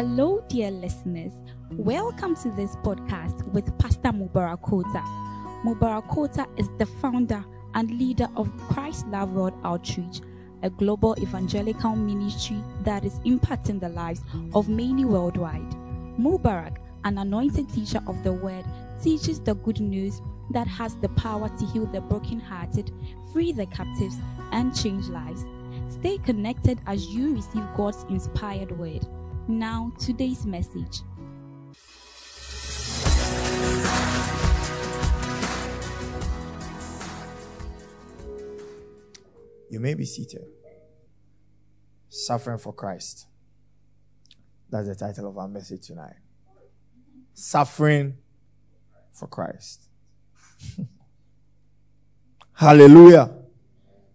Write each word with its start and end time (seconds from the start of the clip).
Hello, 0.00 0.42
dear 0.48 0.70
listeners. 0.70 1.34
Welcome 1.72 2.34
to 2.36 2.48
this 2.52 2.74
podcast 2.76 3.46
with 3.52 3.66
Pastor 3.76 4.08
Mubarak 4.08 4.62
Kota. 4.62 5.02
Mubarak 5.62 6.08
Kota 6.08 6.46
is 6.56 6.70
the 6.78 6.86
founder 6.86 7.44
and 7.74 7.90
leader 7.90 8.26
of 8.34 8.50
Christ 8.70 9.06
Love 9.08 9.32
World 9.32 9.52
Outreach, 9.62 10.22
a 10.62 10.70
global 10.70 11.14
evangelical 11.20 11.94
ministry 11.96 12.56
that 12.82 13.04
is 13.04 13.20
impacting 13.26 13.78
the 13.78 13.90
lives 13.90 14.22
of 14.54 14.70
many 14.70 15.04
worldwide. 15.04 15.70
Mubarak, 16.18 16.78
an 17.04 17.18
anointed 17.18 17.68
teacher 17.68 18.00
of 18.06 18.24
the 18.24 18.32
word, 18.32 18.64
teaches 19.02 19.38
the 19.38 19.54
good 19.56 19.80
news 19.80 20.22
that 20.52 20.66
has 20.66 20.96
the 20.96 21.10
power 21.10 21.50
to 21.58 21.66
heal 21.66 21.84
the 21.84 22.00
brokenhearted, 22.00 22.90
free 23.34 23.52
the 23.52 23.66
captives, 23.66 24.16
and 24.52 24.74
change 24.74 25.08
lives. 25.08 25.44
Stay 25.90 26.16
connected 26.16 26.80
as 26.86 27.08
you 27.08 27.34
receive 27.34 27.66
God's 27.76 28.02
inspired 28.08 28.72
word. 28.78 29.06
Now, 29.48 29.92
today's 29.98 30.46
message. 30.46 31.02
You 39.70 39.80
may 39.80 39.94
be 39.94 40.04
seated. 40.04 40.44
Suffering 42.08 42.58
for 42.58 42.72
Christ. 42.72 43.26
That's 44.68 44.88
the 44.88 44.94
title 44.94 45.28
of 45.28 45.38
our 45.38 45.48
message 45.48 45.86
tonight. 45.86 46.16
Suffering 47.34 48.18
for 49.12 49.26
Christ. 49.26 49.88
Hallelujah. 52.52 53.34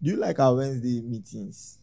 Do 0.01 0.11
you 0.11 0.17
like 0.17 0.39
our 0.39 0.55
Wednesday 0.55 1.01
meetings? 1.01 1.79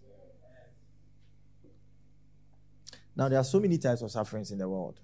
Now, 3.15 3.29
there 3.29 3.39
are 3.39 3.45
so 3.45 3.61
many 3.61 3.79
types 3.79 4.03
of 4.03 4.11
sufferings 4.11 4.51
in 4.51 4.59
the 4.59 4.69
world. 4.69 5.01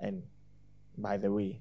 And 0.00 0.22
by 0.96 1.16
the 1.16 1.30
way, 1.30 1.60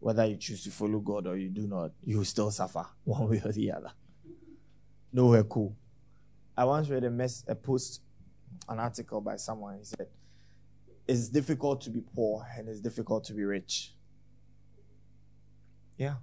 whether 0.00 0.24
you 0.24 0.36
choose 0.36 0.62
to 0.64 0.70
follow 0.70 1.00
God 1.00 1.26
or 1.26 1.36
you 1.36 1.48
do 1.48 1.66
not, 1.66 1.92
you 2.04 2.22
still 2.24 2.50
suffer 2.50 2.86
one 3.04 3.28
way 3.28 3.42
or 3.44 3.52
the 3.52 3.72
other. 3.72 3.92
Nowhere 5.12 5.44
cool. 5.44 5.76
I 6.56 6.64
once 6.64 6.88
read 6.88 7.04
a, 7.04 7.10
mess, 7.10 7.44
a 7.48 7.54
post, 7.54 8.02
an 8.68 8.78
article 8.78 9.20
by 9.20 9.36
someone. 9.36 9.78
He 9.78 9.84
said, 9.84 10.08
It's 11.06 11.28
difficult 11.28 11.80
to 11.82 11.90
be 11.90 12.00
poor 12.00 12.46
and 12.56 12.68
it's 12.68 12.80
difficult 12.80 13.24
to 13.24 13.32
be 13.32 13.44
rich. 13.44 13.94
Yeah. 15.96 16.14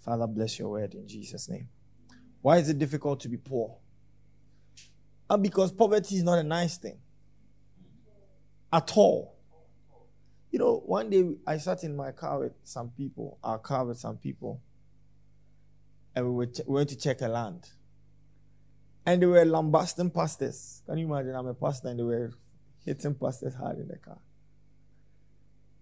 Father, 0.00 0.26
bless 0.26 0.58
your 0.58 0.70
word 0.70 0.94
in 0.94 1.06
Jesus' 1.06 1.48
name. 1.48 1.68
Why 2.40 2.58
is 2.58 2.68
it 2.68 2.78
difficult 2.78 3.20
to 3.20 3.28
be 3.28 3.36
poor? 3.36 3.76
And 5.30 5.42
because 5.42 5.72
poverty 5.72 6.16
is 6.16 6.22
not 6.22 6.38
a 6.38 6.42
nice 6.42 6.76
thing 6.78 6.98
at 8.72 8.96
all. 8.96 9.36
You 10.50 10.58
know, 10.58 10.82
one 10.86 11.10
day 11.10 11.24
I 11.46 11.58
sat 11.58 11.84
in 11.84 11.94
my 11.94 12.12
car 12.12 12.38
with 12.40 12.52
some 12.64 12.90
people, 12.90 13.38
our 13.44 13.58
car 13.58 13.84
with 13.84 13.98
some 13.98 14.16
people, 14.16 14.62
and 16.14 16.24
we, 16.26 16.32
were 16.32 16.46
ch- 16.46 16.62
we 16.66 16.74
went 16.74 16.88
to 16.90 16.96
check 16.96 17.20
a 17.20 17.28
land. 17.28 17.68
And 19.04 19.22
they 19.22 19.26
were 19.26 19.44
lambasting 19.44 20.10
pastors. 20.10 20.82
Can 20.86 20.98
you 20.98 21.06
imagine? 21.06 21.34
I'm 21.34 21.46
a 21.46 21.54
pastor 21.54 21.88
and 21.88 21.98
they 21.98 22.02
were 22.02 22.32
hitting 22.84 23.14
pastors 23.14 23.54
hard 23.54 23.78
in 23.78 23.88
the 23.88 23.96
car. 23.96 24.18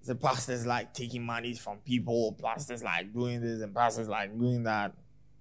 The 0.04 0.14
pastors 0.14 0.66
like 0.66 0.94
taking 0.94 1.24
money 1.24 1.54
from 1.54 1.78
people, 1.78 2.36
pastors 2.40 2.82
like 2.82 3.12
doing 3.12 3.40
this, 3.40 3.60
and 3.60 3.74
pastors 3.74 4.08
like 4.08 4.36
doing 4.38 4.62
that. 4.64 4.94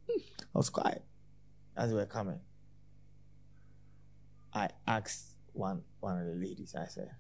I 0.10 0.58
was 0.58 0.70
quiet 0.70 1.04
as 1.78 1.92
we 1.92 1.98
were 1.98 2.06
coming. 2.06 2.40
I 4.56 4.70
asked 4.88 5.36
one 5.52 5.84
one 6.00 6.22
of 6.22 6.28
the 6.28 6.34
ladies, 6.34 6.74
I 6.76 6.86
said, 6.86 7.12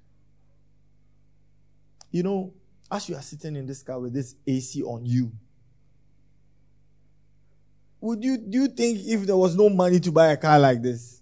You 2.09 2.23
know, 2.23 2.53
as 2.89 3.09
you 3.09 3.15
are 3.15 3.21
sitting 3.21 3.57
in 3.57 3.65
this 3.65 3.83
car 3.83 3.99
with 3.99 4.13
this 4.13 4.35
AC 4.47 4.81
on 4.83 5.05
you, 5.05 5.31
would 7.99 8.23
you 8.23 8.37
do 8.37 8.61
you 8.61 8.67
think 8.69 8.99
if 9.05 9.25
there 9.25 9.35
was 9.35 9.55
no 9.55 9.69
money 9.69 9.99
to 9.99 10.11
buy 10.11 10.27
a 10.27 10.37
car 10.37 10.57
like 10.57 10.81
this, 10.81 11.21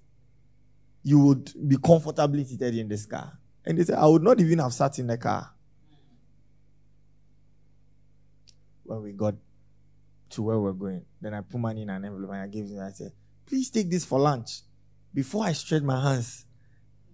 you 1.01 1.19
would 1.19 1.51
be 1.67 1.77
comfortably 1.77 2.43
seated 2.43 2.77
in 2.77 2.87
this 2.87 3.07
car? 3.07 3.39
And 3.65 3.77
they 3.79 3.83
said, 3.83 3.97
I 3.97 4.05
would 4.05 4.21
not 4.21 4.39
even 4.39 4.59
have 4.59 4.73
sat 4.73 4.99
in 4.99 5.07
the 5.07 5.17
car. 5.17 5.49
When 8.83 9.01
we 9.01 9.13
got 9.13 9.35
to 10.31 10.41
where 10.43 10.59
we're 10.59 10.73
going, 10.73 11.05
then 11.21 11.33
I 11.33 11.41
put 11.41 11.59
money 11.59 11.83
in 11.83 11.89
an 11.89 12.03
envelope 12.05 12.31
and 12.31 12.41
I 12.41 12.47
gave 12.47 12.65
it. 12.65 12.77
I 12.77 12.91
said, 12.91 13.13
Please 13.45 13.69
take 13.71 13.89
this 13.89 14.05
for 14.05 14.19
lunch. 14.19 14.61
Before 15.13 15.45
I 15.45 15.53
stretched 15.53 15.85
my 15.85 16.01
hands, 16.01 16.45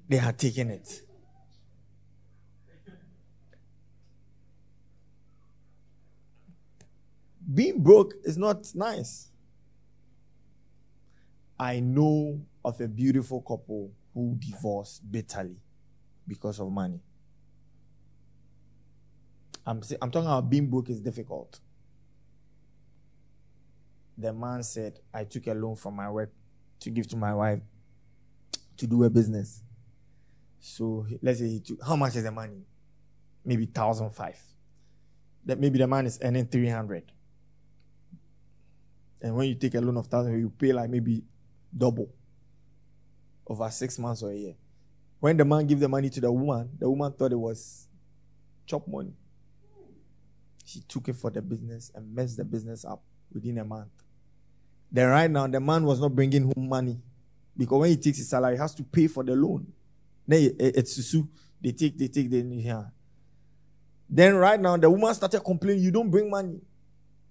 they 0.08 0.18
had 0.18 0.38
taken 0.38 0.70
it. 0.70 1.02
Being 7.54 7.82
broke 7.82 8.14
is 8.24 8.38
not 8.38 8.74
nice. 8.76 9.32
I 11.59 11.80
know 11.80 12.40
of 12.64 12.80
a 12.80 12.88
beautiful 12.88 13.42
couple 13.42 13.92
who 14.14 14.38
divorced 14.40 15.12
bitterly 15.12 15.58
because 16.28 16.59
of 16.59 16.72
money. 16.72 17.02
I'm, 19.66 19.82
I'm 20.02 20.09
talking 20.09 20.28
about 20.28 20.50
being 20.50 20.70
broke 20.70 20.90
is 20.90 21.02
difficult. 21.02 21.59
The 24.18 24.32
man 24.32 24.64
said, 24.64 25.00
I 25.14 25.26
took 25.26 25.48
a 25.48 25.54
loan 25.54 25.76
from 25.76 25.96
my 25.96 26.09
work 26.09 26.32
to 26.82 26.90
give 26.90 27.08
to 27.09 27.18
my 27.18 27.34
wife 27.34 27.59
to 28.79 28.88
do 28.88 29.03
a 29.03 29.09
business. 29.09 29.62
So 30.59 31.06
let's 31.22 31.40
say 31.40 31.59
took, 31.59 31.84
how 31.84 31.95
much 31.95 32.16
is 32.16 32.23
the 32.23 32.31
money? 32.31 32.66
Maybe 33.45 33.66
thousand 33.66 34.12
five. 34.12 34.40
That 35.45 35.59
maybe 35.59 35.79
the 35.79 35.88
man 35.88 36.06
is 36.06 36.19
earning 36.22 36.47
three 36.47 36.69
hundred. 36.69 37.12
And 39.22 39.35
when 39.35 39.47
you 39.47 39.56
take 39.56 39.75
a 39.75 39.81
loan 39.81 39.97
of 39.97 40.07
thousand, 40.07 40.40
you 40.40 40.50
pay 40.50 40.72
like 40.73 40.90
maybe 40.90 41.23
double 41.75 42.09
over 43.47 43.69
six 43.69 44.00
months 44.00 44.23
or 44.23 44.31
a 44.31 44.35
year. 44.35 44.56
When 45.19 45.35
the 45.35 45.44
man 45.44 45.67
gave 45.67 45.79
the 45.79 45.90
money 45.90 46.09
to 46.09 46.22
the 46.22 46.31
woman, 46.31 46.69
the 46.79 46.90
woman 46.90 47.11
thought 47.11 47.31
it 47.31 47.40
was 47.40 47.88
chop 48.66 48.88
money. 48.88 49.13
She 50.66 50.81
took 50.81 51.09
it 51.09 51.16
for 51.16 51.31
the 51.31 51.41
business 51.41 51.91
and 51.96 52.16
messed 52.16 52.38
the 52.38 52.46
business 52.46 52.85
up 52.85 53.01
within 53.34 53.57
a 53.57 53.66
month. 53.66 53.90
Then 54.91 55.09
right 55.09 55.29
now, 55.29 55.47
the 55.47 55.59
man 55.59 55.84
was 55.84 56.00
not 56.00 56.16
bringing 56.16 56.44
home 56.44 56.69
money 56.69 57.00
because 57.58 57.80
when 57.80 57.90
he 57.90 57.98
takes 57.98 58.18
his 58.18 58.30
salary, 58.30 58.56
he 58.56 58.60
has 58.60 58.74
to 58.76 58.84
pay 58.84 59.08
for 59.08 59.24
the 59.24 59.36
loan. 59.36 59.72
Then 60.28 60.56
it's 60.60 60.62
eh, 60.62 60.72
eh, 60.76 60.82
susu. 60.82 61.28
They 61.62 61.72
take, 61.72 61.98
they 61.98 62.08
take, 62.08 62.30
they 62.30 62.40
yeah. 62.40 62.86
Then 64.10 64.36
right 64.36 64.60
now, 64.60 64.78
the 64.78 64.90
woman 64.90 65.14
started 65.14 65.42
complaining, 65.42 65.84
"You 65.84 65.92
don't 65.92 66.09
bring 66.09 66.30
money." 66.30 66.62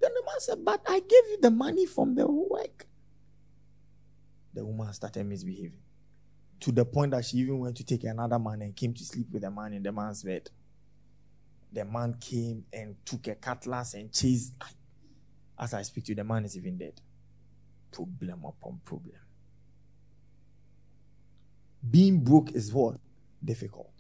Then 0.00 0.10
the 0.14 0.22
man 0.24 0.40
said, 0.40 0.64
"But 0.64 0.82
I 0.86 1.00
gave 1.00 1.30
you 1.30 1.38
the 1.40 1.50
money 1.50 1.86
from 1.86 2.14
the 2.14 2.26
work." 2.26 2.86
The 4.54 4.64
woman 4.64 4.92
started 4.92 5.24
misbehaving 5.26 5.80
to 6.60 6.72
the 6.72 6.84
point 6.84 7.12
that 7.12 7.24
she 7.24 7.38
even 7.38 7.58
went 7.58 7.76
to 7.76 7.84
take 7.84 8.04
another 8.04 8.38
man 8.38 8.62
and 8.62 8.74
came 8.74 8.92
to 8.92 9.04
sleep 9.04 9.26
with 9.32 9.42
the 9.42 9.50
man 9.50 9.72
in 9.72 9.82
the 9.82 9.92
man's 9.92 10.22
bed. 10.22 10.50
The 11.72 11.84
man 11.84 12.16
came 12.20 12.64
and 12.72 12.96
took 13.04 13.26
a 13.28 13.34
cutlass 13.34 13.94
and 13.94 14.12
chased. 14.12 14.54
As 15.58 15.74
I 15.74 15.82
speak 15.82 16.04
to 16.04 16.12
you, 16.12 16.16
the 16.16 16.24
man 16.24 16.44
is 16.44 16.56
even 16.56 16.78
dead. 16.78 17.00
Problem 17.90 18.44
upon 18.44 18.80
problem. 18.84 19.16
Being 21.88 22.20
broke 22.20 22.52
is 22.52 22.72
what? 22.72 22.96
Difficult. 23.44 23.92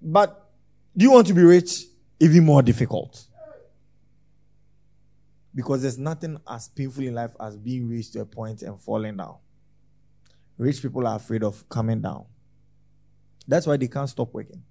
But 0.00 0.50
do 0.96 1.04
you 1.04 1.10
want 1.10 1.26
to 1.28 1.34
be 1.34 1.42
rich? 1.42 1.84
Even 2.20 2.44
more 2.44 2.62
difficult. 2.62 3.26
Because 5.54 5.82
there's 5.82 5.98
nothing 5.98 6.38
as 6.48 6.68
painful 6.68 7.04
in 7.04 7.14
life 7.14 7.34
as 7.40 7.56
being 7.56 7.88
reached 7.88 8.12
to 8.14 8.20
a 8.20 8.26
point 8.26 8.62
and 8.62 8.80
falling 8.80 9.16
down. 9.16 9.36
Rich 10.58 10.82
people 10.82 11.06
are 11.06 11.16
afraid 11.16 11.42
of 11.42 11.68
coming 11.68 12.00
down. 12.00 12.26
That's 13.46 13.66
why 13.66 13.76
they 13.76 13.88
can't 13.88 14.08
stop 14.08 14.32
working. 14.32 14.62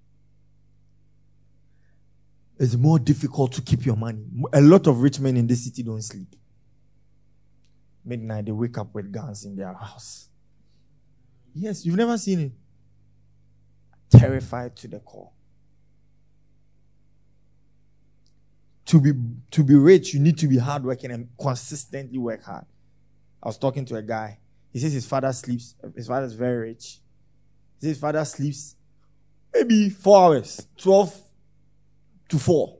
It's 2.58 2.76
more 2.76 2.98
difficult 2.98 3.52
to 3.52 3.62
keep 3.62 3.84
your 3.84 3.96
money. 3.96 4.24
A 4.52 4.60
lot 4.60 4.86
of 4.86 5.02
rich 5.02 5.18
men 5.18 5.36
in 5.36 5.46
this 5.46 5.64
city 5.64 5.82
don't 5.82 6.02
sleep. 6.02 6.36
Midnight, 8.04 8.46
they 8.46 8.52
wake 8.52 8.76
up 8.78 8.94
with 8.94 9.10
guns 9.10 9.44
in 9.44 9.56
their 9.56 9.72
house. 9.72 10.28
Yes, 11.54 11.86
you've 11.86 11.96
never 11.96 12.18
seen 12.18 12.40
it. 12.40 12.52
Terrified 14.18 14.76
to 14.76 14.88
the 14.88 15.00
core. 15.00 15.30
To 18.86 19.00
be 19.00 19.12
to 19.50 19.64
be 19.64 19.74
rich, 19.74 20.12
you 20.12 20.20
need 20.20 20.36
to 20.38 20.46
be 20.46 20.58
hardworking 20.58 21.10
and 21.10 21.28
consistently 21.40 22.18
work 22.18 22.44
hard. 22.44 22.66
I 23.42 23.48
was 23.48 23.56
talking 23.56 23.84
to 23.86 23.96
a 23.96 24.02
guy. 24.02 24.38
He 24.72 24.78
says 24.78 24.92
his 24.92 25.06
father 25.06 25.32
sleeps. 25.32 25.74
His 25.96 26.06
father 26.06 26.26
is 26.26 26.34
very 26.34 26.68
rich. 26.68 27.00
He 27.76 27.80
says 27.80 27.88
his 27.90 27.98
father 27.98 28.24
sleeps 28.24 28.76
maybe 29.54 29.88
four 29.88 30.24
hours, 30.24 30.66
twelve 30.76 31.18
to 32.28 32.38
four. 32.38 32.78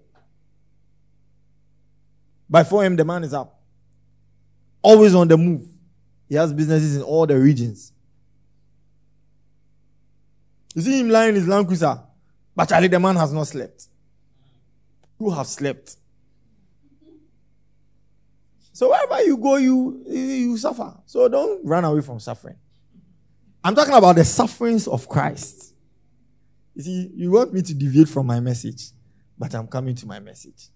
By 2.49 2.63
4 2.63 2.83
a.m., 2.83 2.97
the 2.97 3.05
man 3.05 3.25
is 3.25 3.33
up 3.33 3.59
always 4.85 5.15
on 5.15 5.27
the 5.27 5.37
move. 5.37 5.67
He 6.29 6.37
has 6.37 6.53
businesses 6.53 6.97
in 6.97 7.03
all 7.03 7.27
the 7.27 7.39
regions. 7.39 7.93
You 10.75 10.83
see 10.83 11.01
him 11.01 11.09
lying 11.09 11.31
in 11.31 11.35
his 11.37 11.49
land 11.49 11.67
cruiser, 11.67 12.01
but 12.55 12.69
Charlie, 12.69 12.89
the 12.89 13.01
man 13.01 13.17
has 13.17 13.33
not 13.33 13.47
slept. 13.47 13.87
You 15.19 15.31
have 15.31 15.47
slept. 15.47 15.97
So 18.73 18.91
wherever 18.91 19.23
you 19.23 19.37
go, 19.37 19.57
you, 19.57 20.03
you 20.07 20.57
suffer. 20.59 20.95
So 21.07 21.29
don't 21.29 21.65
run 21.65 21.85
away 21.85 22.01
from 22.01 22.21
suffering. 22.21 22.57
I'm 23.63 23.75
talking 23.75 23.95
about 23.95 24.17
the 24.17 24.25
sufferings 24.25 24.87
of 24.89 25.09
Christ. 25.09 25.75
You 26.75 26.83
see, 26.83 27.13
you 27.15 27.31
want 27.31 27.55
me 27.55 27.63
to 27.63 27.73
deviate 27.73 28.09
from 28.09 28.27
my 28.27 28.41
message, 28.41 28.91
but 29.39 29.55
I'm 29.55 29.69
coming 29.69 29.95
to 29.95 30.07
my 30.07 30.19
message. 30.19 30.69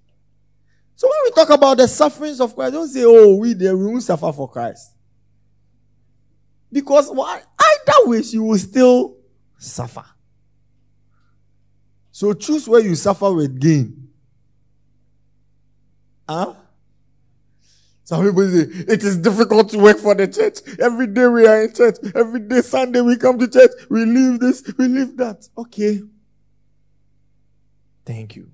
So 0.99 1.07
when 1.07 1.19
we 1.27 1.31
talk 1.31 1.51
about 1.51 1.77
the 1.77 1.87
sufferings 1.87 2.41
of 2.41 2.57
Christ, 2.57 2.73
don't 2.73 2.89
say, 2.89 3.05
oh, 3.05 3.37
we 3.37 3.53
there 3.53 3.77
we 3.77 3.87
won't 3.87 4.03
suffer 4.03 4.33
for 4.33 4.51
Christ. 4.51 4.97
Because 6.73 7.09
why? 7.09 7.41
Either 7.57 8.09
way, 8.11 8.19
you 8.19 8.43
will 8.43 8.59
still 8.59 9.17
suffer. 9.59 10.05
So 12.11 12.33
choose 12.33 12.67
where 12.69 12.81
you 12.81 12.97
suffer 12.97 13.33
with 13.33 13.61
gain. 13.61 14.09
Huh? 16.29 16.55
Some 18.03 18.27
people 18.27 18.51
say 18.51 18.63
it 18.93 19.05
is 19.05 19.19
difficult 19.19 19.69
to 19.69 19.79
work 19.79 19.99
for 19.99 20.17
the 20.17 20.27
church. 20.27 20.59
Every 20.81 21.07
day 21.07 21.29
we 21.29 21.47
are 21.47 21.63
in 21.63 21.75
church. 21.75 21.99
Every 22.13 22.41
day 22.41 22.61
Sunday 22.61 23.03
we 23.03 23.17
come 23.17 23.39
to 23.39 23.47
church. 23.47 23.71
We 23.89 24.05
leave 24.05 24.41
this, 24.41 24.65
we 24.77 24.89
leave 24.89 25.17
that. 25.19 25.49
Okay. 25.57 26.01
Thank 28.05 28.35
you. 28.35 28.51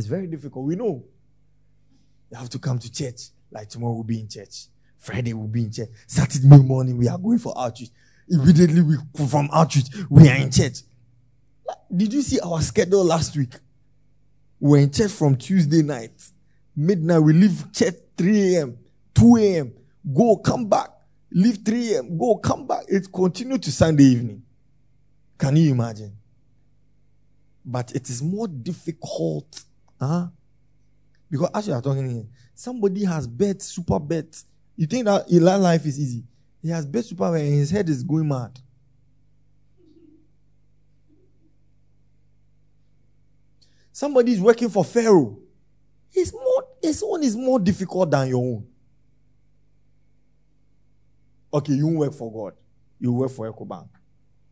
It's 0.00 0.08
very 0.08 0.26
difficult. 0.26 0.64
We 0.64 0.76
know. 0.76 1.04
You 2.30 2.38
have 2.38 2.48
to 2.50 2.58
come 2.58 2.78
to 2.78 2.90
church. 2.90 3.28
Like 3.50 3.68
tomorrow 3.68 3.92
we'll 3.92 4.04
be 4.04 4.20
in 4.20 4.28
church. 4.28 4.68
Friday 4.96 5.34
we'll 5.34 5.46
be 5.46 5.64
in 5.64 5.72
church. 5.72 5.90
Saturday 6.06 6.46
morning 6.48 6.96
we 6.96 7.06
are 7.08 7.18
going 7.18 7.38
for 7.38 7.52
outreach. 7.56 7.90
Immediately 8.28 8.80
we 8.80 8.96
from 9.28 9.50
outreach, 9.52 9.86
we 10.08 10.26
are 10.28 10.36
in 10.36 10.50
church. 10.50 10.78
Did 11.94 12.14
you 12.14 12.22
see 12.22 12.40
our 12.40 12.62
schedule 12.62 13.04
last 13.04 13.36
week? 13.36 13.52
We're 14.58 14.78
in 14.78 14.90
church 14.90 15.10
from 15.10 15.36
Tuesday 15.36 15.82
night 15.82 16.12
midnight, 16.76 17.18
we 17.18 17.34
leave 17.34 17.70
church 17.72 17.94
3 18.16 18.56
a.m., 18.56 18.78
2 19.14 19.36
a.m., 19.36 19.72
go, 20.14 20.36
come 20.36 20.66
back, 20.66 20.88
leave 21.30 21.58
3 21.64 21.94
a.m., 21.94 22.18
go, 22.18 22.36
come 22.36 22.66
back. 22.66 22.84
It 22.88 23.12
continued 23.12 23.62
to 23.64 23.72
Sunday 23.72 24.04
evening. 24.04 24.42
Can 25.36 25.56
you 25.56 25.72
imagine? 25.72 26.16
But 27.64 27.92
it 27.94 28.08
is 28.08 28.22
more 28.22 28.48
difficult. 28.48 29.64
Huh? 30.00 30.28
Because 31.30 31.50
as 31.54 31.68
you 31.68 31.74
are 31.74 31.82
talking 31.82 32.08
here, 32.10 32.26
somebody 32.54 33.04
has 33.04 33.26
bet, 33.26 33.62
super 33.62 33.98
bet. 34.00 34.42
You 34.76 34.86
think 34.86 35.04
that 35.04 35.30
Eli 35.30 35.56
life 35.56 35.84
is 35.86 36.00
easy. 36.00 36.24
He 36.62 36.70
has 36.70 36.86
bet 36.86 37.04
super 37.04 37.30
bet 37.30 37.42
and 37.42 37.54
his 37.54 37.70
head 37.70 37.88
is 37.88 38.02
going 38.02 38.26
mad. 38.26 38.58
Somebody 43.92 44.32
is 44.32 44.40
working 44.40 44.70
for 44.70 44.84
Pharaoh. 44.84 45.38
His, 46.10 46.32
more, 46.32 46.64
his 46.82 47.02
own 47.02 47.22
is 47.22 47.36
more 47.36 47.60
difficult 47.60 48.10
than 48.10 48.28
your 48.28 48.42
own. 48.42 48.66
Okay, 51.52 51.74
you 51.74 51.86
work 51.88 52.14
for 52.14 52.32
God. 52.32 52.54
You 52.98 53.12
work 53.12 53.30
for 53.30 53.52
EcoBank. 53.52 53.88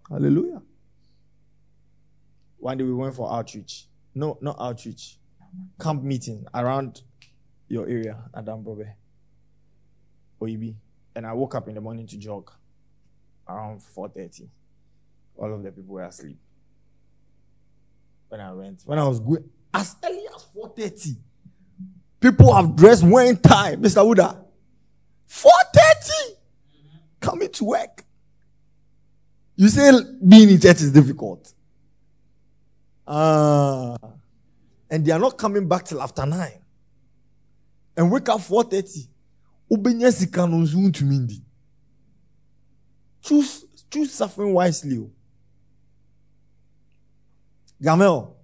Hallelujah. 0.09 0.62
One 2.59 2.77
day 2.77 2.85
we 2.85 2.93
went 2.93 3.15
for 3.15 3.33
outreach. 3.33 3.87
No, 4.15 4.37
not 4.41 4.56
outreach. 4.59 5.18
Camp 5.81 6.03
meeting 6.03 6.47
around 6.55 7.03
your 7.69 7.89
area, 7.89 8.17
Adam 8.35 8.62
Brobe. 8.62 8.89
OEB. 10.41 10.75
And 11.17 11.27
I 11.27 11.33
woke 11.33 11.55
up 11.55 11.69
in 11.69 11.75
the 11.75 11.81
morning 11.81 12.06
to 12.06 12.17
jog 12.17 12.50
around 13.49 13.81
4.30. 13.81 14.49
All 15.37 15.53
of 15.53 15.62
the 15.62 15.73
people 15.73 15.95
were 15.95 16.05
asleep. 16.05 16.39
When 18.29 18.41
I 18.41 18.53
went, 18.53 18.83
when 18.85 18.99
I 18.99 19.09
was 19.09 19.21
going, 19.21 19.49
as 19.75 19.97
early 20.05 20.25
as 20.35 20.47
4.30, 20.55 21.17
People 22.21 22.53
have 22.55 22.75
dressed 22.75 23.05
wearing 23.05 23.37
tie, 23.37 23.77
Mr. 23.77 24.05
Uda. 24.05 24.37
4.30 25.29 26.11
coming 27.21 27.51
to 27.51 27.65
work. 27.65 28.05
You 29.56 29.69
say 29.69 29.91
being 30.27 30.51
in 30.51 30.61
church 30.61 30.81
is 30.81 30.93
difficult. 30.93 31.53
Ah. 33.06 33.97
Uh, 34.03 34.09
and 34.90 35.05
they 35.05 35.12
are 35.12 35.19
not 35.19 35.37
coming 35.37 35.69
back 35.69 35.85
till 35.85 36.00
after 36.02 36.25
9. 36.25 36.50
And 37.96 38.11
wake 38.11 38.29
up 38.29 38.40
4.30. 38.40 39.08
Ubenya 39.70 40.12
sika 40.12 40.46
no 40.46 40.58
nso 40.58 40.79
ntumi 40.79 41.43
Choose 43.20 43.64
choose 43.90 44.12
suffering 44.12 44.55
wisely. 44.55 44.99
Oh. 44.99 45.11
Gamel. 47.82 48.35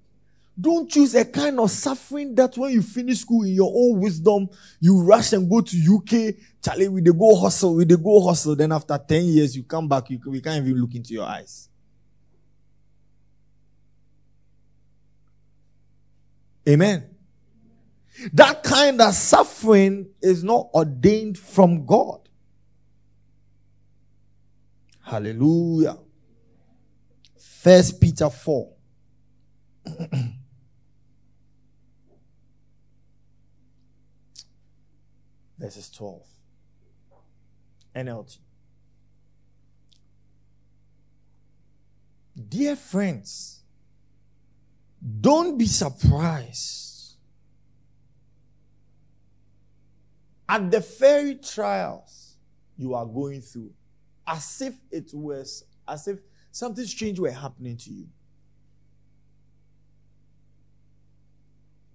Don't 0.61 0.89
choose 0.89 1.15
a 1.17 1.25
kind 1.25 1.59
of 1.59 1.71
suffering 1.71 2.35
that 2.37 2.57
when 2.57 2.73
you 2.73 2.83
finish 2.83 3.21
school 3.21 3.43
in 3.43 3.55
your 3.55 3.73
own 3.75 3.99
wisdom, 4.01 4.49
you 4.79 5.03
rush 5.03 5.33
and 5.33 5.51
go 5.51 5.61
to 5.61 5.77
UK. 5.77 6.37
Charlie, 6.63 6.89
we 6.89 7.01
they 7.01 7.11
go 7.11 7.35
hustle, 7.35 7.75
we 7.75 7.85
they 7.85 7.97
go 7.97 8.21
hustle. 8.25 8.55
Then 8.55 8.71
after 8.71 8.97
10 8.97 9.25
years, 9.25 9.57
you 9.57 9.65
come 9.65 9.89
back, 9.89 10.11
you, 10.11 10.21
we 10.27 10.41
can't 10.41 10.65
even 10.65 10.81
look 10.81 10.95
into 10.95 11.13
your 11.13 11.25
eyes. 11.25 11.69
Amen. 16.69 17.11
That 18.33 18.63
kind 18.63 19.01
of 19.01 19.15
suffering 19.15 20.09
is 20.23 20.45
not 20.45 20.69
ordained 20.75 21.39
from 21.39 21.85
God. 21.85 22.21
Hallelujah. 25.03 25.99
First 27.39 28.01
Peter 28.01 28.31
4. 28.31 28.73
verses 35.59 35.91
12. 35.91 36.23
NLT. 37.97 38.39
Dear 42.49 42.77
friends, 42.77 43.64
don't 45.21 45.59
be 45.59 45.67
surprised 45.67 47.17
at 50.49 50.71
the 50.71 50.81
very 50.81 51.35
trials 51.37 52.37
you 52.77 52.95
are 52.95 53.07
going 53.07 53.41
through, 53.41 53.73
as 54.27 54.63
if 54.63 54.75
it 54.91 55.11
was, 55.13 55.65
as 55.87 56.09
if 56.09 56.21
something 56.51 56.85
strange 56.87 57.19
were 57.21 57.31
happening 57.31 57.77
to 57.77 57.91
you. 57.91 58.07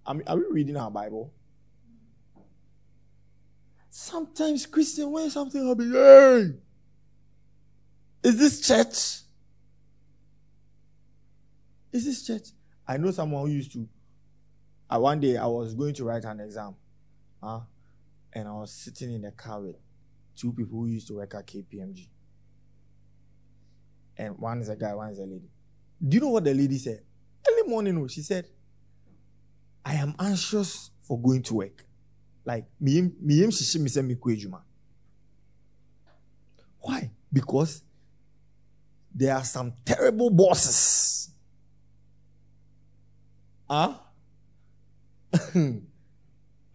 I 0.05 0.13
mean, 0.13 0.24
are 0.27 0.38
we 0.38 0.45
reading 0.50 0.77
our 0.77 0.91
Bible? 0.91 1.33
Sometimes 3.89 4.65
Christian, 4.65 5.12
when 5.12 5.29
something 5.29 5.67
happens, 5.67 5.93
hey, 5.93 6.53
is 8.24 8.38
this 8.38 8.67
church? 8.67 9.24
Is 11.91 12.05
this 12.05 12.25
church? 12.25 12.50
I 12.89 12.98
know 12.98 13.12
someone 13.12 13.46
who 13.46 13.53
used 13.53 13.72
to. 13.74 13.88
Uh, 14.89 15.00
one 15.00 15.19
day 15.19 15.38
I 15.38 15.46
was 15.46 15.75
going 15.75 15.93
to 15.93 16.03
write 16.03 16.24
an 16.25 16.39
exam, 16.39 16.74
uh, 17.43 17.60
and 18.34 18.48
I 18.48 18.51
was 18.51 18.74
sitting 18.74 19.13
in 19.13 19.24
a 19.25 19.31
car 19.31 19.62
with 19.62 19.75
two 20.36 20.51
people 20.51 20.79
who 20.79 20.88
used 20.88 21.08
to 21.10 21.13
work 21.17 21.36
at 21.36 21.46
KPMG. 21.46 22.08
And 24.17 24.39
one 24.39 24.60
is 24.60 24.69
a 24.69 24.75
guy, 24.75 24.96
one 24.96 25.12
is 25.12 25.19
a 25.19 25.24
lady. 25.24 25.51
Do 26.05 26.15
you 26.15 26.22
know 26.22 26.29
what 26.29 26.43
the 26.43 26.53
lady 26.55 26.79
said? 26.79 27.03
Early 27.48 27.69
morning, 27.69 28.08
she 28.08 28.22
said, 28.22 28.48
I 29.86 29.93
am 29.93 30.15
anxious 30.19 30.89
for 31.03 31.22
going 31.22 31.43
to 31.43 31.53
work. 31.53 31.86
Like, 32.43 32.65
me 32.79 33.12
me 33.22 33.43
Why? 36.79 37.12
Because 37.31 37.84
there 39.13 39.36
are 39.36 39.43
some 39.43 39.74
terrible 39.86 40.31
bosses. 40.31 41.29
Huh? 43.69 43.93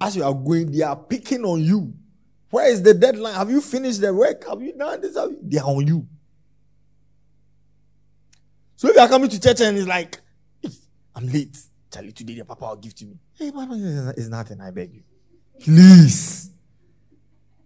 As 0.01 0.17
you 0.17 0.25
are 0.25 0.35
going, 0.35 0.71
they 0.71 0.83
are 0.83 0.97
picking 0.97 1.45
on 1.45 1.61
you. 1.61 1.93
Where 2.51 2.71
is 2.71 2.83
the 2.83 2.95
deadline? 2.95 3.35
Have 3.35 3.51
you 3.51 3.61
finished 3.61 4.01
the 4.01 4.15
work? 4.15 4.47
Have 4.49 4.63
you 4.63 4.73
done 4.75 5.01
this? 5.01 5.17
You? 5.17 5.39
They 5.43 5.59
are 5.59 5.67
on 5.67 5.87
you. 5.87 6.07
So 8.77 8.89
if 8.89 8.95
you 8.95 9.01
are 9.01 9.09
coming 9.09 9.29
to 9.31 9.41
church 9.41 9.61
and 9.61 9.77
it's 9.77 9.89
like, 9.89 10.21
I'm 11.17 11.27
late. 11.29 11.57
Charlie, 11.93 12.13
today 12.13 12.35
the 12.35 12.45
papa 12.45 12.67
will 12.67 12.77
give 12.77 12.95
to 12.97 13.07
me. 13.07 13.19
Hey, 13.35 13.51
papa, 13.51 14.15
it's 14.17 14.29
nothing, 14.29 14.61
I 14.61 14.71
beg 14.71 14.95
you. 14.95 15.03
Please. 15.61 16.51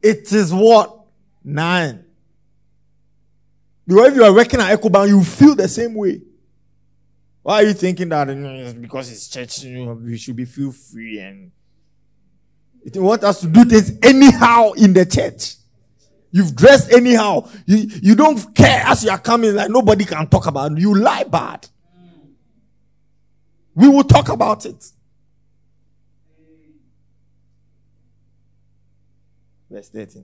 It 0.02 0.32
is 0.32 0.54
what? 0.54 0.94
Nine. 1.42 2.04
Because 3.86 4.08
if 4.08 4.16
you 4.16 4.24
are 4.24 4.32
working 4.32 4.60
at 4.60 4.78
EcoBank, 4.78 5.08
you 5.08 5.24
feel 5.24 5.54
the 5.54 5.66
same 5.66 5.94
way. 5.94 6.20
Why 7.48 7.62
are 7.62 7.68
you 7.68 7.72
thinking 7.72 8.10
that 8.10 8.26
because 8.78 9.10
it's 9.10 9.26
church, 9.26 9.62
you 9.62 9.86
know, 9.86 9.94
we 9.94 10.18
should 10.18 10.36
be 10.36 10.44
feel 10.44 10.70
free 10.70 11.18
and 11.18 11.50
you 12.84 13.00
want 13.00 13.24
us 13.24 13.40
to 13.40 13.46
do 13.46 13.64
things 13.64 13.90
anyhow 14.02 14.72
in 14.72 14.92
the 14.92 15.06
church? 15.06 15.54
You've 16.30 16.54
dressed 16.54 16.92
anyhow. 16.92 17.48
You, 17.64 17.88
you 18.02 18.14
don't 18.14 18.54
care 18.54 18.82
as 18.84 19.02
you 19.02 19.08
are 19.08 19.18
coming, 19.18 19.54
like 19.54 19.70
nobody 19.70 20.04
can 20.04 20.26
talk 20.26 20.46
about 20.46 20.72
it. 20.72 20.78
You 20.78 20.94
lie 20.94 21.24
bad. 21.24 21.66
We 23.74 23.88
will 23.88 24.04
talk 24.04 24.28
about 24.28 24.66
it. 24.66 24.84
Verse 29.70 29.88
13. 29.88 30.22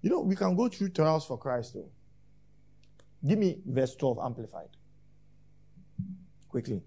You 0.00 0.08
know, 0.08 0.20
we 0.20 0.34
can 0.34 0.56
go 0.56 0.70
through 0.70 0.88
trials 0.88 1.26
for 1.26 1.36
Christ, 1.36 1.74
though. 1.74 1.90
Give 3.26 3.38
me 3.38 3.58
verse 3.64 3.94
12 3.94 4.18
amplified. 4.22 4.68
Quickly. 6.48 6.82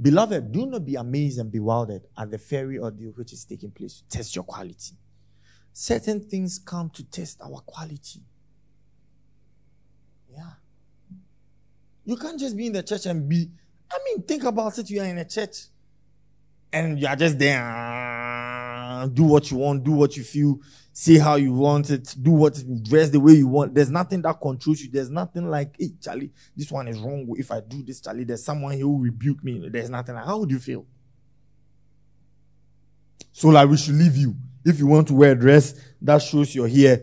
Beloved, 0.00 0.52
do 0.52 0.66
not 0.66 0.84
be 0.84 0.96
amazed 0.96 1.38
and 1.38 1.50
bewildered 1.50 2.02
at 2.18 2.30
the 2.30 2.38
fiery 2.38 2.78
ordeal 2.78 3.12
which 3.12 3.32
is 3.32 3.44
taking 3.44 3.70
place 3.70 4.02
to 4.02 4.08
test 4.08 4.36
your 4.36 4.44
quality. 4.44 4.94
Certain 5.72 6.20
things 6.20 6.58
come 6.58 6.90
to 6.90 7.04
test 7.04 7.40
our 7.42 7.60
quality. 7.60 8.20
Yeah. 10.30 10.52
You 12.04 12.16
can't 12.16 12.38
just 12.38 12.56
be 12.56 12.66
in 12.66 12.72
the 12.72 12.82
church 12.82 13.06
and 13.06 13.28
be, 13.28 13.50
I 13.90 13.98
mean, 14.04 14.22
think 14.22 14.44
about 14.44 14.78
it. 14.78 14.90
You 14.90 15.00
are 15.00 15.06
in 15.06 15.18
a 15.18 15.24
church 15.24 15.56
and 16.72 17.00
you 17.00 17.06
are 17.06 17.16
just 17.16 17.38
there, 17.38 17.62
ah, 17.62 19.06
do 19.12 19.24
what 19.24 19.50
you 19.50 19.56
want, 19.56 19.82
do 19.82 19.92
what 19.92 20.16
you 20.16 20.22
feel, 20.22 20.60
say 20.98 21.18
how 21.18 21.34
you 21.34 21.52
want 21.52 21.90
it, 21.90 22.14
do 22.22 22.30
what 22.30 22.58
dress 22.82 23.10
the 23.10 23.20
way 23.20 23.34
you 23.34 23.46
want. 23.46 23.74
There's 23.74 23.90
nothing 23.90 24.22
that 24.22 24.40
controls 24.40 24.80
you. 24.80 24.90
There's 24.90 25.10
nothing 25.10 25.50
like, 25.50 25.76
hey, 25.78 25.90
Charlie, 26.00 26.32
this 26.56 26.72
one 26.72 26.88
is 26.88 26.98
wrong. 26.98 27.26
If 27.36 27.50
I 27.50 27.60
do 27.60 27.82
this, 27.82 28.00
Charlie, 28.00 28.24
there's 28.24 28.42
someone 28.42 28.72
here 28.72 28.84
who 28.84 28.92
will 28.92 29.00
rebuke 29.00 29.44
me. 29.44 29.68
There's 29.68 29.90
nothing 29.90 30.14
like, 30.14 30.24
how 30.24 30.38
would 30.38 30.50
you 30.50 30.58
feel? 30.58 30.86
So, 33.30 33.48
like, 33.48 33.68
we 33.68 33.76
should 33.76 33.96
leave 33.96 34.16
you. 34.16 34.36
If 34.64 34.78
you 34.78 34.86
want 34.86 35.08
to 35.08 35.14
wear 35.14 35.32
a 35.32 35.34
dress 35.34 35.78
that 36.00 36.22
shows 36.22 36.54
your 36.54 36.66
hair, 36.66 37.02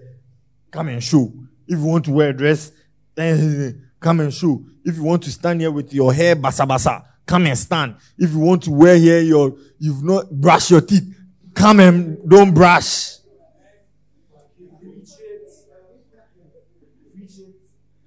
come 0.72 0.88
and 0.88 1.04
show. 1.04 1.32
If 1.68 1.78
you 1.78 1.86
want 1.86 2.06
to 2.06 2.12
wear 2.14 2.30
a 2.30 2.34
dress, 2.34 2.72
come 3.16 4.22
and 4.22 4.34
show. 4.34 4.66
If 4.84 4.96
you 4.96 5.04
want 5.04 5.22
to 5.26 5.32
stand 5.32 5.62
here 5.62 5.70
with 5.70 5.94
your 5.94 6.12
hair 6.12 6.36
basa 6.36 6.68
basa, 6.68 7.06
come 7.28 7.46
and 7.46 7.56
stand. 7.56 7.98
If 8.18 8.32
you 8.32 8.40
want 8.40 8.64
to 8.64 8.72
wear 8.72 8.98
here 8.98 9.20
your, 9.20 9.56
you've 9.78 10.04
not 10.04 10.32
brushed 10.32 10.72
your 10.72 10.82
teeth, 10.82 11.16
come 11.54 11.80
and 11.80 12.28
don't 12.28 12.56
brush. 12.56 13.20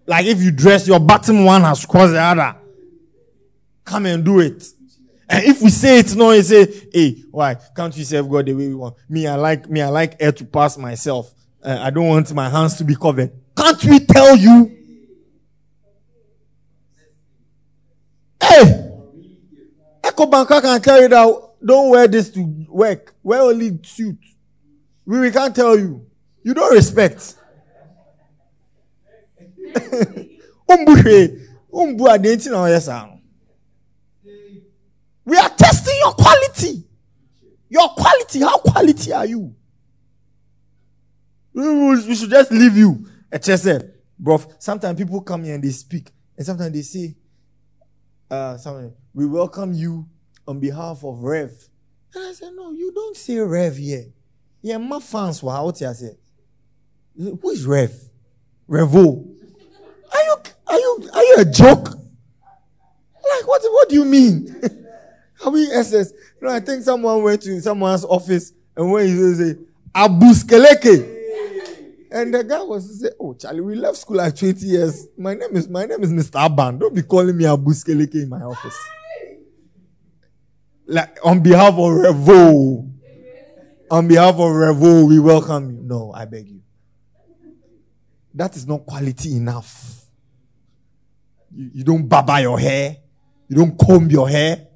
Like 0.06 0.26
if 0.26 0.42
you 0.42 0.50
dress, 0.50 0.86
your 0.86 1.00
bottom 1.00 1.44
one 1.44 1.62
has 1.62 1.84
crossed 1.84 2.12
the 2.12 2.20
other. 2.20 2.56
Come 3.84 4.06
and 4.06 4.25
do 4.25 4.40
it. 4.40 4.64
And 5.28 5.44
if 5.44 5.60
we 5.60 5.70
say 5.70 5.98
it 5.98 6.14
no, 6.14 6.30
you 6.30 6.42
say, 6.42 6.88
hey, 6.92 7.22
why 7.30 7.56
can't 7.75 7.96
you 7.96 8.04
serve 8.04 8.30
God 8.30 8.46
the 8.46 8.54
way 8.54 8.68
we 8.68 8.75
want? 8.75 8.96
Me, 9.08 9.26
I 9.26 9.34
like, 9.34 9.68
me, 9.68 9.82
I 9.82 9.88
like 9.88 10.16
air 10.20 10.32
to 10.32 10.44
pass 10.44 10.78
myself. 10.78 11.32
Uh, 11.62 11.78
I 11.80 11.90
don't 11.90 12.06
want 12.06 12.32
my 12.32 12.48
hands 12.48 12.76
to 12.76 12.84
be 12.84 12.94
covered. 12.94 13.32
Can't 13.56 13.84
we 13.84 13.98
tell 14.00 14.36
you? 14.36 14.72
Hey! 18.40 18.82
Echo 20.04 20.26
Banker 20.26 20.60
can 20.60 20.80
tell 20.80 21.02
you 21.02 21.08
that 21.08 21.42
don't 21.64 21.90
wear 21.90 22.06
this 22.06 22.30
to 22.30 22.66
work. 22.68 23.14
Wear 23.22 23.42
only 23.42 23.80
suit. 23.82 24.18
We, 25.04 25.18
we 25.18 25.30
can't 25.32 25.54
tell 25.54 25.76
you. 25.76 26.06
You 26.44 26.54
don't 26.54 26.72
respect. 26.72 27.34
We 35.26 35.37
are 35.37 35.49
testing 35.50 35.95
your 36.02 36.12
quality. 36.12 36.85
Your 37.68 37.88
quality 37.88 38.40
how 38.40 38.59
quality 38.59 39.12
are 39.12 39.26
you? 39.26 39.54
We 41.52 42.14
should 42.14 42.30
just 42.30 42.50
leave 42.52 42.76
you. 42.76 43.06
Said 43.40 43.92
bro 44.18 44.40
sometimes 44.59 44.97
people 44.97 45.21
come 45.21 45.45
here 45.45 45.54
and 45.56 45.62
they 45.62 45.68
speak 45.71 46.11
and 46.38 46.47
sometimes 46.47 46.73
they 46.73 46.83
say 46.83 47.16
uh 48.30 48.56
something. 48.56 48.95
We 49.12 49.26
welcome 49.26 49.75
you 49.75 50.06
on 50.49 50.61
behalf 50.61 51.04
of 51.04 51.23
rev. 51.23 51.50
And 52.14 52.25
i 52.25 52.33
said 52.33 52.52
no 52.54 52.71
you 52.73 52.92
don't 52.95 53.16
say 53.16 53.38
rev 53.38 53.76
here. 53.76 54.06
Yeah 54.62 54.78
my 54.78 55.00
fans 55.00 55.42
were 55.42 55.52
out 55.52 55.78
here 55.78 55.92
say 55.92 56.16
who 57.18 57.50
is 57.50 57.66
rev? 57.66 57.92
Revo 58.68 59.36
are 60.16 60.25
you 60.25 60.37
are 60.68 60.78
you 60.78 61.11
are 61.14 61.23
you 61.25 61.37
a 61.38 61.44
joke? 61.44 61.88
Like 61.88 63.46
what 63.46 63.62
what 63.64 63.88
do 63.88 63.94
you 63.94 64.04
mean? 64.04 64.54
Are 65.44 65.50
we 65.50 65.70
SS? 65.70 66.12
You 66.40 66.49
know, 66.49 66.54
I 66.54 66.61
think 66.61 66.82
someone 66.82 67.23
went 67.23 67.42
to 67.42 67.61
someone's 67.61 68.04
office 68.04 68.52
and 68.76 68.90
when 68.90 69.06
he 69.06 69.35
say 69.35 69.56
Abu 69.94 70.26
Skeleke. 70.32 71.14
And 72.11 72.32
the 72.32 72.44
guy 72.44 72.62
was 72.62 73.00
say, 73.00 73.11
Oh 73.20 73.35
Charlie, 73.35 73.61
we 73.61 73.75
left 73.75 73.99
school 73.99 74.16
like 74.16 74.35
20 74.37 74.64
years. 74.64 75.08
My 75.18 75.35
name 75.35 75.54
is 75.54 75.68
my 75.68 75.85
name 75.85 76.02
is 76.02 76.12
Mr. 76.12 76.49
Aban. 76.49 76.78
Don't 76.78 76.94
be 76.94 77.02
calling 77.02 77.37
me 77.37 77.44
Abu 77.46 77.73
Skeleke 77.73 78.14
in 78.14 78.28
my 78.28 78.40
office. 78.42 78.78
Like 80.87 81.18
on 81.25 81.40
behalf 81.40 81.75
of 81.75 81.78
Revo. 81.78 82.90
On 83.90 84.08
behalf 84.08 84.35
of 84.35 84.40
Revo, 84.40 85.06
we 85.06 85.18
welcome 85.18 85.70
you. 85.70 85.82
No, 85.82 86.12
I 86.12 86.25
beg 86.25 86.49
you. 86.49 86.61
That 88.35 88.56
is 88.56 88.66
not 88.66 88.85
quality 88.87 89.37
enough. 89.37 90.05
You, 91.56 91.70
you 91.75 91.84
don't 91.84 92.06
baba 92.06 92.40
your 92.40 92.58
hair. 92.58 92.96
You 93.48 93.56
don't 93.56 93.78
comb 93.78 94.10
your 94.10 94.28
hair. 94.28 94.66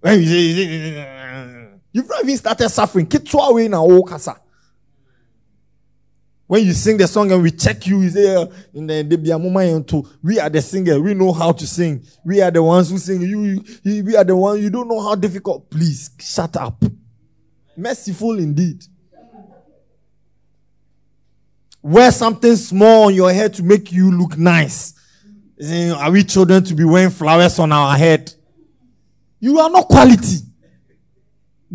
When 0.00 0.20
you 0.20 0.26
say, 0.26 1.78
you've 1.92 2.08
not 2.08 2.22
even 2.22 2.36
started 2.36 2.68
suffering. 2.68 3.06
Kitwa 3.06 3.48
away 3.48 3.68
now, 3.68 4.02
kasa. 4.02 4.36
When 6.46 6.64
you 6.64 6.72
sing 6.72 6.96
the 6.96 7.06
song 7.06 7.30
and 7.30 7.42
we 7.42 7.50
check 7.50 7.86
you, 7.86 8.00
you 8.00 8.08
say, 8.08 8.34
uh, 8.34 8.46
in 8.72 8.86
the 8.86 9.04
Debiamuma 9.04 10.06
we 10.22 10.40
are 10.40 10.48
the 10.48 10.62
singer. 10.62 10.98
We 10.98 11.12
know 11.12 11.32
how 11.32 11.52
to 11.52 11.66
sing. 11.66 12.02
We 12.24 12.40
are 12.40 12.50
the 12.50 12.62
ones 12.62 12.90
who 12.90 12.96
sing. 12.96 13.20
You, 13.20 13.62
you, 13.82 14.04
we 14.04 14.16
are 14.16 14.24
the 14.24 14.34
ones, 14.34 14.62
you 14.62 14.70
don't 14.70 14.88
know 14.88 15.00
how 15.00 15.14
difficult. 15.14 15.68
Please, 15.68 16.10
shut 16.18 16.56
up. 16.56 16.82
Merciful 17.76 18.38
indeed. 18.38 18.82
Wear 21.82 22.10
something 22.10 22.56
small 22.56 23.06
on 23.06 23.14
your 23.14 23.32
head 23.32 23.52
to 23.54 23.62
make 23.62 23.92
you 23.92 24.10
look 24.10 24.38
nice. 24.38 24.94
Are 25.60 26.10
we 26.10 26.24
children 26.24 26.62
to 26.64 26.74
be 26.74 26.84
wearing 26.84 27.10
flowers 27.10 27.58
on 27.58 27.72
our 27.72 27.96
head? 27.96 28.32
You 29.40 29.58
are 29.58 29.70
not 29.70 29.88
quality. 29.88 30.38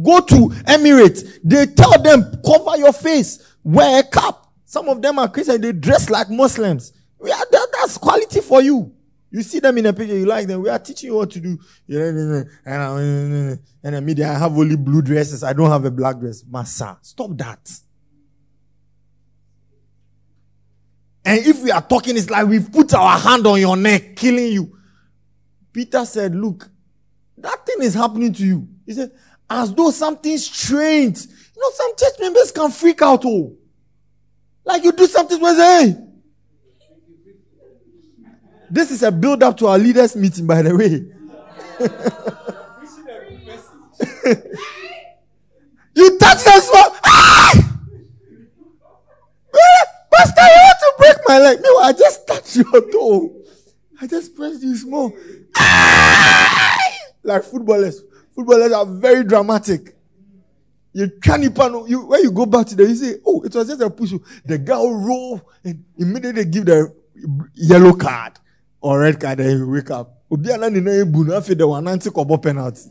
Go 0.02 0.20
to 0.22 0.36
Emirates. 0.66 1.40
They 1.44 1.66
tell 1.68 2.02
them, 2.02 2.42
cover 2.46 2.78
your 2.78 2.94
face, 2.94 3.56
wear 3.64 4.00
a 4.00 4.04
cap. 4.04 4.48
Some 4.66 4.90
of 4.90 5.02
them 5.02 5.20
are 5.20 5.30
Christian. 5.30 5.62
They 5.62 5.72
dress 5.72 6.10
like 6.10 6.30
Muslims. 6.30 6.94
We 7.20 7.32
are, 7.32 7.46
that, 7.52 7.68
that's 7.74 7.98
quality 7.98 8.42
for 8.42 8.62
you. 8.62 8.92
You 9.30 9.42
see 9.42 9.60
them 9.60 9.78
in 9.78 9.86
a 9.88 9.94
picture, 9.94 10.18
you 10.18 10.26
like 10.26 10.48
them. 10.48 10.62
We 10.62 10.70
are 10.70 10.80
teaching 10.80 11.10
you 11.10 11.16
what 11.16 11.32
to 11.32 11.40
do. 11.40 11.58
And, 11.88 13.60
and 13.84 14.06
media, 14.06 14.30
I 14.30 14.38
have 14.38 14.58
only 14.58 14.76
blue 14.76 15.02
dresses. 15.02 15.44
I 15.44 15.54
don't 15.54 15.70
have 15.70 15.86
a 15.86 15.92
black 15.92 16.20
dress. 16.20 16.44
Massa, 16.48 16.98
stop 17.02 17.32
that. 17.38 17.72
And 21.26 21.46
if 21.46 21.62
we 21.62 21.72
are 21.72 21.82
talking, 21.82 22.18
it's 22.18 22.30
like 22.30 22.48
we've 22.48 22.72
put 22.72 22.94
our 22.94 23.18
hand 23.18 23.48
on 23.48 23.60
your 23.60 23.78
neck, 23.78 24.16
killing 24.16 24.52
you. 24.52 24.78
Peter 25.72 26.06
said, 26.06 26.36
Look, 26.36 26.70
that 27.38 27.66
thing 27.66 27.78
is 27.82 27.94
happening 27.94 28.34
to 28.34 28.46
you. 28.46 28.68
He 28.86 28.94
said, 28.94 29.12
as 29.50 29.74
though 29.74 29.92
something 29.92 30.38
strange. 30.38 31.26
You 31.26 31.62
know, 31.62 31.70
some 31.74 31.92
church 31.98 32.20
members 32.20 32.52
can 32.52 32.72
freak 32.72 33.02
out. 33.02 33.24
Oh, 33.26 33.56
like 34.66 34.84
you 34.84 34.92
do 34.92 35.08
something 35.08 35.40
say, 35.40 35.56
hey. 35.56 35.96
This 38.70 38.92
is 38.92 39.04
a 39.04 39.12
build 39.12 39.44
up 39.44 39.56
to 39.58 39.68
our 39.68 39.78
leaders' 39.78 40.16
meeting, 40.16 40.48
by 40.48 40.64
the 40.64 40.76
way. 40.76 41.06
you 45.96 46.18
touch 46.18 46.44
them 46.44 46.60
small. 46.60 46.96
Ah! 47.06 47.52
Pastor, 50.12 50.42
to 50.98 51.04
break 51.04 51.18
my 51.28 51.40
leg? 51.40 51.60
No, 51.62 51.78
I 51.80 51.94
just 51.94 52.28
touched 52.28 52.56
your 52.58 52.92
toe. 52.92 53.36
I 54.02 54.08
just 54.08 54.36
pressed 54.36 54.62
you 54.64 54.76
small. 54.76 55.10
like 57.24 57.44
footballers. 57.44 58.02
Footballers 58.36 58.72
are 58.72 58.86
very 58.86 59.24
dramatic. 59.24 59.96
You 60.94 61.10
can't 61.22 61.44
even, 61.44 61.86
you, 61.88 62.06
when 62.06 62.22
you 62.22 62.32
go 62.32 62.46
back 62.46 62.68
to 62.68 62.76
them, 62.76 62.88
you 62.90 62.96
say, 62.96 63.16
oh, 63.26 63.42
it 63.44 63.54
was 63.56 63.68
just 63.68 63.82
a 63.82 63.90
push. 63.90 64.12
The 64.46 64.60
will 64.68 64.96
roll 64.96 65.42
and 65.64 65.84
immediately 65.98 66.46
give 66.46 66.66
the 66.66 66.94
yellow 67.56 67.94
card 67.94 68.34
or 68.82 69.00
red 69.00 69.20
card 69.20 69.40
and 69.40 69.60
you 69.60 69.70
wake 69.70 69.90
up. 69.90 70.20
penalty. 72.42 72.90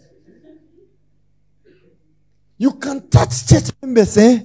You 2.58 2.72
can 2.72 3.08
touch 3.08 3.46
church 3.46 3.70
members, 3.82 4.16
eh? 4.16 4.38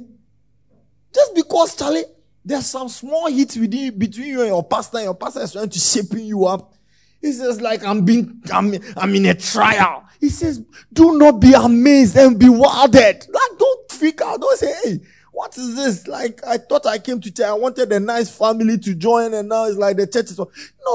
Just 1.13 1.35
because, 1.35 1.75
Charlie, 1.75 2.03
there's 2.47 2.67
some 2.67 2.87
small 2.87 3.27
hits 3.27 3.57
within 3.57 3.97
between 3.97 4.27
you 4.27 4.39
and 4.39 4.47
your 4.49 4.63
pastor, 4.63 5.01
your 5.01 5.15
pastor 5.15 5.41
is 5.41 5.51
trying 5.51 5.69
to 5.69 5.79
shaping 5.79 6.25
you 6.25 6.45
up. 6.45 6.73
He 7.21 7.33
says, 7.33 7.59
like 7.59 7.83
I'm 7.83 8.05
being 8.05 8.41
I'm, 8.53 8.73
I'm 8.95 9.13
in 9.15 9.25
a 9.25 9.33
trial. 9.33 10.05
He 10.21 10.29
says, 10.29 10.63
do 10.93 11.17
not 11.17 11.41
be 11.41 11.53
amazed 11.53 12.15
and 12.15 12.39
be 12.39 12.47
wilded. 12.47 13.27
Like 13.29 13.59
don't 13.59 13.91
freak 13.91 14.21
out. 14.21 14.39
Don't 14.39 14.57
say, 14.57 14.73
hey, 14.83 14.99
what 15.31 15.57
is 15.57 15.75
this? 15.75 16.07
Like, 16.07 16.41
I 16.47 16.57
thought 16.57 16.85
I 16.87 16.97
came 16.97 17.19
to 17.21 17.31
church. 17.31 17.45
I 17.45 17.53
wanted 17.53 17.91
a 17.91 17.99
nice 17.99 18.35
family 18.35 18.77
to 18.79 18.95
join, 18.95 19.35
and 19.35 19.49
now 19.49 19.65
it's 19.65 19.77
like 19.77 19.97
the 19.97 20.07
church 20.07 20.31
is. 20.31 20.39
No, 20.39 20.45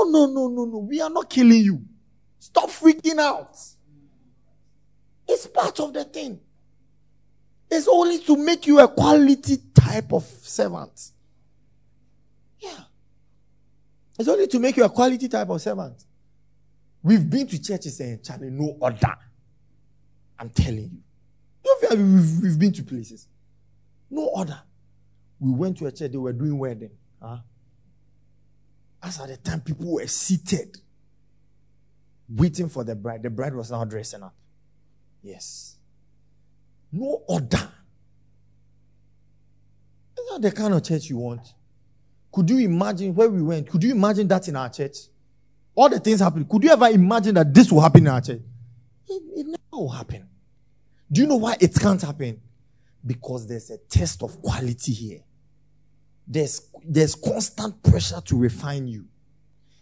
no, 0.04 0.26
no, 0.26 0.48
no, 0.48 0.64
no. 0.64 0.78
We 0.78 1.00
are 1.00 1.10
not 1.10 1.30
killing 1.30 1.62
you. 1.62 1.82
Stop 2.40 2.70
freaking 2.70 3.18
out. 3.18 3.56
It's 5.28 5.46
part 5.46 5.78
of 5.78 5.92
the 5.92 6.04
thing. 6.04 6.40
It's 7.70 7.86
only 7.86 8.18
to 8.20 8.36
make 8.36 8.66
you 8.66 8.80
a 8.80 8.88
quality 8.88 9.58
type 9.74 10.12
of 10.12 10.24
servant. 10.24 11.12
It's 14.18 14.28
only 14.28 14.46
to 14.46 14.58
make 14.58 14.76
you 14.76 14.84
a 14.84 14.90
quality 14.90 15.28
type 15.28 15.48
of 15.48 15.60
servant. 15.60 16.04
We've 17.02 17.28
been 17.28 17.46
to 17.48 17.60
churches 17.60 17.98
and 18.00 18.22
Charlie, 18.22 18.50
no 18.50 18.76
order. 18.80 19.16
I'm 20.38 20.50
telling 20.50 20.90
you. 20.92 21.00
We've, 21.90 22.42
we've 22.42 22.58
been 22.58 22.72
to 22.72 22.82
places. 22.82 23.28
No 24.10 24.26
order. 24.26 24.60
We 25.40 25.50
went 25.50 25.78
to 25.78 25.86
a 25.86 25.92
church, 25.92 26.12
they 26.12 26.18
were 26.18 26.32
doing 26.32 26.58
wedding. 26.58 26.90
Huh? 27.20 27.38
As 29.02 29.20
at 29.20 29.28
the 29.28 29.36
time, 29.36 29.60
people 29.60 29.94
were 29.94 30.06
seated, 30.06 30.78
waiting 32.28 32.68
for 32.68 32.84
the 32.84 32.94
bride. 32.94 33.22
The 33.22 33.30
bride 33.30 33.54
was 33.54 33.70
now 33.70 33.84
dressing 33.84 34.22
up. 34.22 34.34
Yes. 35.22 35.76
No 36.92 37.22
order. 37.26 37.72
Is 40.18 40.30
that 40.30 40.42
the 40.42 40.52
kind 40.52 40.74
of 40.74 40.84
church 40.84 41.10
you 41.10 41.16
want? 41.16 41.52
Could 42.32 42.48
you 42.48 42.58
imagine 42.58 43.14
where 43.14 43.28
we 43.28 43.42
went? 43.42 43.68
Could 43.68 43.84
you 43.84 43.92
imagine 43.92 44.26
that 44.28 44.48
in 44.48 44.56
our 44.56 44.70
church? 44.70 44.96
All 45.74 45.88
the 45.88 46.00
things 46.00 46.20
happen. 46.20 46.44
Could 46.46 46.64
you 46.64 46.70
ever 46.70 46.88
imagine 46.88 47.34
that 47.34 47.52
this 47.52 47.70
will 47.70 47.80
happen 47.80 48.06
in 48.06 48.12
our 48.12 48.20
church? 48.20 48.40
It, 49.08 49.22
it 49.36 49.46
never 49.46 49.58
will 49.72 49.90
happen. 49.90 50.26
Do 51.10 51.20
you 51.20 51.26
know 51.26 51.36
why 51.36 51.56
it 51.60 51.74
can't 51.74 52.00
happen? 52.00 52.40
Because 53.04 53.46
there's 53.46 53.70
a 53.70 53.76
test 53.76 54.22
of 54.22 54.40
quality 54.40 54.92
here. 54.92 55.20
There's, 56.26 56.70
there's 56.84 57.14
constant 57.14 57.82
pressure 57.82 58.20
to 58.24 58.38
refine 58.38 58.88
you. 58.88 59.04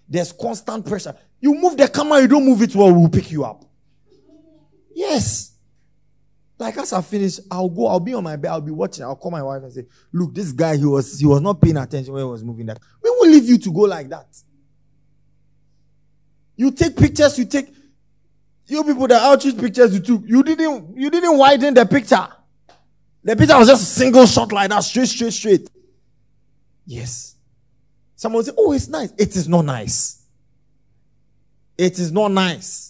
There's 0.08 0.32
constant 0.32 0.84
pressure. 0.84 1.14
You 1.40 1.54
move 1.54 1.76
the 1.76 1.86
camera, 1.88 2.20
you 2.20 2.28
don't 2.28 2.44
move 2.44 2.62
it 2.62 2.74
well, 2.74 2.92
we'll 2.92 3.08
pick 3.08 3.30
you 3.30 3.44
up. 3.44 3.64
Yes. 4.92 5.49
Like 6.60 6.76
as 6.76 6.92
I 6.92 7.00
finish, 7.00 7.40
I'll 7.50 7.70
go, 7.70 7.86
I'll 7.86 8.00
be 8.00 8.12
on 8.12 8.22
my 8.22 8.36
bed, 8.36 8.50
I'll 8.50 8.60
be 8.60 8.70
watching, 8.70 9.02
I'll 9.02 9.16
call 9.16 9.30
my 9.30 9.42
wife 9.42 9.62
and 9.62 9.72
say, 9.72 9.86
Look, 10.12 10.34
this 10.34 10.52
guy, 10.52 10.76
he 10.76 10.84
was 10.84 11.18
he 11.18 11.24
was 11.24 11.40
not 11.40 11.58
paying 11.58 11.78
attention 11.78 12.12
when 12.12 12.22
he 12.22 12.28
was 12.28 12.44
moving 12.44 12.66
that. 12.66 12.78
We 13.02 13.08
will 13.08 13.30
leave 13.30 13.48
you 13.48 13.56
to 13.56 13.72
go 13.72 13.80
like 13.80 14.10
that. 14.10 14.26
You 16.56 16.70
take 16.70 16.98
pictures, 16.98 17.38
you 17.38 17.46
take 17.46 17.72
you 18.66 18.84
people 18.84 19.08
the 19.08 19.16
outreach 19.16 19.56
pictures 19.56 19.94
you 19.94 20.00
took, 20.00 20.22
you 20.26 20.42
didn't 20.42 20.98
you 20.98 21.08
didn't 21.08 21.38
widen 21.38 21.72
the 21.72 21.86
picture. 21.86 22.28
The 23.24 23.36
picture 23.36 23.56
was 23.56 23.68
just 23.68 23.82
a 23.82 23.86
single 23.86 24.26
shot 24.26 24.52
like 24.52 24.68
that, 24.68 24.80
straight, 24.80 25.08
straight, 25.08 25.32
straight. 25.32 25.70
Yes. 26.84 27.36
Someone 28.16 28.44
say, 28.44 28.52
Oh, 28.58 28.72
it's 28.72 28.88
nice. 28.88 29.14
It 29.16 29.34
is 29.34 29.48
not 29.48 29.64
nice. 29.64 30.26
It 31.78 31.98
is 31.98 32.12
not 32.12 32.32
nice. 32.32 32.89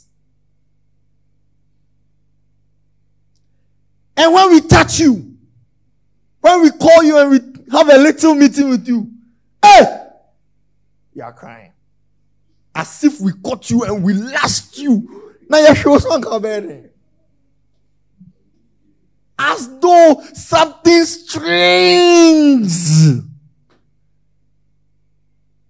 And 4.21 4.35
when 4.35 4.51
we 4.51 4.61
touch 4.61 5.01
you, 5.01 5.35
when 6.43 6.63
we 6.63 6.71
call 6.73 7.03
you 7.03 7.19
and 7.19 7.31
we 7.31 7.41
have 7.73 7.89
a 7.89 7.97
little 7.97 8.35
meeting 8.35 8.69
with 8.69 8.87
you, 8.87 9.11
hey, 9.65 10.09
you 11.15 11.23
are 11.23 11.33
crying. 11.33 11.73
As 12.75 13.03
if 13.03 13.19
we 13.19 13.33
caught 13.33 13.71
you 13.71 13.85
and 13.85 14.05
we 14.05 14.13
lashed 14.13 14.77
you. 14.77 15.33
Now 15.49 15.67
you 15.67 15.75
show 15.75 15.97
something 15.97 16.91
As 19.39 19.81
though 19.81 20.23
something 20.35 21.05
strange. 21.07 22.69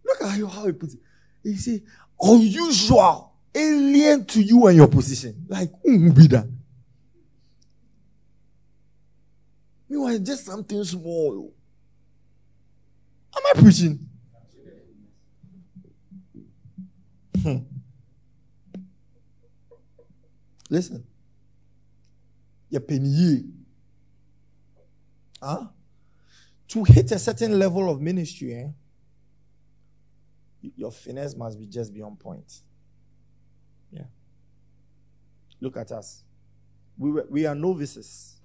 Look 0.05 0.23
at 0.23 0.29
how 0.29 0.67
he 0.67 0.73
puts 0.73 0.95
it. 0.95 1.01
He 1.45 1.55
say, 1.55 1.83
unusual, 2.21 3.33
alien 3.55 4.25
to 4.25 4.43
you 4.43 4.67
and 4.67 4.77
your 4.77 4.89
position. 4.89 5.45
Like, 5.47 5.71
um, 5.87 6.11
be 6.11 6.27
that. 6.27 6.49
Meanwhile, 9.91 10.21
just 10.21 10.47
something 10.47 10.85
small. 10.85 11.53
Am 13.37 13.43
I 13.45 13.61
preaching? 13.61 14.09
Hmm. 17.43 17.57
Listen. 20.71 21.05
Your 22.69 22.83
penny. 22.83 23.47
Huh? 25.43 25.67
To 26.69 26.85
hit 26.85 27.11
a 27.11 27.19
certain 27.19 27.59
level 27.59 27.91
of 27.91 28.01
ministry, 28.01 28.55
eh? 28.55 28.69
Your 30.77 30.93
finesse 30.93 31.35
must 31.35 31.59
be 31.59 31.67
just 31.67 31.93
beyond 31.93 32.21
point. 32.21 32.61
Yeah. 33.91 34.05
Look 35.61 35.77
at 35.77 35.91
us. 35.91 36.23
We, 36.97 37.11
were, 37.11 37.27
we 37.29 37.47
are 37.47 37.57
novices. 37.57 38.40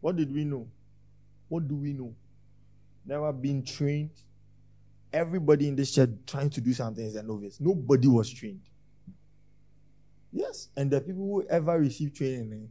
What 0.00 0.16
did 0.16 0.32
we 0.32 0.44
know? 0.44 0.66
What 1.48 1.68
do 1.68 1.76
we 1.76 1.92
know? 1.92 2.14
Never 3.04 3.32
been 3.32 3.62
trained. 3.62 4.10
Everybody 5.12 5.68
in 5.68 5.76
this 5.76 5.92
church 5.92 6.10
trying 6.26 6.50
to 6.50 6.60
do 6.60 6.72
something 6.72 7.04
is 7.04 7.16
a 7.16 7.22
novice. 7.22 7.58
Nobody 7.60 8.06
was 8.06 8.30
trained. 8.30 8.60
Yes. 10.32 10.68
And 10.76 10.90
the 10.90 11.00
people 11.00 11.24
who 11.24 11.46
ever 11.48 11.78
received 11.78 12.16
training, 12.16 12.52
eh, 12.52 12.66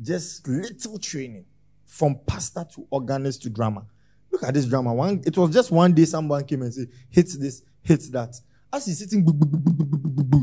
just 0.00 0.46
little 0.46 0.98
training 0.98 1.44
from 1.84 2.20
pastor 2.26 2.64
to 2.74 2.86
organist 2.90 3.42
to 3.42 3.50
drama. 3.50 3.84
Look 4.30 4.44
at 4.44 4.54
this 4.54 4.66
drama. 4.66 4.94
One, 4.94 5.20
it 5.26 5.36
was 5.36 5.50
just 5.50 5.72
one 5.72 5.92
day 5.92 6.04
someone 6.04 6.44
came 6.44 6.62
and 6.62 6.72
said, 6.72 6.86
hits 7.08 7.36
this, 7.36 7.62
hits 7.82 8.08
that. 8.10 8.40
As 8.72 8.86
he's 8.86 8.98
sitting, 9.00 9.26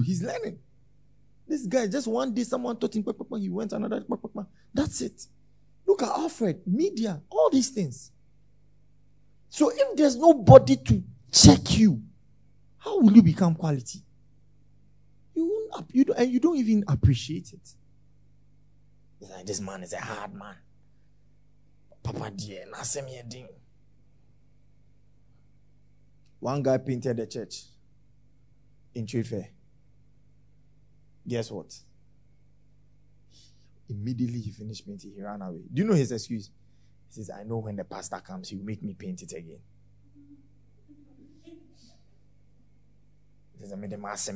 he's 0.05 0.21
learning. 0.21 0.59
This 1.47 1.65
guy, 1.65 1.87
just 1.87 2.07
one 2.07 2.33
day 2.33 2.43
someone 2.43 2.75
taught 2.75 2.93
him, 2.93 3.05
he 3.39 3.49
went 3.49 3.71
another, 3.71 4.03
that's 4.73 4.99
it. 4.99 5.25
Look 5.87 6.03
at 6.03 6.09
Alfred, 6.09 6.61
media, 6.67 7.21
all 7.29 7.49
these 7.49 7.69
things. 7.69 8.11
So 9.49 9.71
if 9.73 9.95
there's 9.95 10.17
nobody 10.17 10.75
to 10.75 11.03
check 11.31 11.77
you, 11.77 12.01
how 12.77 12.99
will 12.99 13.13
you 13.13 13.23
become 13.23 13.55
quality? 13.55 13.99
You 15.33 15.45
won't, 15.71 15.85
you 15.93 16.03
don't, 16.03 16.19
and 16.19 16.31
you 16.31 16.39
don't 16.39 16.57
even 16.57 16.83
appreciate 16.87 17.53
it. 17.53 17.75
It's 19.21 19.31
like 19.31 19.45
this 19.45 19.61
man 19.61 19.81
is 19.83 19.93
a 19.93 19.99
hard 19.99 20.33
man. 20.33 20.55
Papa 22.03 22.31
dear, 22.31 22.65
ding. 23.27 23.47
One 26.39 26.61
guy 26.61 26.77
painted 26.77 27.17
the 27.17 27.25
church 27.25 27.63
in 28.93 29.07
trade. 29.07 29.49
Guess 31.27 31.51
what? 31.51 31.75
Immediately 33.89 34.39
he 34.39 34.51
finished 34.51 34.85
painting, 34.85 35.13
he 35.15 35.21
ran 35.21 35.41
away. 35.41 35.61
Do 35.73 35.81
you 35.81 35.87
know 35.87 35.93
his 35.95 36.11
excuse? 36.11 36.49
He 37.07 37.13
says, 37.13 37.29
I 37.29 37.43
know 37.43 37.57
when 37.57 37.75
the 37.77 37.83
pastor 37.83 38.19
comes, 38.19 38.49
he'll 38.49 38.63
make 38.63 38.83
me 38.83 38.93
paint 38.93 39.21
it 39.21 39.31
again. 39.31 39.59
He 43.53 43.63
says, 43.63 43.73
I 43.73 43.75
made 43.75 43.91
the 43.91 43.97
mass 43.97 44.29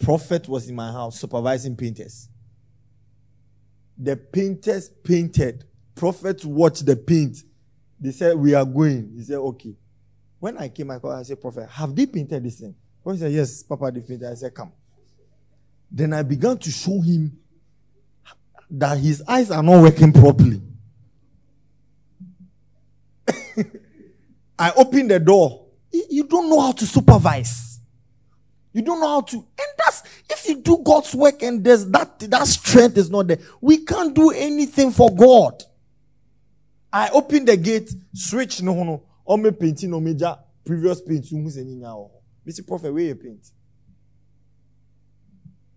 Prophet 0.00 0.48
was 0.48 0.68
in 0.68 0.74
my 0.74 0.92
house 0.92 1.18
supervising 1.18 1.76
painters. 1.76 2.28
The 3.96 4.16
painters 4.16 4.90
painted. 5.02 5.64
Prophet 5.94 6.44
watched 6.44 6.84
the 6.84 6.96
paint. 6.96 7.38
They 8.00 8.10
said, 8.10 8.36
We 8.36 8.54
are 8.54 8.64
going. 8.64 9.12
He 9.16 9.22
said, 9.22 9.36
Okay. 9.36 9.76
When 10.40 10.58
I 10.58 10.68
came, 10.68 10.90
I 10.90 10.98
called, 10.98 11.14
I 11.14 11.22
said, 11.22 11.40
Prophet, 11.40 11.70
have 11.70 11.94
they 11.94 12.04
painted 12.04 12.42
this 12.42 12.60
thing? 12.60 12.74
He 13.12 13.18
said, 13.18 13.32
Yes, 13.32 13.62
Papa 13.62 13.92
defeated. 13.92 14.24
I 14.24 14.34
said, 14.34 14.54
Come. 14.54 14.72
Then 15.90 16.12
I 16.12 16.22
began 16.22 16.58
to 16.58 16.70
show 16.70 17.00
him 17.00 17.38
that 18.70 18.98
his 18.98 19.22
eyes 19.28 19.50
are 19.50 19.62
not 19.62 19.82
working 19.82 20.12
properly. 20.12 20.60
I 24.58 24.72
opened 24.76 25.10
the 25.10 25.20
door. 25.20 25.66
You 25.92 26.24
don't 26.24 26.50
know 26.50 26.60
how 26.60 26.72
to 26.72 26.86
supervise. 26.86 27.78
You 28.72 28.82
don't 28.82 29.00
know 29.00 29.08
how 29.08 29.20
to. 29.20 29.36
And 29.36 29.68
that's 29.78 30.02
if 30.28 30.48
you 30.48 30.56
do 30.56 30.78
God's 30.84 31.14
work 31.14 31.42
and 31.42 31.62
there's 31.62 31.86
that 31.90 32.18
that 32.18 32.46
strength 32.48 32.98
is 32.98 33.08
not 33.08 33.28
there. 33.28 33.38
We 33.60 33.84
can't 33.84 34.14
do 34.14 34.30
anything 34.30 34.90
for 34.90 35.14
God. 35.14 35.62
I 36.92 37.08
opened 37.10 37.46
the 37.48 37.56
gate, 37.56 37.94
switch 38.12 38.62
no 38.62 38.82
no. 38.82 39.04
Or 39.24 39.38
me 39.38 39.52
painting 39.52 39.90
no 39.90 40.00
major 40.00 40.36
previous 40.64 41.00
paint. 41.00 41.26
Mr. 42.46 42.66
Prophet, 42.66 42.92
where 42.92 43.04
you 43.04 43.14
paint? 43.14 43.50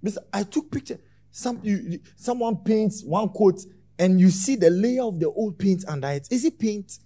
Mr. 0.04 0.18
I 0.34 0.44
took 0.44 0.72
picture. 0.72 1.00
Some 1.32 1.60
you, 1.64 2.00
someone 2.16 2.58
paints 2.58 3.04
one 3.04 3.30
coat 3.30 3.62
and 4.00 4.20
you 4.20 4.30
see 4.30 4.56
the 4.56 4.70
layer 4.70 5.04
of 5.04 5.20
the 5.20 5.28
old 5.28 5.58
paint 5.58 5.86
under 5.88 6.10
it. 6.10 6.28
Is 6.32 6.46
it 6.46 6.58
paint? 6.58 7.00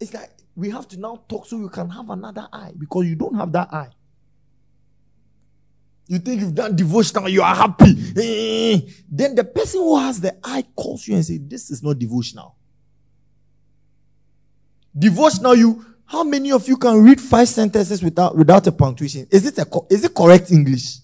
It's 0.00 0.14
like 0.14 0.30
we 0.54 0.70
have 0.70 0.86
to 0.88 0.98
now 0.98 1.22
talk 1.28 1.46
so 1.46 1.56
you 1.58 1.68
can 1.68 1.88
have 1.90 2.10
another 2.10 2.48
eye 2.52 2.72
because 2.76 3.06
you 3.06 3.14
don't 3.16 3.34
have 3.34 3.52
that 3.52 3.72
eye. 3.72 3.90
You 6.06 6.18
think 6.18 6.40
you've 6.40 6.54
done 6.54 6.74
devotional, 6.74 7.28
you 7.28 7.42
are 7.42 7.54
happy. 7.54 7.92
Then 9.10 9.34
the 9.34 9.44
person 9.44 9.80
who 9.80 9.98
has 9.98 10.20
the 10.20 10.36
eye 10.42 10.64
calls 10.74 11.06
you 11.06 11.14
and 11.14 11.24
says, 11.24 11.38
This 11.42 11.70
is 11.70 11.82
not 11.82 11.98
devotional. 11.98 12.56
Devotional, 14.98 15.54
you 15.54 15.84
how 16.08 16.24
many 16.24 16.50
of 16.50 16.66
you 16.66 16.76
can 16.78 17.02
read 17.04 17.20
five 17.20 17.48
sentences 17.48 18.02
without 18.02 18.34
without 18.34 18.66
a 18.66 18.72
punctuation? 18.72 19.26
Is 19.30 19.46
it 19.46 19.58
a 19.58 19.66
is 19.90 20.04
it 20.04 20.14
correct 20.14 20.50
English? 20.50 21.00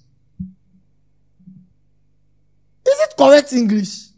Is 2.86 3.00
it 3.00 3.14
correct 3.16 3.52
English? 3.52 4.08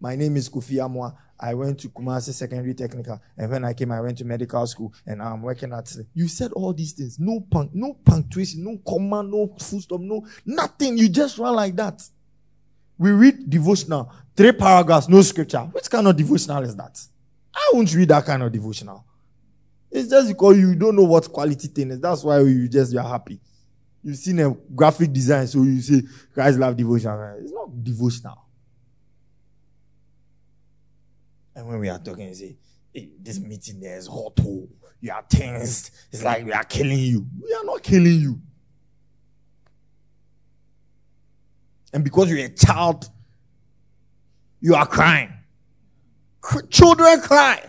My 0.00 0.14
name 0.14 0.36
is 0.36 0.48
Kofi 0.48 0.76
Amwa. 0.76 1.14
I 1.38 1.54
went 1.54 1.80
to 1.80 1.88
Kumasi 1.88 2.32
Secondary 2.32 2.74
Technical, 2.74 3.20
and 3.36 3.50
when 3.50 3.64
I 3.64 3.72
came, 3.72 3.90
I 3.90 4.00
went 4.00 4.18
to 4.18 4.24
medical 4.24 4.64
school, 4.68 4.94
and 5.06 5.20
I'm 5.20 5.42
working 5.42 5.72
at. 5.72 5.92
You 6.14 6.28
said 6.28 6.52
all 6.52 6.72
these 6.72 6.92
things. 6.92 7.18
No 7.18 7.40
punk, 7.40 7.72
no 7.74 7.94
punctuation, 8.04 8.62
no 8.62 8.78
comma, 8.86 9.24
no 9.24 9.56
full 9.58 9.80
stop, 9.80 10.00
no 10.00 10.24
nothing. 10.46 10.96
You 10.98 11.08
just 11.08 11.36
run 11.38 11.56
like 11.56 11.74
that. 11.76 12.00
We 12.96 13.10
read 13.10 13.50
devotional, 13.50 14.12
three 14.36 14.52
paragraphs, 14.52 15.08
no 15.08 15.20
scripture. 15.22 15.62
Which 15.72 15.90
kind 15.90 16.06
of 16.06 16.16
devotional 16.16 16.62
is 16.62 16.76
that? 16.76 17.04
I 17.54 17.70
won't 17.72 17.94
read 17.94 18.08
that 18.08 18.24
kind 18.24 18.42
of 18.42 18.52
devotional. 18.52 19.04
It's 19.90 20.08
just 20.08 20.28
because 20.28 20.58
you 20.58 20.74
don't 20.74 20.96
know 20.96 21.04
what 21.04 21.30
quality 21.30 21.68
thing 21.68 21.90
is. 21.90 22.00
That's 22.00 22.24
why 22.24 22.40
you 22.40 22.66
just 22.68 22.92
you're 22.92 23.02
happy. 23.02 23.40
You've 24.02 24.16
seen 24.16 24.40
a 24.40 24.50
graphic 24.74 25.12
design, 25.12 25.46
so 25.46 25.62
you 25.62 25.80
say 25.80 26.02
guys 26.34 26.58
love 26.58 26.76
devotion. 26.76 27.10
It's 27.42 27.52
not 27.52 27.84
devotional. 27.84 28.38
And 31.54 31.68
when 31.68 31.78
we 31.78 31.88
are 31.90 31.98
talking, 31.98 32.28
you 32.28 32.34
say, 32.34 32.56
hey, 32.92 33.10
this 33.20 33.38
meeting 33.38 33.80
there 33.80 33.98
is 33.98 34.06
hot. 34.06 34.32
Oh, 34.40 34.68
you 35.00 35.12
are 35.12 35.22
tense. 35.28 35.90
It's 36.10 36.24
like 36.24 36.44
we 36.44 36.52
are 36.52 36.64
killing 36.64 36.98
you. 36.98 37.26
We 37.40 37.52
are 37.54 37.64
not 37.64 37.82
killing 37.82 38.20
you. 38.20 38.40
And 41.92 42.02
because 42.02 42.30
you're 42.30 42.46
a 42.46 42.48
child, 42.48 43.10
you 44.60 44.74
are 44.74 44.86
crying. 44.86 45.32
Children 46.70 47.20
cry. 47.20 47.68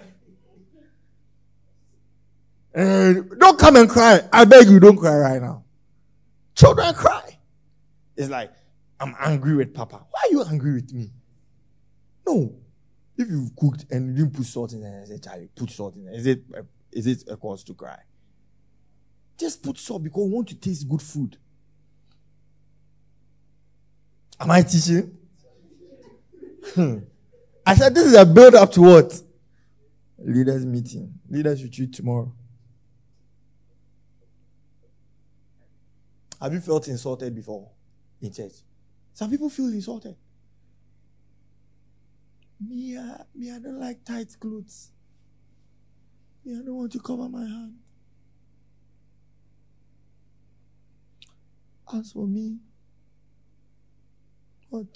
And 2.73 3.39
don't 3.39 3.59
come 3.59 3.75
and 3.75 3.89
cry. 3.89 4.21
I 4.31 4.45
beg 4.45 4.67
you, 4.67 4.79
don't 4.79 4.97
cry 4.97 5.15
right 5.15 5.41
now. 5.41 5.63
Children 6.55 6.93
cry. 6.95 7.37
It's 8.17 8.29
like, 8.29 8.51
I'm 8.99 9.15
angry 9.19 9.55
with 9.55 9.73
Papa. 9.73 9.97
Why 10.09 10.21
are 10.25 10.31
you 10.31 10.43
angry 10.43 10.73
with 10.73 10.91
me? 10.93 11.11
No. 12.27 12.55
If 13.17 13.29
you've 13.29 13.55
cooked 13.55 13.85
and 13.91 14.09
you 14.09 14.23
didn't 14.23 14.35
put 14.35 14.45
salt 14.45 14.73
in 14.73 14.81
there, 14.81 15.01
I 15.03 15.05
say, 15.05 15.19
Charlie, 15.19 15.49
put 15.55 15.69
salt 15.69 15.95
in 15.95 16.05
there. 16.05 16.15
Is 16.15 16.25
it, 16.25 16.43
uh, 16.57 16.61
is 16.91 17.05
it 17.05 17.23
a 17.29 17.37
cause 17.37 17.63
to 17.65 17.73
cry? 17.75 17.99
Just 19.37 19.61
put 19.61 19.77
salt 19.77 20.03
because 20.03 20.23
we 20.23 20.31
want 20.31 20.47
to 20.49 20.55
taste 20.55 20.87
good 20.89 21.01
food. 21.01 21.37
Am 24.39 24.49
I 24.49 24.61
teaching? 24.63 25.15
Hmm. 26.73 26.99
I 27.65 27.75
said, 27.75 27.95
this 27.95 28.05
is 28.05 28.13
a 28.13 28.25
build 28.25 28.55
up 28.55 28.71
to 28.73 28.81
what? 28.81 29.21
Leaders 30.17 30.65
meeting. 30.65 31.13
Leaders 31.29 31.63
retreat 31.63 31.93
tomorrow. 31.93 32.31
Have 36.41 36.53
you 36.53 36.59
felt 36.59 36.87
insulted 36.89 37.33
before 37.33 37.69
in 38.21 38.33
church? 38.33 38.51
Some 39.13 39.29
people 39.29 39.49
feel 39.49 39.67
insulted. 39.67 40.15
Me, 42.59 42.97
uh, 42.97 43.17
me, 43.33 43.51
I 43.51 43.59
don't 43.59 43.79
like 43.79 44.03
tight 44.03 44.35
clothes. 44.39 44.91
Me, 46.43 46.53
I 46.53 46.65
don't 46.65 46.75
want 46.75 46.91
to 46.91 46.99
cover 46.99 47.29
my 47.29 47.45
hand. 47.45 47.75
As 51.93 52.11
for 52.11 52.27
me, 52.27 52.57
what? 54.69 54.87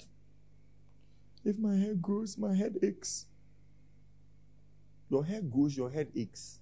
If 1.48 1.58
my 1.58 1.74
hair 1.76 1.94
grows, 1.94 2.36
my 2.36 2.54
head 2.54 2.76
aches. 2.82 3.24
Your 5.08 5.24
hair 5.24 5.40
grows, 5.40 5.74
your 5.74 5.88
head 5.90 6.08
aches. 6.14 6.60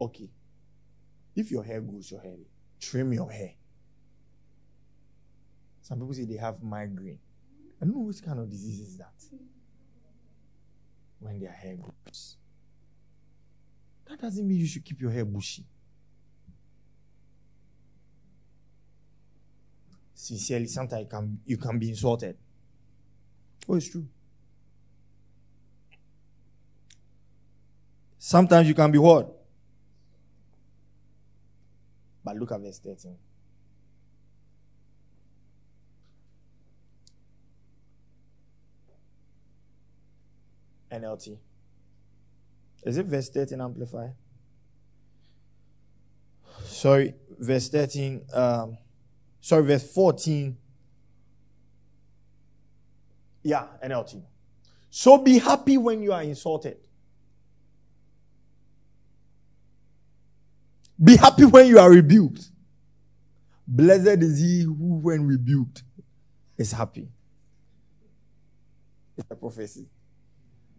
Okay. 0.00 0.28
If 1.36 1.52
your 1.52 1.62
hair 1.62 1.80
grows, 1.80 2.10
your 2.10 2.20
head, 2.20 2.40
trim 2.80 3.12
your 3.12 3.30
hair. 3.30 3.52
Some 5.80 6.00
people 6.00 6.12
say 6.12 6.24
they 6.24 6.38
have 6.38 6.60
migraine. 6.60 7.20
I 7.80 7.84
don't 7.84 7.94
know 7.94 8.00
which 8.00 8.24
kind 8.24 8.40
of 8.40 8.50
disease 8.50 8.80
is 8.80 8.98
that. 8.98 9.14
When 11.20 11.38
their 11.38 11.52
hair 11.52 11.76
grows. 11.76 12.36
That 14.08 14.20
doesn't 14.20 14.44
mean 14.44 14.58
you 14.58 14.66
should 14.66 14.84
keep 14.84 15.00
your 15.00 15.12
hair 15.12 15.24
bushy. 15.24 15.64
Sincerely, 20.14 20.66
sometimes 20.66 21.02
you 21.02 21.08
can, 21.08 21.40
you 21.46 21.56
can 21.58 21.78
be 21.78 21.90
insulted. 21.90 22.36
Oh, 23.68 23.74
it's 23.74 23.88
true. 23.88 24.06
Sometimes 28.18 28.68
you 28.68 28.74
can 28.74 28.90
be 28.90 28.98
what? 28.98 29.36
But 32.24 32.36
look 32.36 32.52
at 32.52 32.60
verse 32.60 32.78
13. 32.78 33.16
NLT. 40.92 41.38
Is 42.84 42.98
it 42.98 43.06
verse 43.06 43.28
13 43.30 43.60
amplify? 43.60 44.08
Sorry, 46.64 47.14
verse 47.38 47.68
13. 47.68 48.24
Um, 48.32 48.76
sorry, 49.40 49.64
verse 49.64 49.90
14 49.92 50.56
yeah, 53.42 53.66
NLT. 53.84 54.22
So 54.90 55.18
be 55.18 55.38
happy 55.38 55.78
when 55.78 56.02
you 56.02 56.12
are 56.12 56.22
insulted. 56.22 56.76
Be 61.02 61.16
happy 61.16 61.44
when 61.44 61.66
you 61.66 61.78
are 61.78 61.90
rebuked. 61.90 62.50
Blessed 63.66 64.22
is 64.22 64.38
he 64.38 64.62
who, 64.62 65.00
when 65.02 65.26
rebuked, 65.26 65.82
is 66.58 66.72
happy. 66.72 67.08
It's 69.16 69.30
a 69.30 69.34
prophecy. 69.34 69.86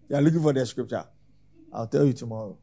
You 0.10 0.16
are 0.16 0.22
looking 0.22 0.42
for 0.42 0.54
the 0.54 0.66
scripture. 0.66 1.06
I'll 1.72 1.88
tell 1.88 2.06
you 2.06 2.14
tomorrow. 2.14 2.58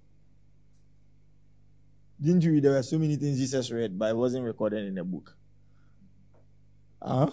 Didn't 2.21 2.45
you 2.45 2.53
read? 2.53 2.63
There 2.63 2.73
were 2.73 2.83
so 2.83 2.99
many 2.99 3.17
things 3.17 3.39
Jesus 3.39 3.71
read, 3.71 3.99
but 3.99 4.11
it 4.11 4.17
wasn't 4.17 4.45
recorded 4.45 4.87
in 4.87 4.99
a 4.99 5.05
book. 5.05 5.37
Huh? 7.03 7.31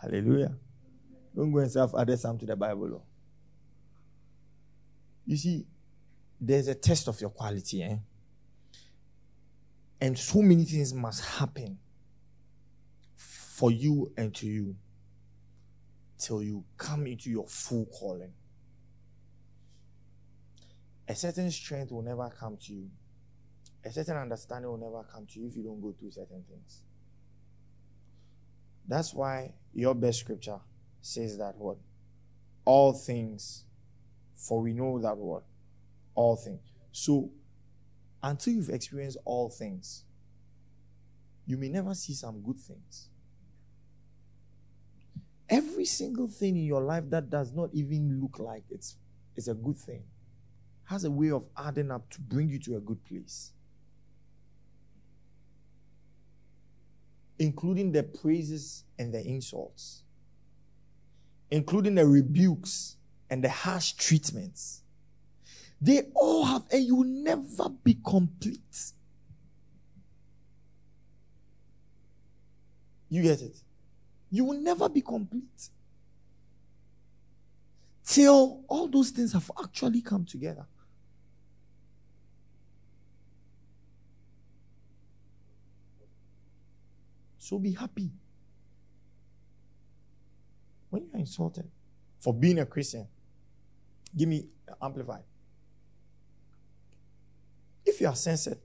Hallelujah. 0.00 0.54
Don't 1.38 1.52
go 1.52 1.60
and 1.60 1.70
self 1.70 1.94
add 1.96 2.18
some 2.18 2.36
to 2.38 2.46
the 2.46 2.56
Bible. 2.56 2.90
Oh. 2.94 3.02
You 5.24 5.36
see, 5.36 5.64
there's 6.40 6.66
a 6.66 6.74
test 6.74 7.06
of 7.06 7.20
your 7.20 7.30
quality, 7.30 7.80
eh? 7.80 7.96
And 10.00 10.18
so 10.18 10.42
many 10.42 10.64
things 10.64 10.92
must 10.92 11.24
happen 11.24 11.78
for 13.14 13.70
you 13.70 14.10
and 14.16 14.34
to 14.34 14.48
you 14.48 14.74
till 16.18 16.42
you 16.42 16.64
come 16.76 17.06
into 17.06 17.30
your 17.30 17.46
full 17.46 17.86
calling. 17.86 18.32
A 21.06 21.14
certain 21.14 21.52
strength 21.52 21.92
will 21.92 22.02
never 22.02 22.28
come 22.30 22.56
to 22.56 22.72
you. 22.72 22.90
A 23.84 23.92
certain 23.92 24.16
understanding 24.16 24.68
will 24.68 24.76
never 24.76 25.04
come 25.04 25.24
to 25.26 25.38
you 25.38 25.46
if 25.46 25.56
you 25.56 25.62
don't 25.62 25.80
go 25.80 25.94
through 25.96 26.10
certain 26.10 26.42
things. 26.48 26.82
That's 28.88 29.14
why 29.14 29.52
your 29.72 29.94
best 29.94 30.18
scripture 30.18 30.58
says 31.00 31.38
that 31.38 31.56
what? 31.56 31.76
All 32.64 32.92
things. 32.92 33.64
For 34.36 34.60
we 34.60 34.72
know 34.72 34.98
that 35.00 35.16
what? 35.16 35.44
All 36.14 36.36
things. 36.36 36.60
So, 36.92 37.30
until 38.22 38.54
you've 38.54 38.70
experienced 38.70 39.18
all 39.24 39.48
things, 39.48 40.04
you 41.46 41.56
may 41.56 41.68
never 41.68 41.94
see 41.94 42.14
some 42.14 42.42
good 42.42 42.58
things. 42.58 43.08
Every 45.48 45.86
single 45.86 46.28
thing 46.28 46.56
in 46.56 46.64
your 46.64 46.82
life 46.82 47.04
that 47.10 47.30
does 47.30 47.52
not 47.52 47.70
even 47.72 48.20
look 48.20 48.38
like 48.38 48.64
it's, 48.70 48.96
it's 49.34 49.48
a 49.48 49.54
good 49.54 49.76
thing 49.76 50.02
has 50.88 51.04
a 51.04 51.10
way 51.10 51.30
of 51.30 51.46
adding 51.56 51.90
up 51.90 52.08
to 52.08 52.18
bring 52.18 52.48
you 52.48 52.58
to 52.58 52.76
a 52.76 52.80
good 52.80 53.04
place. 53.04 53.52
Including 57.38 57.92
the 57.92 58.02
praises 58.02 58.84
and 58.98 59.12
the 59.12 59.22
insults 59.22 60.02
including 61.50 61.94
the 61.94 62.06
rebukes 62.06 62.96
and 63.30 63.42
the 63.42 63.48
harsh 63.48 63.92
treatments. 63.92 64.82
They 65.80 66.02
all 66.14 66.44
have, 66.44 66.64
and 66.70 66.84
you 66.84 66.96
will 66.96 67.04
never 67.04 67.68
be 67.68 67.98
complete. 68.04 68.92
You 73.08 73.22
get 73.22 73.40
it? 73.40 73.56
You 74.30 74.44
will 74.44 74.60
never 74.60 74.88
be 74.88 75.00
complete 75.00 75.70
till 78.04 78.62
all 78.68 78.88
those 78.88 79.10
things 79.10 79.32
have 79.32 79.50
actually 79.62 80.02
come 80.02 80.24
together. 80.24 80.66
So 87.38 87.58
be 87.58 87.72
happy. 87.72 88.10
When 90.90 91.06
you're 91.06 91.20
insulted 91.20 91.68
for 92.18 92.32
being 92.32 92.58
a 92.58 92.66
Christian, 92.66 93.06
give 94.16 94.28
me 94.28 94.46
amplified. 94.82 95.22
If 97.84 98.00
you 98.00 98.06
are 98.06 98.16
censored 98.16 98.58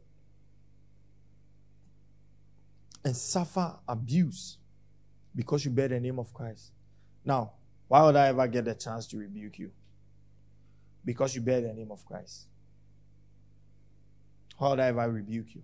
and 3.03 3.15
suffer 3.15 3.75
abuse 3.87 4.57
because 5.35 5.65
you 5.65 5.71
bear 5.71 5.87
the 5.87 5.99
name 5.99 6.19
of 6.19 6.33
Christ, 6.33 6.71
now, 7.25 7.53
why 7.87 8.03
would 8.03 8.15
I 8.15 8.27
ever 8.27 8.47
get 8.47 8.65
the 8.65 8.73
chance 8.73 9.07
to 9.07 9.17
rebuke 9.17 9.59
you? 9.59 9.71
Because 11.05 11.35
you 11.35 11.41
bear 11.41 11.61
the 11.61 11.73
name 11.73 11.91
of 11.91 12.05
Christ. 12.05 12.47
How 14.59 14.71
would 14.71 14.79
I 14.79 14.87
ever 14.87 15.11
rebuke 15.11 15.55
you? 15.55 15.63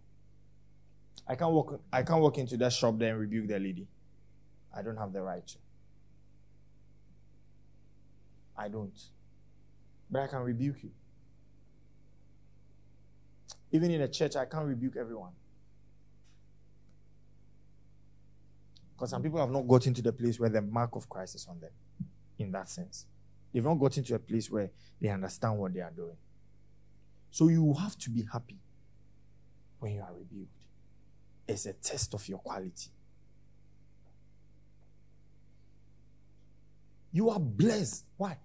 I 1.28 1.36
can't 1.36 1.52
walk 1.52 1.80
I 1.92 2.04
can't 2.04 2.22
walk 2.22 2.38
into 2.38 2.58
that 2.58 2.74
shop 2.74 2.98
there 2.98 3.12
and 3.12 3.20
rebuke 3.20 3.48
the 3.48 3.60
lady. 3.60 3.88
I 4.76 4.82
don't 4.82 4.98
have 4.98 5.14
the 5.14 5.22
right 5.22 5.46
to. 5.48 5.58
I 8.60 8.68
don't. 8.68 9.00
But 10.12 10.24
I 10.24 10.28
can 10.28 10.40
rebuke 10.40 10.84
you. 10.84 10.92
Even 13.72 13.92
in 13.92 14.02
a 14.02 14.08
church, 14.08 14.36
I 14.36 14.46
can't 14.46 14.66
rebuke 14.66 14.96
everyone. 15.00 15.32
Because 18.94 19.12
some 19.12 19.24
people 19.24 19.40
have 19.40 19.50
not 19.50 19.66
gotten 19.66 19.94
to 19.94 20.02
the 20.02 20.12
place 20.12 20.40
where 20.40 20.50
the 20.50 20.62
mark 20.62 20.96
of 20.96 21.08
Christ 21.08 21.36
is 21.36 21.48
on 21.48 21.62
them, 21.62 21.72
in 22.38 22.52
that 22.52 22.68
sense. 22.68 23.06
They've 23.54 23.64
not 23.64 23.76
gotten 23.76 24.04
to 24.04 24.16
a 24.16 24.20
place 24.20 24.52
where 24.52 24.70
they 25.00 25.08
understand 25.08 25.58
what 25.58 25.74
they 25.74 25.80
are 25.80 25.92
doing. 25.96 26.18
So 27.32 27.48
you 27.48 27.74
have 27.76 27.98
to 28.00 28.10
be 28.10 28.26
happy 28.32 28.58
when 29.80 29.94
you 29.94 30.02
are 30.02 30.12
rebuked. 30.12 30.52
It's 31.48 31.66
a 31.66 31.74
test 31.74 32.14
of 32.14 32.28
your 32.28 32.40
quality. 32.40 32.90
You 37.14 37.30
are 37.30 37.40
blessed. 37.40 38.06
Why? 38.18 38.38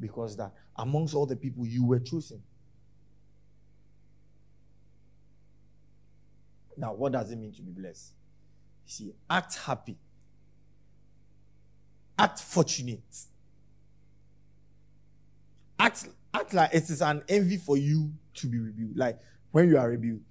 Because 0.00 0.36
that 0.36 0.52
amongst 0.76 1.14
all 1.14 1.26
the 1.26 1.36
people 1.36 1.66
you 1.66 1.84
were 1.84 2.00
chosen. 2.00 2.42
Now, 6.76 6.92
what 6.92 7.12
does 7.12 7.30
it 7.30 7.36
mean 7.36 7.52
to 7.52 7.62
be 7.62 7.70
blessed? 7.70 8.12
You 8.86 8.92
see, 8.92 9.14
act 9.30 9.56
happy, 9.56 9.96
act 12.18 12.40
fortunate, 12.40 13.16
act, 15.78 16.08
act 16.32 16.52
like 16.52 16.74
it 16.74 16.90
is 16.90 17.00
an 17.00 17.22
envy 17.28 17.56
for 17.56 17.76
you 17.76 18.12
to 18.34 18.46
be 18.46 18.58
rebuked. 18.58 18.96
Like 18.98 19.20
when 19.52 19.68
you 19.68 19.78
are 19.78 19.88
rebuked, 19.88 20.26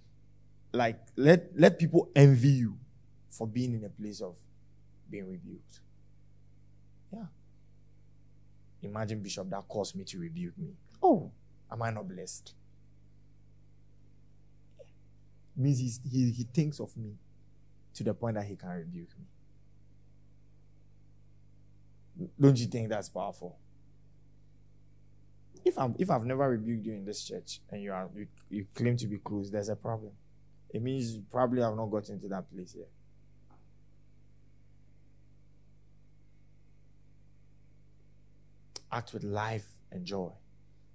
like 0.73 0.99
let 1.15 1.49
let 1.55 1.79
people 1.79 2.09
envy 2.15 2.49
you 2.49 2.77
for 3.29 3.47
being 3.47 3.73
in 3.73 3.85
a 3.85 3.89
place 3.89 4.21
of 4.21 4.35
being 5.09 5.27
rebuked. 5.27 5.79
Yeah. 7.11 7.25
Imagine 8.83 9.21
Bishop 9.21 9.49
that 9.49 9.67
caused 9.67 9.95
me 9.95 10.03
to 10.05 10.19
rebuke 10.19 10.57
me. 10.57 10.73
Oh, 11.01 11.31
am 11.71 11.81
I 11.81 11.91
not 11.91 12.07
blessed? 12.07 12.53
means 15.55 15.79
he, 15.79 16.31
he 16.31 16.43
thinks 16.53 16.79
of 16.79 16.95
me 16.97 17.13
to 17.93 18.03
the 18.03 18.13
point 18.13 18.35
that 18.35 18.45
he 18.45 18.55
can 18.55 18.69
rebuke 18.69 19.09
me. 22.17 22.27
Don't 22.39 22.57
you 22.57 22.67
think 22.67 22.89
that's 22.89 23.09
powerful? 23.09 23.57
If 25.65 25.79
I'm 25.79 25.95
if 25.97 26.09
I've 26.11 26.25
never 26.25 26.49
rebuked 26.49 26.85
you 26.85 26.93
in 26.93 27.05
this 27.05 27.23
church 27.23 27.61
and 27.71 27.81
you 27.81 27.93
are 27.93 28.09
you, 28.15 28.27
you 28.49 28.67
claim 28.75 28.97
to 28.97 29.07
be 29.07 29.17
close, 29.17 29.49
there's 29.49 29.69
a 29.69 29.75
problem. 29.75 30.11
It 30.69 30.81
means 30.81 31.19
probably 31.31 31.63
I've 31.63 31.75
not 31.75 31.85
gotten 31.85 32.19
to 32.19 32.27
that 32.29 32.51
place 32.53 32.75
yet. 32.77 32.89
Act 38.93 39.11
with 39.11 39.23
life 39.23 39.65
and 39.91 40.05
joy, 40.05 40.29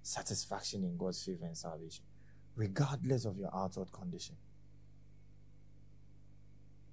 satisfaction 0.02 0.84
in 0.84 0.96
God's 0.96 1.20
favor 1.24 1.44
and 1.44 1.56
salvation, 1.56 2.04
regardless 2.54 3.24
of 3.24 3.36
your 3.36 3.50
outward 3.52 3.90
condition. 3.90 4.36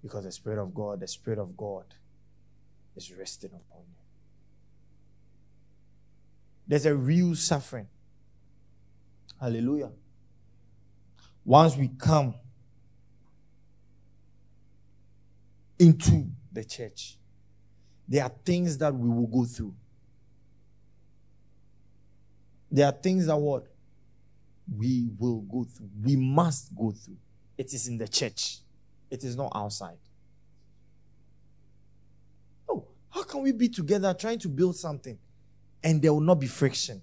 Because 0.01 0.23
the 0.23 0.31
Spirit 0.31 0.59
of 0.59 0.73
God, 0.73 0.99
the 0.99 1.07
Spirit 1.07 1.37
of 1.37 1.55
God 1.55 1.85
is 2.95 3.13
resting 3.13 3.51
upon 3.51 3.81
you. 3.81 4.01
There's 6.67 6.87
a 6.87 6.95
real 6.95 7.35
suffering. 7.35 7.87
Hallelujah. 9.39 9.91
Once 11.43 11.77
we 11.77 11.89
come 11.99 12.33
into 15.77 16.25
the 16.51 16.63
church, 16.63 17.19
there 18.07 18.23
are 18.23 18.31
things 18.43 18.79
that 18.79 18.95
we 18.95 19.07
will 19.07 19.27
go 19.27 19.45
through. 19.45 19.75
There 22.75 22.85
are 22.85 22.91
things 22.91 23.27
that 23.27 23.37
what? 23.37 23.67
We 24.77 25.07
will 25.17 25.39
go 25.39 25.63
through. 25.63 25.89
We 26.03 26.17
must 26.17 26.75
go 26.75 26.91
through. 26.91 27.15
It 27.57 27.73
is 27.73 27.87
in 27.87 27.97
the 27.97 28.05
church. 28.05 28.57
It 29.09 29.23
is 29.23 29.37
not 29.37 29.53
outside. 29.55 29.97
Oh, 32.67 32.85
how 33.09 33.23
can 33.23 33.43
we 33.43 33.53
be 33.53 33.69
together 33.69 34.13
trying 34.13 34.39
to 34.39 34.49
build 34.49 34.75
something 34.75 35.17
and 35.81 36.01
there 36.01 36.13
will 36.13 36.19
not 36.19 36.35
be 36.35 36.47
friction? 36.47 37.01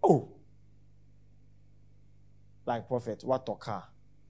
Oh, 0.00 0.28
like 2.64 2.86
prophet, 2.86 3.24
what 3.24 3.44
talker? 3.44 3.82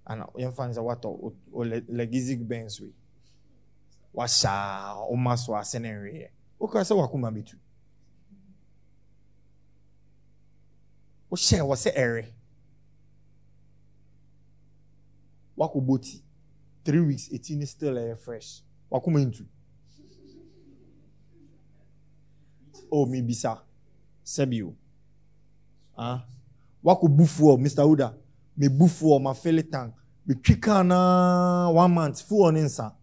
And 0.07 0.25
young 0.35 0.53
fans 0.53 0.79
are 0.79 0.83
what 0.83 1.05
or 1.05 1.35
legizik 1.53 2.49
bens 2.49 2.81
we. 2.81 2.95
Washa, 4.17 4.97
omaso 5.13 5.51
asenere. 5.51 6.29
Okay, 6.59 6.85
so 6.85 6.97
wakuma 6.97 7.31
bitu. 7.31 7.57
O 11.31 11.37
share 11.37 11.65
was 11.65 11.87
ere. 11.87 12.27
wako 15.57 15.81
boti. 15.81 16.23
Three 16.85 17.01
weeks 17.01 17.29
eighteen 17.33 17.67
still 17.67 17.95
ɛyɛ 17.95 18.17
fresh. 18.19 18.63
Wakoma 18.91 19.21
ntu 19.25 19.45
oh 22.91 23.05
mibisa 23.07 23.61
sɛbi 24.25 24.63
o 24.65 24.75
ah. 25.99 26.25
Wako 26.83 27.09
bufuo 27.09 27.59
mr 27.59 27.83
huda 27.85 28.15
me 28.57 28.69
bufuo 28.69 29.21
ma 29.21 29.35
fele 29.35 29.63
tank 29.63 29.95
me 30.27 30.35
twi 30.35 30.55
kaa 30.57 30.83
na 30.83 31.69
one 31.71 31.93
month 31.95 32.23
fuo 32.23 32.51
ne 32.53 32.63
nsa 32.63 32.95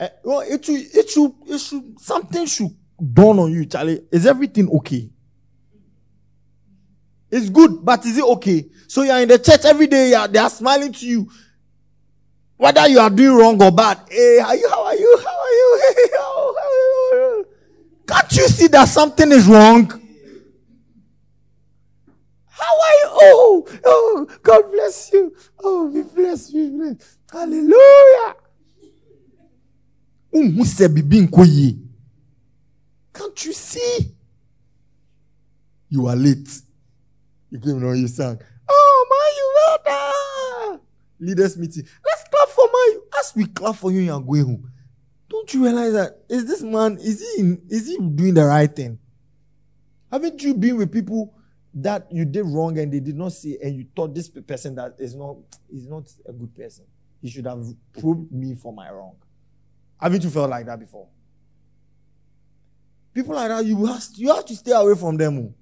eh 0.00 0.10
well 0.24 0.40
it 0.40 0.64
should 0.64 0.80
it 0.94 1.08
should 1.08 1.32
it 1.46 1.58
should 1.58 1.98
something 2.00 2.44
should 2.46 2.76
dawn 3.00 3.38
on 3.38 3.52
you 3.52 3.64
charlie. 3.64 4.02
Is 4.10 4.26
everything 4.26 4.68
okay. 4.76 5.11
It's 7.32 7.48
good, 7.48 7.82
but 7.82 8.04
is 8.04 8.18
it 8.18 8.24
okay? 8.24 8.66
So 8.86 9.02
you 9.02 9.10
are 9.10 9.22
in 9.22 9.28
the 9.28 9.38
church 9.38 9.64
every 9.64 9.86
day, 9.86 10.12
are, 10.12 10.28
they 10.28 10.38
are 10.38 10.50
smiling 10.50 10.92
to 10.92 11.06
you. 11.06 11.30
Whether 12.58 12.86
you 12.88 13.00
are 13.00 13.08
doing 13.08 13.38
wrong 13.38 13.62
or 13.62 13.72
bad. 13.72 14.00
Hey, 14.10 14.38
how 14.38 14.48
are 14.50 14.54
you? 14.54 14.68
How 14.68 14.84
are 14.84 14.94
you? 14.94 15.18
How 16.12 16.54
how 16.54 16.54
are 16.60 17.38
you? 17.38 17.46
Can't 18.06 18.36
you 18.36 18.48
see 18.48 18.66
that 18.66 18.86
something 18.86 19.32
is 19.32 19.46
wrong? 19.46 19.86
How 22.50 22.66
are 22.66 22.96
you? 23.00 23.08
Oh, 23.22 23.66
oh, 23.86 24.26
God 24.42 24.70
bless 24.70 25.10
you. 25.14 25.34
Oh, 25.64 25.90
be 25.90 26.02
blessed, 26.02 26.52
be 26.52 26.68
blessed. 26.68 27.18
Hallelujah. 27.32 28.34
Can't 33.14 33.44
you 33.46 33.52
see? 33.54 34.14
You 35.88 36.06
are 36.08 36.16
late. 36.16 36.62
You 37.52 37.60
came 37.60 37.86
on, 37.86 37.98
you 37.98 38.08
sang. 38.08 38.40
Oh, 38.66 39.06
my, 39.10 39.32
you. 39.36 40.80
Leaders 41.22 41.56
meeting. 41.58 41.86
Let's 42.04 42.24
clap 42.28 42.48
for 42.48 42.66
my. 42.72 42.96
As 43.20 43.32
we 43.36 43.46
clap 43.46 43.76
for 43.76 43.92
you, 43.92 44.00
you 44.00 44.12
are 44.12 44.20
going 44.20 44.44
home. 44.44 44.72
Don't 45.28 45.52
you 45.52 45.64
realize 45.64 45.92
that 45.92 46.18
is 46.28 46.46
this 46.46 46.62
man 46.62 46.98
is 46.98 47.20
he 47.20 47.40
in, 47.40 47.62
is 47.68 47.86
he 47.86 47.96
doing 47.98 48.34
the 48.34 48.44
right 48.44 48.74
thing? 48.74 48.98
Haven't 50.10 50.42
you 50.42 50.54
been 50.54 50.76
with 50.78 50.90
people 50.90 51.34
that 51.74 52.10
you 52.10 52.24
did 52.24 52.44
wrong 52.44 52.76
and 52.78 52.92
they 52.92 53.00
did 53.00 53.16
not 53.16 53.32
see 53.32 53.56
and 53.62 53.76
you 53.76 53.86
thought 53.94 54.14
this 54.14 54.28
person 54.28 54.74
that 54.74 54.96
is 54.98 55.14
not 55.14 55.36
is 55.72 55.86
not 55.86 56.10
a 56.26 56.32
good 56.32 56.54
person? 56.54 56.86
He 57.20 57.28
should 57.28 57.46
have 57.46 57.64
proved 57.98 58.32
me 58.32 58.54
for 58.54 58.72
my 58.72 58.90
wrong. 58.90 59.14
Haven't 60.00 60.24
you 60.24 60.30
felt 60.30 60.50
like 60.50 60.66
that 60.66 60.80
before? 60.80 61.06
People 63.14 63.34
like 63.34 63.48
that, 63.48 63.64
you 63.64 63.86
have, 63.86 64.02
you 64.14 64.34
have 64.34 64.44
to 64.46 64.56
stay 64.56 64.72
away 64.72 64.96
from 64.96 65.16
them. 65.16 65.38
Oh. 65.38 65.54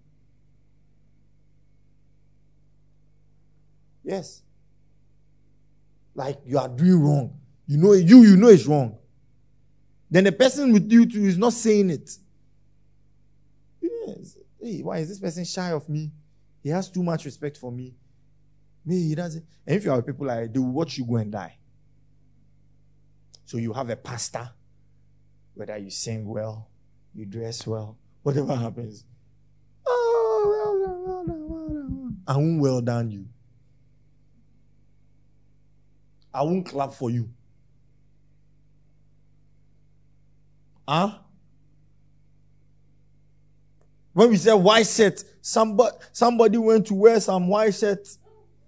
Yes. 4.04 4.42
Like 6.14 6.38
you 6.44 6.58
are 6.58 6.68
doing 6.68 7.00
wrong. 7.02 7.38
You 7.66 7.78
know 7.78 7.92
you 7.92 8.22
you 8.22 8.36
know 8.36 8.48
it's 8.48 8.66
wrong. 8.66 8.98
Then 10.10 10.24
the 10.24 10.32
person 10.32 10.72
with 10.72 10.90
you 10.90 11.06
too 11.06 11.24
is 11.24 11.38
not 11.38 11.52
saying 11.52 11.90
it. 11.90 12.16
Yes. 13.80 14.36
Hey, 14.60 14.82
why 14.82 14.98
is 14.98 15.08
this 15.08 15.20
person 15.20 15.44
shy 15.44 15.70
of 15.70 15.88
me? 15.88 16.10
He 16.62 16.68
has 16.70 16.90
too 16.90 17.02
much 17.02 17.24
respect 17.24 17.56
for 17.56 17.70
me. 17.70 17.94
Me, 18.84 19.08
he 19.08 19.14
doesn't. 19.14 19.44
And 19.66 19.76
if 19.76 19.84
you 19.84 19.90
have 19.90 20.04
people 20.04 20.26
like 20.26 20.52
they 20.52 20.58
will 20.58 20.72
watch 20.72 20.98
you 20.98 21.04
go 21.04 21.16
and 21.16 21.30
die. 21.30 21.56
So 23.44 23.58
you 23.58 23.72
have 23.72 23.90
a 23.90 23.96
pastor, 23.96 24.50
whether 25.54 25.76
you 25.76 25.90
sing 25.90 26.26
well, 26.26 26.68
you 27.14 27.26
dress 27.26 27.66
well, 27.66 27.96
whatever 28.22 28.54
happens. 28.54 29.04
Oh, 29.86 30.44
well 30.48 30.86
done, 30.86 31.04
well 31.04 31.24
done, 31.24 31.48
well 31.48 31.68
done. 31.68 32.16
I 32.26 32.36
won't 32.36 32.60
well 32.60 32.80
done 32.80 33.10
you. 33.10 33.26
I 36.40 36.42
won't 36.42 36.64
clap 36.64 36.94
for 36.94 37.11
you. 37.11 37.29
Huh? 40.88 41.18
When 44.14 44.31
we 44.31 44.38
say 44.38 44.55
white 44.55 44.87
shirt, 44.87 45.22
somebody, 45.42 45.94
somebody 46.12 46.57
went 46.57 46.87
to 46.87 46.94
wear 46.94 47.20
some 47.20 47.46
white 47.46 47.74
shirt 47.74 48.09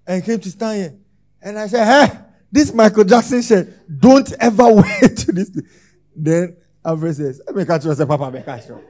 and 0.06 0.22
came 0.22 0.38
to 0.40 0.50
stand 0.50 0.80
here. 0.80 0.94
And 1.40 1.58
I 1.58 1.66
said, 1.66 1.87
hey, 1.87 2.18
this 2.50 2.74
Michael 2.74 3.04
Jackson 3.04 3.40
shirt, 3.40 3.68
don't 3.98 4.30
ever 4.38 4.70
wear 4.74 5.08
to 5.08 5.32
this. 5.32 5.50
Then 6.14 6.54
Alfred 6.85 7.16
says, 7.16 7.40
let 7.46 7.56
me 7.56 7.64
catch 7.64 7.87
you. 7.87 7.90
I 7.92 7.94
said, 7.94 8.06
Papa, 8.06 8.30
me 8.30 8.42
catch 8.42 8.68
you. 8.68 8.85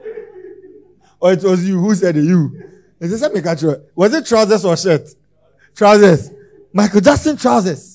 Or 1.21 1.31
it 1.31 1.41
was 1.41 1.65
you 1.65 1.79
who 1.79 1.95
said 1.95 2.17
it, 2.17 2.25
you. 2.25 2.69
He 2.99 3.07
said, 3.07 3.21
let 3.21 3.33
me 3.33 3.41
catch 3.41 3.63
you. 3.63 3.81
Was 3.95 4.13
it 4.13 4.25
trousers 4.25 4.65
or 4.65 4.75
shirt? 4.75 5.07
Trousers. 5.73 6.31
Michael 6.73 6.99
Jackson 6.99 7.37
trousers. 7.37 7.92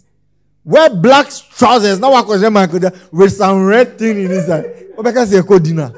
Wear 0.68 0.90
black 0.90 1.31
trousers. 1.57 1.98
Now 1.98 2.12
I 2.12 2.22
call 2.22 2.50
Michael 2.50 2.78
Jackson 2.78 3.09
with 3.11 3.33
some 3.33 3.64
red 3.64 3.98
thing 3.98 4.18
in 4.20 4.31
his 4.31 4.50
eye. 4.50 4.61
What 4.94 5.07
I 5.16 5.24
say? 5.24 5.40
Dinner 5.59 5.92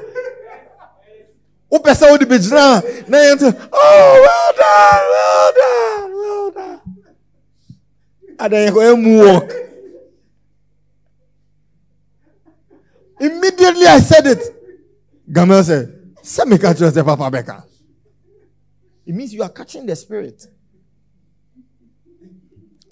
wopɛ 1.71 1.91
sɛ 1.95 2.05
wode 2.11 2.25
bɛgyina 2.27 2.63
na 3.07 3.17
yɛnto 3.17 3.47
oh 3.71 4.13
well 4.25 4.51
done 4.61 5.03
well 5.15 5.51
done 5.61 6.11
well 6.19 6.51
done. 6.51 6.79
Adan 8.39 8.67
yɛkɔyɛ 8.67 9.01
mu 9.01 9.25
walk. 9.25 9.49
Immediately 13.21 13.85
i 13.85 13.99
said 13.99 14.27
it. 14.27 14.43
Gamel 15.31 15.63
said 15.63 16.13
sɛ 16.21 16.43
meka 16.45 16.73
kyerɛ 16.75 16.91
sɛ 16.91 17.05
papa 17.05 17.31
bɛka 17.31 17.63
it 19.05 19.15
means 19.15 19.33
you 19.33 19.41
are 19.41 19.49
catching 19.49 19.85
the 19.85 19.95
spirit 19.95 20.45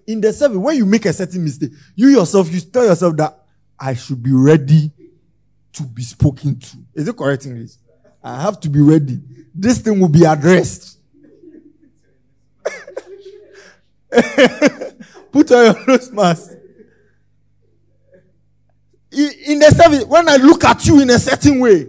in 0.09 0.21
the 0.21 0.33
service 0.33 0.57
when 0.57 0.75
you 0.75 0.85
make 0.85 1.05
a 1.05 1.13
certain 1.13 1.43
mistake 1.43 1.71
you 1.95 2.09
yourself 2.09 2.51
you 2.51 2.59
tell 2.61 2.85
yourself 2.85 3.15
that 3.15 3.45
i 3.79 3.93
should 3.93 4.21
be 4.21 4.31
ready 4.31 4.91
to 5.71 5.83
be 5.83 6.01
spoken 6.01 6.59
to 6.59 6.77
is 6.95 7.07
it 7.07 7.15
correct 7.15 7.45
english 7.45 7.71
I 8.23 8.41
have 8.41 8.59
to 8.61 8.69
be 8.69 8.81
ready. 8.81 9.19
This 9.55 9.79
thing 9.79 9.99
will 9.99 10.09
be 10.09 10.23
addressed. 10.25 10.97
Put 15.31 15.51
on 15.51 15.65
your 15.65 15.87
nose 15.87 16.11
mask. 16.11 16.51
In 19.11 19.59
the 19.59 19.73
service, 19.75 20.05
when 20.05 20.27
I 20.29 20.35
look 20.37 20.63
at 20.63 20.85
you 20.85 21.01
in 21.01 21.09
a 21.09 21.17
certain 21.19 21.59
way, 21.59 21.87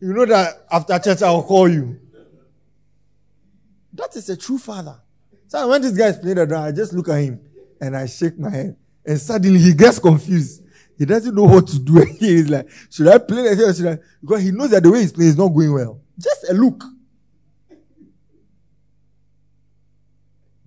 you 0.00 0.12
know 0.12 0.26
that 0.26 0.66
after 0.70 0.98
church 0.98 1.22
I 1.22 1.30
will 1.30 1.44
call 1.44 1.68
you. 1.68 2.00
That 3.92 4.16
is 4.16 4.28
a 4.28 4.36
true 4.36 4.58
father. 4.58 5.00
So 5.54 5.68
when 5.68 5.82
this 5.82 5.92
guy 5.96 6.08
is 6.08 6.16
playing 6.16 6.34
the 6.34 6.46
drum, 6.46 6.64
I 6.64 6.72
just 6.72 6.92
look 6.92 7.08
at 7.08 7.14
him 7.14 7.40
and 7.80 7.96
I 7.96 8.06
shake 8.06 8.36
my 8.36 8.50
head. 8.50 8.76
And 9.06 9.20
suddenly 9.20 9.60
he 9.60 9.72
gets 9.72 10.00
confused. 10.00 10.64
He 10.98 11.04
doesn't 11.04 11.32
know 11.32 11.44
what 11.44 11.68
to 11.68 11.78
do. 11.78 12.04
He's 12.18 12.50
like, 12.50 12.68
should 12.90 13.06
I 13.06 13.18
play 13.18 13.50
like 13.50 13.58
this? 13.58 13.76
Should 13.76 13.86
I? 13.86 13.98
Because 14.20 14.42
he 14.42 14.50
knows 14.50 14.70
that 14.70 14.82
the 14.82 14.90
way 14.90 15.02
he's 15.02 15.12
playing 15.12 15.30
is 15.30 15.38
not 15.38 15.50
going 15.50 15.72
well. 15.72 16.00
Just 16.18 16.50
a 16.50 16.54
look. 16.54 16.82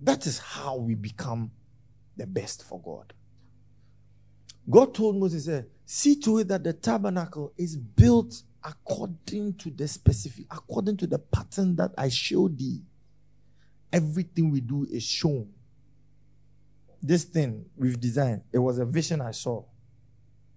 That 0.00 0.26
is 0.26 0.38
how 0.38 0.76
we 0.76 0.94
become 0.94 1.50
the 2.16 2.26
best 2.26 2.64
for 2.64 2.80
God. 2.80 3.12
God 4.70 4.94
told 4.94 5.16
Moses, 5.16 5.44
said, 5.44 5.66
see 5.84 6.18
to 6.20 6.38
it 6.38 6.48
that 6.48 6.64
the 6.64 6.72
tabernacle 6.72 7.52
is 7.58 7.76
built 7.76 8.42
according 8.64 9.52
to 9.56 9.68
the 9.68 9.86
specific, 9.86 10.46
according 10.50 10.96
to 10.96 11.06
the 11.06 11.18
pattern 11.18 11.76
that 11.76 11.92
I 11.98 12.08
showed 12.08 12.56
thee. 12.56 12.80
Everything 13.92 14.50
we 14.50 14.60
do 14.60 14.86
is 14.90 15.02
shown. 15.02 15.48
This 17.02 17.24
thing 17.24 17.66
we've 17.76 17.98
designed, 17.98 18.42
it 18.52 18.58
was 18.58 18.78
a 18.78 18.84
vision 18.84 19.20
I 19.20 19.30
saw. 19.30 19.64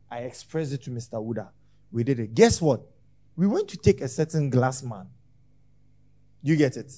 I 0.09 0.19
expressed 0.19 0.73
it 0.73 0.83
to 0.83 0.89
Mr. 0.89 1.13
Wuda. 1.13 1.49
We 1.91 2.03
did 2.03 2.19
it. 2.19 2.33
Guess 2.33 2.61
what? 2.61 2.81
We 3.35 3.47
went 3.47 3.67
to 3.69 3.77
take 3.77 4.01
a 4.01 4.07
certain 4.07 4.49
glass 4.49 4.83
man. 4.83 5.07
You 6.43 6.55
get 6.55 6.77
it? 6.77 6.91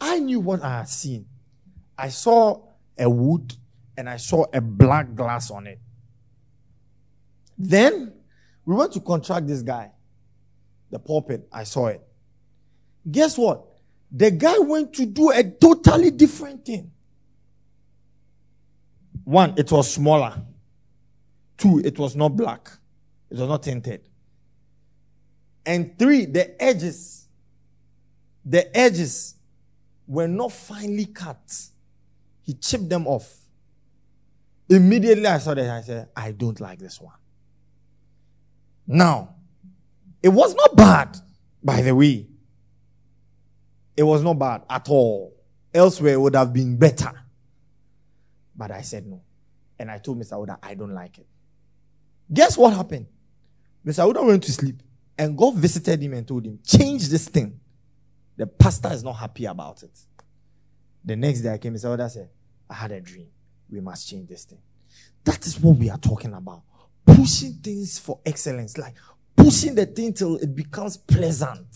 I 0.00 0.18
knew 0.18 0.40
what 0.40 0.62
I 0.62 0.78
had 0.78 0.88
seen. 0.88 1.26
I 1.96 2.10
saw 2.10 2.62
a 2.96 3.10
wood 3.10 3.54
and 3.96 4.08
I 4.08 4.16
saw 4.16 4.44
a 4.52 4.60
black 4.60 5.14
glass 5.14 5.50
on 5.50 5.66
it. 5.66 5.80
Then 7.56 8.12
we 8.64 8.76
went 8.76 8.92
to 8.92 9.00
contract 9.00 9.48
this 9.48 9.62
guy. 9.62 9.90
The 10.90 10.98
pulpit, 10.98 11.48
I 11.52 11.64
saw 11.64 11.88
it. 11.88 12.00
Guess 13.10 13.36
what? 13.36 13.64
The 14.10 14.30
guy 14.30 14.58
went 14.58 14.94
to 14.94 15.06
do 15.06 15.30
a 15.30 15.42
totally 15.44 16.10
different 16.10 16.64
thing. 16.64 16.90
One, 19.24 19.54
it 19.58 19.70
was 19.70 19.92
smaller. 19.92 20.42
Two, 21.58 21.80
it 21.84 21.98
was 21.98 22.16
not 22.16 22.30
black. 22.30 22.70
It 23.30 23.36
was 23.38 23.48
not 23.48 23.62
tinted. 23.62 24.08
And 25.66 25.98
three, 25.98 26.24
the 26.24 26.60
edges, 26.62 27.28
the 28.44 28.74
edges 28.74 29.34
were 30.06 30.28
not 30.28 30.52
finely 30.52 31.04
cut. 31.04 31.38
He 32.40 32.54
chipped 32.54 32.88
them 32.88 33.06
off. 33.06 33.30
Immediately 34.70 35.26
I 35.26 35.38
saw 35.38 35.52
that 35.52 35.68
I 35.68 35.82
said, 35.82 36.08
I 36.16 36.32
don't 36.32 36.58
like 36.58 36.78
this 36.78 36.98
one. 36.98 37.14
Now, 38.86 39.34
it 40.22 40.30
was 40.30 40.54
not 40.54 40.74
bad, 40.74 41.18
by 41.62 41.82
the 41.82 41.94
way. 41.94 42.27
It 43.98 44.04
was 44.04 44.22
not 44.22 44.38
bad 44.38 44.62
at 44.70 44.88
all. 44.88 45.34
Elsewhere 45.74 46.12
it 46.12 46.20
would 46.20 46.36
have 46.36 46.52
been 46.52 46.76
better. 46.76 47.10
But 48.54 48.70
I 48.70 48.82
said 48.82 49.04
no. 49.04 49.20
And 49.76 49.90
I 49.90 49.98
told 49.98 50.20
Mr. 50.20 50.34
Oda, 50.34 50.56
I 50.62 50.74
don't 50.74 50.94
like 50.94 51.18
it. 51.18 51.26
Guess 52.32 52.56
what 52.56 52.74
happened? 52.74 53.06
Mr. 53.84 54.08
Uda 54.08 54.24
went 54.24 54.44
to 54.44 54.52
sleep 54.52 54.80
and 55.18 55.36
God 55.36 55.56
visited 55.56 56.00
him 56.00 56.14
and 56.14 56.28
told 56.28 56.46
him, 56.46 56.60
change 56.64 57.08
this 57.08 57.28
thing. 57.28 57.58
The 58.36 58.46
pastor 58.46 58.92
is 58.92 59.02
not 59.02 59.14
happy 59.14 59.46
about 59.46 59.82
it. 59.82 59.98
The 61.04 61.16
next 61.16 61.40
day 61.40 61.52
I 61.52 61.58
came, 61.58 61.74
Mr. 61.74 61.96
Uda 61.96 62.08
said, 62.08 62.30
I 62.70 62.74
had 62.74 62.92
a 62.92 63.00
dream. 63.00 63.26
We 63.68 63.80
must 63.80 64.08
change 64.08 64.28
this 64.28 64.44
thing. 64.44 64.60
That 65.24 65.44
is 65.44 65.58
what 65.58 65.76
we 65.76 65.90
are 65.90 65.98
talking 65.98 66.34
about. 66.34 66.62
Pushing 67.04 67.54
things 67.54 67.98
for 67.98 68.20
excellence, 68.24 68.78
like 68.78 68.94
pushing 69.34 69.74
the 69.74 69.86
thing 69.86 70.12
till 70.12 70.36
it 70.36 70.54
becomes 70.54 70.96
pleasant. 70.96 71.66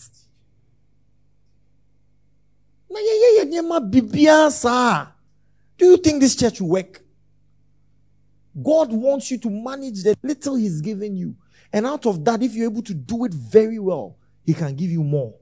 Do 5.77 5.85
you 5.85 5.97
think 5.97 6.21
this 6.21 6.35
church 6.35 6.61
will 6.61 6.69
work? 6.69 7.01
God 8.61 8.91
wants 8.91 9.31
you 9.31 9.37
to 9.39 9.49
manage 9.49 10.03
the 10.03 10.15
little 10.21 10.55
He's 10.55 10.81
given 10.81 11.15
you. 11.15 11.35
And 11.71 11.87
out 11.87 12.05
of 12.05 12.23
that, 12.25 12.43
if 12.43 12.53
you're 12.53 12.69
able 12.69 12.83
to 12.83 12.93
do 12.93 13.25
it 13.25 13.33
very 13.33 13.79
well, 13.79 14.17
He 14.45 14.53
can 14.53 14.75
give 14.75 14.91
you 14.91 15.03
more. 15.03 15.33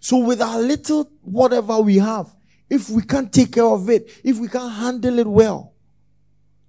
So, 0.00 0.18
with 0.18 0.40
our 0.40 0.60
little 0.60 1.10
whatever 1.20 1.78
we 1.80 1.98
have, 1.98 2.34
if 2.70 2.88
we 2.88 3.02
can't 3.02 3.30
take 3.30 3.52
care 3.52 3.66
of 3.66 3.90
it, 3.90 4.10
if 4.24 4.38
we 4.38 4.48
can't 4.48 4.72
handle 4.72 5.18
it 5.18 5.26
well, 5.26 5.74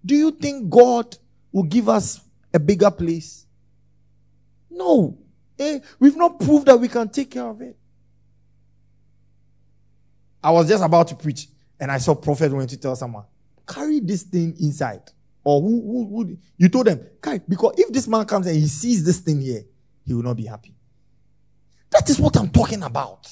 do 0.06 0.16
you 0.16 0.32
think 0.32 0.70
God 0.70 1.16
will 1.52 1.64
give 1.64 1.88
us 1.88 2.20
a 2.54 2.60
bigger 2.60 2.92
place? 2.92 3.46
No. 4.70 5.18
Eh, 5.58 5.80
we've 6.00 6.18
not 6.18 6.40
proved 6.40 6.66
that 6.66 6.78
we 6.78 6.90
can 6.90 7.08
take 7.08 7.32
care 7.32 7.46
of 7.46 7.62
it. 7.62 7.78
I 10.44 10.52
was 10.52 10.68
just 10.68 10.84
about 10.84 11.08
to 11.08 11.16
preach 11.16 11.48
and 11.80 11.92
I 11.92 11.98
saw 11.98 12.14
prophet 12.16 12.52
went 12.52 12.70
to 12.72 12.78
tell 12.78 12.96
someone, 12.96 13.24
carry 13.68 14.00
this 14.00 14.24
thing 14.24 14.56
inside. 14.60 15.02
Or 15.44 15.62
who, 15.62 15.82
who, 15.82 16.08
who 16.10 16.38
you 16.58 16.70
told 16.70 16.88
them, 16.88 17.02
carry, 17.22 17.42
because 17.48 17.76
if 17.78 17.92
this 17.92 18.08
man 18.08 18.26
comes 18.26 18.48
and 18.48 18.56
he 18.56 18.68
sees 18.68 19.04
this 19.04 19.20
thing 19.20 19.42
here, 19.42 19.64
he 20.06 20.14
will 20.14 20.24
not 20.24 20.38
be 20.38 20.46
happy. 20.46 20.74
That 21.90 22.10
is 22.10 22.20
what 22.20 22.36
I'm 22.38 22.50
talking 22.50 22.84
about. 22.84 23.30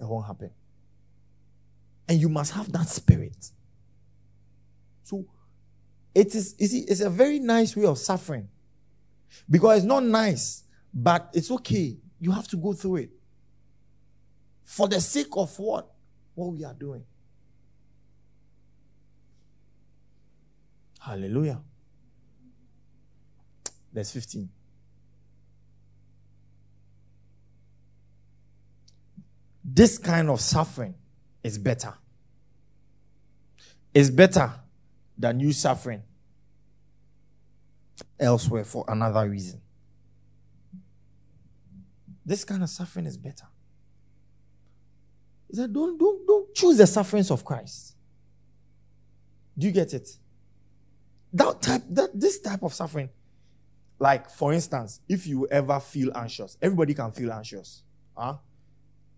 It 0.00 0.06
won't 0.06 0.26
happen. 0.26 0.50
And 2.08 2.20
you 2.20 2.28
must 2.28 2.52
have 2.52 2.72
that 2.72 2.88
spirit. 2.88 3.50
It 6.18 6.34
is, 6.34 6.56
see, 6.58 6.80
it's 6.80 7.00
a 7.00 7.08
very 7.08 7.38
nice 7.38 7.76
way 7.76 7.84
of 7.84 7.96
suffering. 7.96 8.48
Because 9.48 9.78
it's 9.78 9.86
not 9.86 10.02
nice, 10.02 10.64
but 10.92 11.30
it's 11.32 11.48
okay. 11.48 11.96
You 12.18 12.32
have 12.32 12.48
to 12.48 12.56
go 12.56 12.72
through 12.72 12.96
it. 12.96 13.10
For 14.64 14.88
the 14.88 15.00
sake 15.00 15.28
of 15.34 15.56
what? 15.60 15.88
What 16.34 16.54
we 16.54 16.64
are 16.64 16.74
doing. 16.74 17.04
Hallelujah. 20.98 21.60
Verse 23.92 24.10
15. 24.10 24.48
This 29.62 29.98
kind 29.98 30.30
of 30.30 30.40
suffering 30.40 30.96
is 31.44 31.58
better. 31.58 31.94
It's 33.94 34.10
better 34.10 34.52
than 35.18 35.40
you 35.40 35.52
suffering 35.52 36.02
elsewhere 38.20 38.64
for 38.64 38.84
another 38.88 39.28
reason. 39.28 39.60
This 42.24 42.44
kind 42.44 42.62
of 42.62 42.68
suffering 42.68 43.06
is 43.06 43.16
better. 43.16 43.46
He 45.50 45.56
said, 45.56 45.72
don't, 45.72 45.98
don't, 45.98 46.26
don't 46.26 46.54
choose 46.54 46.76
the 46.76 46.86
sufferings 46.86 47.30
of 47.30 47.44
Christ. 47.44 47.96
Do 49.56 49.66
you 49.66 49.72
get 49.72 49.94
it? 49.94 50.08
That 51.32 51.60
type, 51.60 51.82
that 51.90 52.18
this 52.18 52.40
type 52.40 52.62
of 52.62 52.72
suffering, 52.72 53.08
like 53.98 54.30
for 54.30 54.52
instance, 54.52 55.00
if 55.08 55.26
you 55.26 55.48
ever 55.48 55.80
feel 55.80 56.12
anxious, 56.14 56.56
everybody 56.62 56.94
can 56.94 57.10
feel 57.12 57.32
anxious. 57.32 57.82
Huh? 58.16 58.36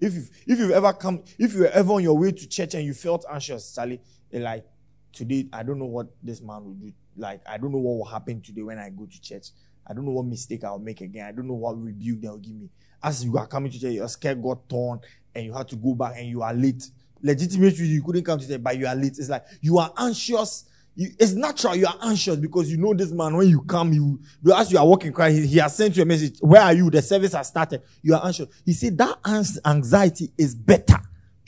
If 0.00 0.14
you've, 0.14 0.30
if 0.46 0.58
you've 0.58 0.70
ever 0.70 0.92
come, 0.92 1.22
if 1.38 1.52
you 1.52 1.60
were 1.60 1.68
ever 1.68 1.92
on 1.92 2.02
your 2.02 2.16
way 2.16 2.32
to 2.32 2.48
church 2.48 2.74
and 2.74 2.84
you 2.84 2.94
felt 2.94 3.24
anxious, 3.30 3.64
Sally, 3.66 4.00
like 4.32 4.64
today, 5.12 5.48
I 5.52 5.62
don't 5.62 5.78
know 5.78 5.86
what 5.86 6.08
this 6.22 6.40
man 6.40 6.64
will 6.64 6.74
do. 6.74 6.92
Like, 7.16 7.40
I 7.48 7.58
don't 7.58 7.72
know 7.72 7.78
what 7.78 7.98
will 7.98 8.04
happen 8.04 8.40
today 8.40 8.62
when 8.62 8.78
I 8.78 8.90
go 8.90 9.06
to 9.06 9.20
church. 9.20 9.48
I 9.86 9.92
don't 9.92 10.04
know 10.04 10.12
what 10.12 10.26
mistake 10.26 10.64
I'll 10.64 10.78
make 10.78 11.00
again. 11.00 11.26
I 11.26 11.32
don't 11.32 11.48
know 11.48 11.54
what 11.54 11.82
rebuke 11.82 12.20
they'll 12.20 12.38
give 12.38 12.54
me. 12.54 12.68
As 13.02 13.24
you 13.24 13.36
are 13.38 13.46
coming 13.46 13.72
to 13.72 13.80
church, 13.80 13.92
your 13.92 14.08
skirt 14.08 14.40
got 14.42 14.68
torn 14.68 15.00
and 15.34 15.44
you 15.44 15.52
had 15.52 15.68
to 15.68 15.76
go 15.76 15.94
back 15.94 16.14
and 16.16 16.28
you 16.28 16.42
are 16.42 16.54
late. 16.54 16.88
Legitimately, 17.22 17.86
you 17.86 18.02
couldn't 18.02 18.24
come 18.24 18.38
to 18.38 18.46
church, 18.46 18.62
but 18.62 18.76
you 18.78 18.86
are 18.86 18.94
late. 18.94 19.18
It's 19.18 19.28
like 19.28 19.44
you 19.60 19.78
are 19.78 19.92
anxious. 19.98 20.66
You, 20.96 21.08
it's 21.18 21.32
natural 21.32 21.76
you 21.76 21.86
are 21.86 21.96
anxious 22.02 22.36
because 22.36 22.70
you 22.70 22.76
know 22.76 22.92
this 22.92 23.12
man 23.12 23.36
when 23.36 23.48
you 23.48 23.62
come, 23.62 23.92
you 23.92 24.20
as 24.54 24.72
you 24.72 24.78
are 24.78 24.86
walking 24.86 25.12
Christ, 25.12 25.38
he, 25.38 25.46
he 25.46 25.58
has 25.58 25.76
sent 25.76 25.96
you 25.96 26.02
a 26.02 26.06
message. 26.06 26.38
Where 26.40 26.62
are 26.62 26.72
you? 26.72 26.90
The 26.90 27.00
service 27.00 27.32
has 27.32 27.48
started. 27.48 27.82
You 28.02 28.14
are 28.14 28.24
anxious. 28.24 28.48
He 28.64 28.72
said 28.72 28.98
that 28.98 29.18
anxiety 29.64 30.32
is 30.36 30.54
better. 30.54 31.00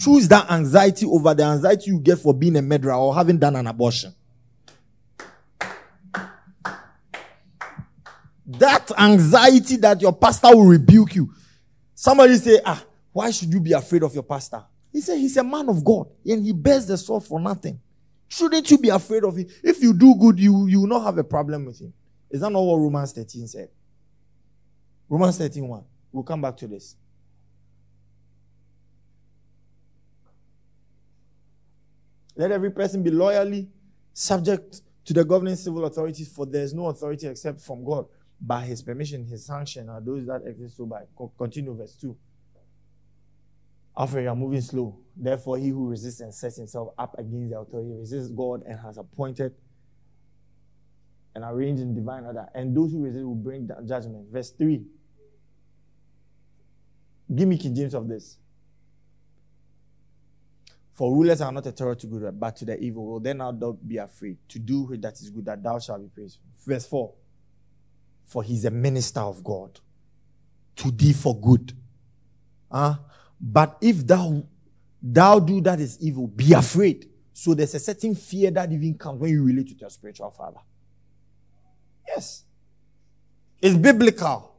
Choose 0.03 0.27
that 0.29 0.51
anxiety 0.51 1.07
over 1.07 1.33
the 1.33 1.45
anxiety 1.45 1.93
you 1.93 2.01
get 2.01 2.19
for 2.19 2.35
being 2.35 2.57
a 2.57 2.63
murderer 2.63 2.95
or 2.95 3.15
having 3.15 3.39
done 3.39 3.55
an 3.55 3.69
abortion. 3.69 4.13
That 8.45 8.91
anxiety 8.99 9.77
that 9.77 10.03
your 10.03 10.13
pastor 10.13 10.49
will 10.49 10.67
rebuke 10.67 11.15
you. 11.15 11.33
Somebody 11.95 12.37
say, 12.39 12.61
ah, 12.65 12.85
why 13.13 13.31
should 13.31 13.53
you 13.53 13.61
be 13.61 13.75
afraid 13.75 14.03
of 14.03 14.13
your 14.13 14.25
pastor? 14.25 14.65
He 14.93 15.01
said 15.01 15.19
he's 15.19 15.37
a 15.37 15.45
man 15.45 15.69
of 15.69 15.85
God 15.85 16.09
and 16.27 16.45
he 16.45 16.53
bears 16.53 16.85
the 16.85 16.99
sword 16.99 17.23
for 17.23 17.39
nothing. 17.39 17.79
Shouldn't 18.27 18.69
you 18.73 18.79
be 18.79 18.89
afraid 18.89 19.23
of 19.23 19.37
him? 19.37 19.47
If 19.63 19.81
you 19.81 19.93
do 19.95 20.17
good, 20.17 20.41
you, 20.41 20.67
you 20.67 20.81
will 20.81 20.89
not 20.89 21.05
have 21.05 21.17
a 21.19 21.25
problem 21.25 21.65
with 21.67 21.81
him. 21.81 21.93
Is 22.29 22.41
that 22.41 22.51
not 22.51 22.61
what 22.63 22.75
Romans 22.79 23.13
13 23.13 23.47
said? 23.47 23.69
Romans 25.09 25.39
13 25.39 25.69
1. 25.69 25.85
We'll 26.11 26.25
come 26.25 26.41
back 26.41 26.57
to 26.57 26.67
this. 26.67 26.97
Let 32.37 32.51
every 32.51 32.71
person 32.71 33.03
be 33.03 33.11
loyally 33.11 33.69
subject 34.13 34.83
to 35.05 35.13
the 35.13 35.25
governing 35.25 35.57
civil 35.57 35.85
authorities, 35.85 36.29
for 36.33 36.47
there 36.47 36.63
is 36.63 36.73
no 36.75 36.87
authority 36.87 37.27
except 37.27 37.61
from 37.61 37.85
God. 37.85 38.07
By 38.41 38.65
his 38.65 38.83
permission, 38.83 39.25
his 39.25 39.47
sanction 39.47 39.89
are 39.89 40.01
those 40.01 40.27
that 40.27 40.43
exist 40.47 40.77
so 40.77 40.87
by. 40.87 41.03
Continue 41.39 41.75
verse 41.77 41.95
2. 41.97 42.17
After 43.97 44.21
you 44.21 44.29
are 44.29 44.37
moving 44.37 44.61
slow. 44.61 44.99
Therefore, 45.17 45.59
he 45.59 45.69
who 45.69 45.89
resists 45.89 46.21
and 46.21 46.35
sets 46.35 46.57
himself 46.57 46.95
up 46.99 47.15
against 47.19 47.51
the 47.51 47.59
authority 47.59 47.93
resists 47.93 48.29
God 48.29 48.63
and 48.67 48.81
has 48.81 48.97
appointed 48.97 49.55
and 51.35 51.45
arranged 51.45 51.83
in 51.83 51.95
divine 51.95 52.25
order. 52.25 52.49
And 52.55 52.77
those 52.77 52.93
who 52.93 53.05
resist 53.05 53.25
will 53.25 53.35
bring 53.35 53.69
judgment. 53.87 54.31
Verse 54.33 54.51
3. 54.51 54.83
Give 57.35 57.49
me 57.49 57.59
King 57.59 57.75
James 57.75 57.95
of 57.95 58.09
this. 58.09 58.39
For 60.93 61.11
rulers 61.11 61.41
are 61.41 61.51
not 61.51 61.67
a 61.67 61.73
terror 61.73 61.95
to 61.95 62.07
good, 62.07 62.39
but 62.39 62.57
to 62.57 62.65
the 62.67 62.79
evil. 62.79 63.07
Well, 63.07 63.21
then 63.21 63.39
thou 63.39 63.79
be 63.87 63.97
afraid 63.97 64.37
to 64.49 64.59
do 64.59 64.95
that 64.99 65.21
is 65.21 65.31
good, 65.31 65.47
that 65.47 65.63
thou 65.63 65.79
shalt 65.79 66.03
be 66.03 66.09
praised. 66.09 66.39
Verse 66.67 66.87
4. 66.87 67.13
For 68.27 68.43
he 68.43 68.55
is 68.55 68.65
a 68.67 68.71
minister 68.71 69.21
of 69.21 69.43
God 69.43 69.81
to 70.77 70.91
thee 70.91 71.13
for 71.13 71.39
good. 71.39 71.73
Huh? 72.71 72.97
But 73.41 73.79
if 73.81 74.07
thou 74.07 74.45
thou 75.03 75.39
do 75.41 75.61
that 75.63 75.81
is 75.81 75.99
evil, 76.01 76.29
be 76.29 76.53
afraid. 76.53 77.09
So 77.33 77.55
there's 77.55 77.75
a 77.75 77.81
certain 77.81 78.15
fear 78.15 78.51
that 78.51 78.71
even 78.71 78.95
comes 78.97 79.21
when 79.21 79.31
you 79.31 79.43
relate 79.43 79.69
to 79.69 79.75
your 79.75 79.91
spiritual 79.91 80.31
father. 80.31 80.61
Yes. 82.07 82.45
It's 83.61 83.77
biblical. 83.77 84.55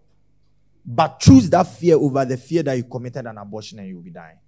But 0.85 1.19
choose 1.19 1.49
that 1.51 1.67
fear 1.67 1.95
over 1.95 2.25
the 2.25 2.35
fear 2.35 2.63
that 2.63 2.75
you 2.75 2.83
committed 2.83 3.25
an 3.25 3.37
abortion 3.37 3.79
and 3.79 3.87
you'll 3.87 4.01
be 4.01 4.09
dying. 4.09 4.39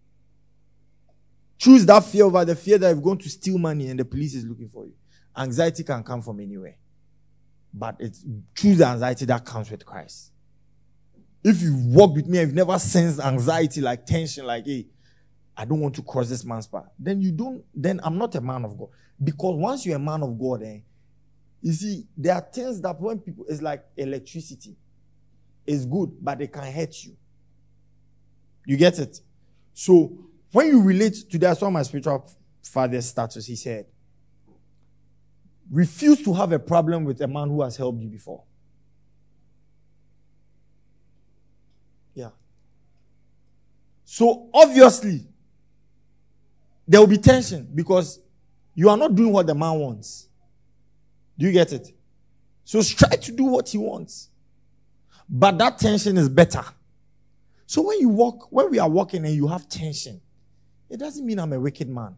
Choose 1.57 1.85
that 1.85 2.03
fear 2.03 2.25
over 2.25 2.43
the 2.43 2.55
fear 2.55 2.77
that 2.77 2.89
you're 2.89 3.01
going 3.01 3.17
to 3.19 3.29
steal 3.29 3.57
money 3.57 3.87
and 3.87 3.99
the 3.99 4.05
police 4.05 4.35
is 4.35 4.43
looking 4.43 4.67
for 4.67 4.85
you. 4.85 4.93
Anxiety 5.37 5.83
can 5.83 6.03
come 6.03 6.21
from 6.21 6.39
anywhere. 6.39 6.75
But 7.73 7.97
it's 7.99 8.25
choose 8.55 8.77
the 8.77 8.87
anxiety 8.87 9.25
that 9.25 9.45
comes 9.45 9.69
with 9.69 9.85
Christ. 9.85 10.31
If 11.43 11.61
you 11.61 11.75
walk 11.75 12.15
with 12.15 12.27
me 12.27 12.39
and 12.39 12.47
you've 12.47 12.55
never 12.55 12.79
sensed 12.79 13.19
anxiety, 13.19 13.81
like 13.81 14.05
tension, 14.05 14.45
like, 14.45 14.65
hey, 14.65 14.87
I 15.55 15.65
don't 15.65 15.79
want 15.79 15.95
to 15.95 16.01
cross 16.01 16.29
this 16.29 16.43
man's 16.43 16.67
path, 16.67 16.89
then 16.97 17.21
you 17.21 17.31
don't, 17.31 17.63
then 17.73 17.99
I'm 18.03 18.17
not 18.17 18.33
a 18.35 18.41
man 18.41 18.65
of 18.65 18.77
God. 18.77 18.89
Because 19.23 19.55
once 19.55 19.85
you're 19.85 19.95
a 19.95 19.99
man 19.99 20.23
of 20.23 20.37
God, 20.39 20.63
eh, 20.63 20.79
you 21.61 21.73
see, 21.73 22.05
there 22.17 22.35
are 22.35 22.41
things 22.41 22.81
that 22.81 22.99
when 22.99 23.19
people, 23.19 23.45
it's 23.47 23.61
like 23.61 23.83
electricity. 23.97 24.75
It's 25.65 25.85
good, 25.85 26.11
but 26.21 26.41
it 26.41 26.51
can 26.51 26.71
hurt 26.71 27.03
you. 27.03 27.15
You 28.65 28.77
get 28.77 28.99
it? 28.99 29.19
So 29.73 30.11
when 30.55 30.67
you 30.67 30.81
relate 30.81 31.29
to 31.29 31.37
that, 31.39 31.61
of 31.61 31.73
my 31.73 31.83
spiritual 31.83 32.25
father's 32.63 33.07
status, 33.07 33.45
he 33.45 33.57
said, 33.57 33.87
refuse 35.69 36.23
to 36.23 36.33
have 36.33 36.53
a 36.53 36.59
problem 36.59 37.03
with 37.03 37.19
a 37.19 37.27
man 37.27 37.49
who 37.49 37.61
has 37.61 37.75
helped 37.75 38.01
you 38.01 38.07
before. 38.07 38.41
Yeah. 42.13 42.29
So 44.05 44.49
obviously, 44.53 45.27
there 46.87 47.01
will 47.01 47.07
be 47.07 47.17
tension 47.17 47.67
because 47.75 48.21
you 48.75 48.89
are 48.89 48.95
not 48.95 49.13
doing 49.13 49.33
what 49.33 49.47
the 49.47 49.55
man 49.55 49.77
wants. 49.77 50.29
Do 51.37 51.47
you 51.47 51.51
get 51.51 51.73
it? 51.73 51.91
So 52.63 52.81
try 52.81 53.17
to 53.17 53.31
do 53.33 53.43
what 53.43 53.67
he 53.67 53.77
wants. 53.77 54.29
But 55.27 55.57
that 55.57 55.79
tension 55.79 56.17
is 56.17 56.29
better. 56.29 56.63
So 57.65 57.81
when 57.81 57.99
you 57.99 58.07
walk, 58.07 58.47
when 58.53 58.71
we 58.71 58.79
are 58.79 58.89
walking 58.89 59.25
and 59.25 59.35
you 59.35 59.47
have 59.49 59.67
tension, 59.67 60.21
it 60.89 60.97
doesn't 60.97 61.25
mean 61.25 61.39
I'm 61.39 61.53
a 61.53 61.59
wicked 61.59 61.89
man. 61.89 62.15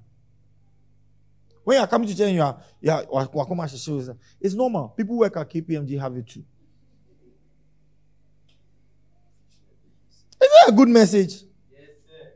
When 1.64 1.78
you're 1.78 1.88
coming 1.88 2.08
to 2.08 2.16
church 2.16 2.32
you 2.32 2.42
are, 2.42 2.58
you 2.80 2.92
are 2.92 3.30
it's 4.40 4.54
normal. 4.54 4.90
People 4.90 5.18
work 5.18 5.36
at 5.36 5.50
KPMG 5.50 6.00
have 6.00 6.16
it 6.16 6.28
too. 6.28 6.44
Is 10.42 10.50
that 10.50 10.70
a 10.70 10.72
good 10.72 10.88
message? 10.88 11.44
Yes, 11.72 11.90
sir. 12.08 12.34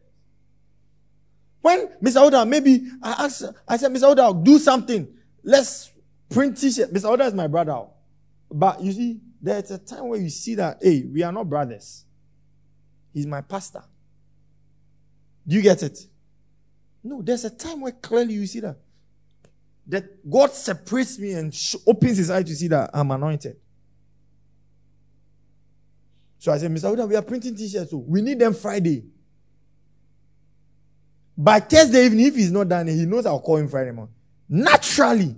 When 1.62 1.88
Mr. 2.04 2.22
Oda, 2.22 2.46
maybe 2.46 2.90
I 3.02 3.26
asked, 3.26 3.46
I 3.68 3.78
said, 3.78 3.92
Mr. 3.92 4.10
Oda, 4.10 4.38
do 4.44 4.60
something. 4.60 5.08
Let's 5.44 5.92
print 6.30 6.60
t-shirt. 6.60 6.92
Mr. 6.92 7.06
Oda 7.06 7.26
is 7.26 7.34
my 7.34 7.48
brother. 7.48 7.86
But 8.52 8.82
you 8.82 8.92
see, 8.92 9.22
there's 9.42 9.72
a 9.72 9.78
time 9.78 10.10
where 10.10 10.20
you 10.20 10.30
see 10.30 10.56
that, 10.56 10.80
hey, 10.82 11.04
we 11.04 11.24
are 11.24 11.32
not 11.32 11.48
brothers. 11.48 12.06
He's 13.14 13.28
my 13.28 13.42
pastor. 13.42 13.84
Do 15.48 15.56
you 15.56 15.62
get 15.62 15.84
it? 15.84 16.06
No, 17.04 17.22
there's 17.22 17.46
a 17.46 17.50
time 17.50 17.82
where 17.82 17.92
clearly 17.92 18.36
you 18.36 18.46
see 18.46 18.60
that. 18.60 18.78
That 19.88 20.30
God 20.30 20.52
separates 20.52 21.18
me 21.18 21.34
and 21.34 21.54
sh- 21.54 21.76
opens 21.88 22.18
his 22.18 22.30
eye 22.30 22.44
to 22.44 22.56
see 22.56 22.68
that 22.68 22.92
I'm 22.94 23.10
anointed. 23.12 23.58
So 26.42 26.52
I 26.52 26.58
said, 26.58 26.72
Mr. 26.72 26.96
Huda, 26.96 27.08
we 27.08 27.16
are 27.16 27.22
printing 27.22 27.56
t-shirts. 27.56 27.92
So 27.92 27.98
we 27.98 28.22
need 28.22 28.40
them 28.40 28.54
Friday. 28.56 29.04
By 31.38 31.60
Thursday 31.60 32.06
evening, 32.06 32.26
if 32.26 32.36
he's 32.36 32.52
not 32.52 32.68
done, 32.68 32.88
he 32.88 33.06
knows 33.06 33.28
I'll 33.28 33.40
call 33.40 33.58
him 33.58 33.68
Friday 33.68 33.92
morning. 33.92 34.14
Naturally, 34.50 35.36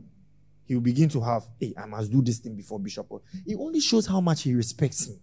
he 0.65 0.75
will 0.75 0.81
begin 0.81 1.09
to 1.09 1.21
have, 1.21 1.43
hey, 1.59 1.73
I 1.77 1.85
must 1.85 2.09
do 2.09 2.21
this 2.21 2.39
thing 2.39 2.55
before 2.55 2.79
Bishop. 2.79 3.11
It 3.45 3.57
only 3.59 3.81
shows 3.81 4.07
how 4.07 4.21
much 4.21 4.43
he 4.43 4.53
respects 4.53 5.09
me. 5.09 5.15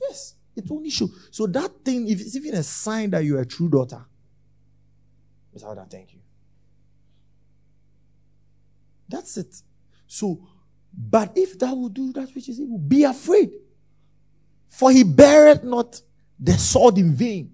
Yes. 0.00 0.35
It 0.56 0.70
only 0.70 0.88
shows. 0.90 1.28
So 1.30 1.46
that 1.48 1.70
thing, 1.84 2.08
if 2.08 2.20
it's 2.20 2.34
even 2.34 2.54
a 2.54 2.62
sign 2.62 3.10
that 3.10 3.24
you're 3.24 3.40
a 3.40 3.46
true 3.46 3.68
daughter, 3.68 4.04
without 5.52 5.76
that, 5.76 5.90
thank 5.90 6.14
you. 6.14 6.20
That's 9.08 9.36
it. 9.36 9.62
So, 10.06 10.40
but 10.96 11.32
if 11.36 11.58
thou 11.58 11.74
will 11.74 11.90
do 11.90 12.12
that 12.14 12.34
which 12.34 12.48
is 12.48 12.58
evil, 12.58 12.78
be 12.78 13.04
afraid. 13.04 13.50
For 14.68 14.90
he 14.90 15.04
beareth 15.04 15.62
not 15.62 16.00
the 16.40 16.52
sword 16.52 16.98
in 16.98 17.14
vain. 17.14 17.52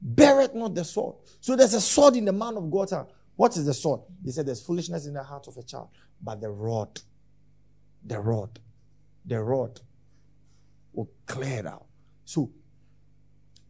Beareth 0.00 0.54
not 0.54 0.74
the 0.74 0.84
sword. 0.84 1.16
So 1.40 1.54
there's 1.54 1.74
a 1.74 1.80
sword 1.80 2.16
in 2.16 2.24
the 2.24 2.32
man 2.32 2.56
of 2.56 2.70
God. 2.70 2.90
What 3.36 3.56
is 3.56 3.66
the 3.66 3.74
sword? 3.74 4.00
He 4.24 4.30
said, 4.32 4.46
There's 4.46 4.62
foolishness 4.62 5.06
in 5.06 5.14
the 5.14 5.22
heart 5.22 5.46
of 5.48 5.56
a 5.56 5.62
child, 5.62 5.88
but 6.20 6.40
the 6.40 6.50
rod, 6.50 7.00
the 8.04 8.18
rod, 8.18 8.58
the 9.24 9.40
rod 9.42 9.80
will 10.92 11.10
clear 11.26 11.60
it 11.60 11.66
out. 11.66 11.86
So, 12.24 12.50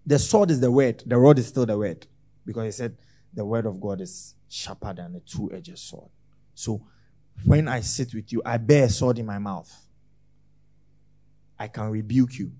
the 0.04 0.18
sword 0.18 0.50
is 0.50 0.60
the 0.60 0.70
word, 0.70 1.02
the 1.06 1.16
rod 1.16 1.38
is 1.38 1.46
still 1.46 1.66
the 1.66 1.78
word. 1.78 2.06
Because 2.44 2.64
he 2.64 2.72
said, 2.72 2.96
The 3.32 3.44
word 3.44 3.66
of 3.66 3.80
God 3.80 4.00
is 4.00 4.34
sharper 4.48 4.92
than 4.92 5.14
a 5.16 5.20
two 5.20 5.50
edged 5.52 5.78
sword. 5.78 6.10
So, 6.54 6.84
when 7.44 7.68
I 7.68 7.80
sit 7.80 8.14
with 8.14 8.32
you, 8.32 8.42
I 8.44 8.56
bear 8.56 8.84
a 8.84 8.88
sword 8.88 9.18
in 9.18 9.26
my 9.26 9.38
mouth. 9.38 9.70
I 11.58 11.68
can 11.68 11.90
rebuke 11.90 12.38
you. 12.38 12.52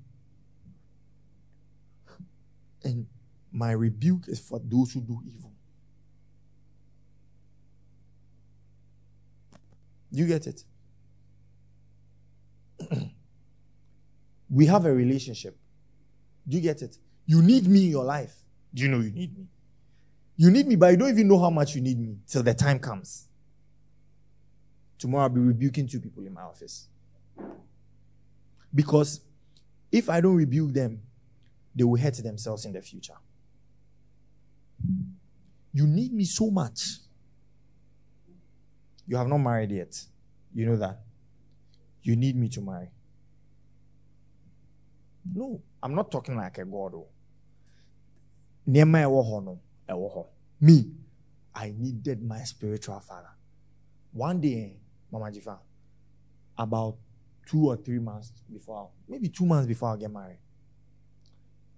And 2.84 3.06
my 3.50 3.72
rebuke 3.72 4.28
is 4.28 4.40
for 4.40 4.60
those 4.64 4.92
who 4.92 5.00
do 5.00 5.20
evil. 5.26 5.52
You 10.10 10.26
get 10.26 10.46
it? 10.46 10.64
we 14.52 14.66
have 14.66 14.84
a 14.84 14.92
relationship. 14.92 15.56
Do 16.46 16.56
you 16.56 16.62
get 16.62 16.82
it? 16.82 16.98
You 17.24 17.40
need 17.40 17.66
me 17.66 17.86
in 17.86 17.90
your 17.90 18.04
life. 18.04 18.34
Do 18.74 18.82
you 18.82 18.88
know 18.88 19.00
you 19.00 19.10
need 19.10 19.36
me? 19.36 19.46
You 20.36 20.50
need 20.50 20.66
me, 20.66 20.76
but 20.76 20.90
you 20.90 20.96
don't 20.98 21.08
even 21.08 21.28
know 21.28 21.38
how 21.38 21.50
much 21.50 21.74
you 21.74 21.80
need 21.80 21.98
me 21.98 22.18
till 22.26 22.42
the 22.42 22.52
time 22.52 22.78
comes. 22.78 23.28
Tomorrow 24.98 25.24
I'll 25.24 25.28
be 25.30 25.40
rebuking 25.40 25.88
two 25.88 26.00
people 26.00 26.26
in 26.26 26.34
my 26.34 26.42
office. 26.42 26.88
Because 28.74 29.20
if 29.90 30.10
I 30.10 30.20
don't 30.20 30.36
rebuke 30.36 30.72
them, 30.72 31.00
they 31.74 31.84
will 31.84 32.00
hurt 32.00 32.14
themselves 32.22 32.66
in 32.66 32.72
the 32.72 32.82
future. 32.82 33.16
You 35.72 35.86
need 35.86 36.12
me 36.12 36.24
so 36.24 36.50
much. 36.50 36.98
You 39.06 39.16
have 39.16 39.28
not 39.28 39.38
married 39.38 39.70
yet. 39.70 39.98
You 40.54 40.66
know 40.66 40.76
that. 40.76 41.00
You 42.02 42.16
need 42.16 42.36
me 42.36 42.48
to 42.50 42.60
marry. 42.60 42.90
No, 45.24 45.60
I'm 45.82 45.94
not 45.94 46.10
talking 46.10 46.36
like 46.36 46.58
a 46.58 46.64
god. 46.64 46.94
Oh. 46.94 47.06
Me, 50.60 50.90
I 51.54 51.74
needed 51.76 52.22
my 52.22 52.42
spiritual 52.44 53.00
father. 53.00 53.30
One 54.12 54.40
day, 54.40 54.76
Mama 55.10 55.30
Jifa, 55.30 55.58
about 56.56 56.96
two 57.46 57.68
or 57.68 57.76
three 57.76 57.98
months 57.98 58.32
before, 58.52 58.90
maybe 59.08 59.28
two 59.28 59.46
months 59.46 59.66
before 59.66 59.94
I 59.94 59.96
get 59.96 60.12
married, 60.12 60.38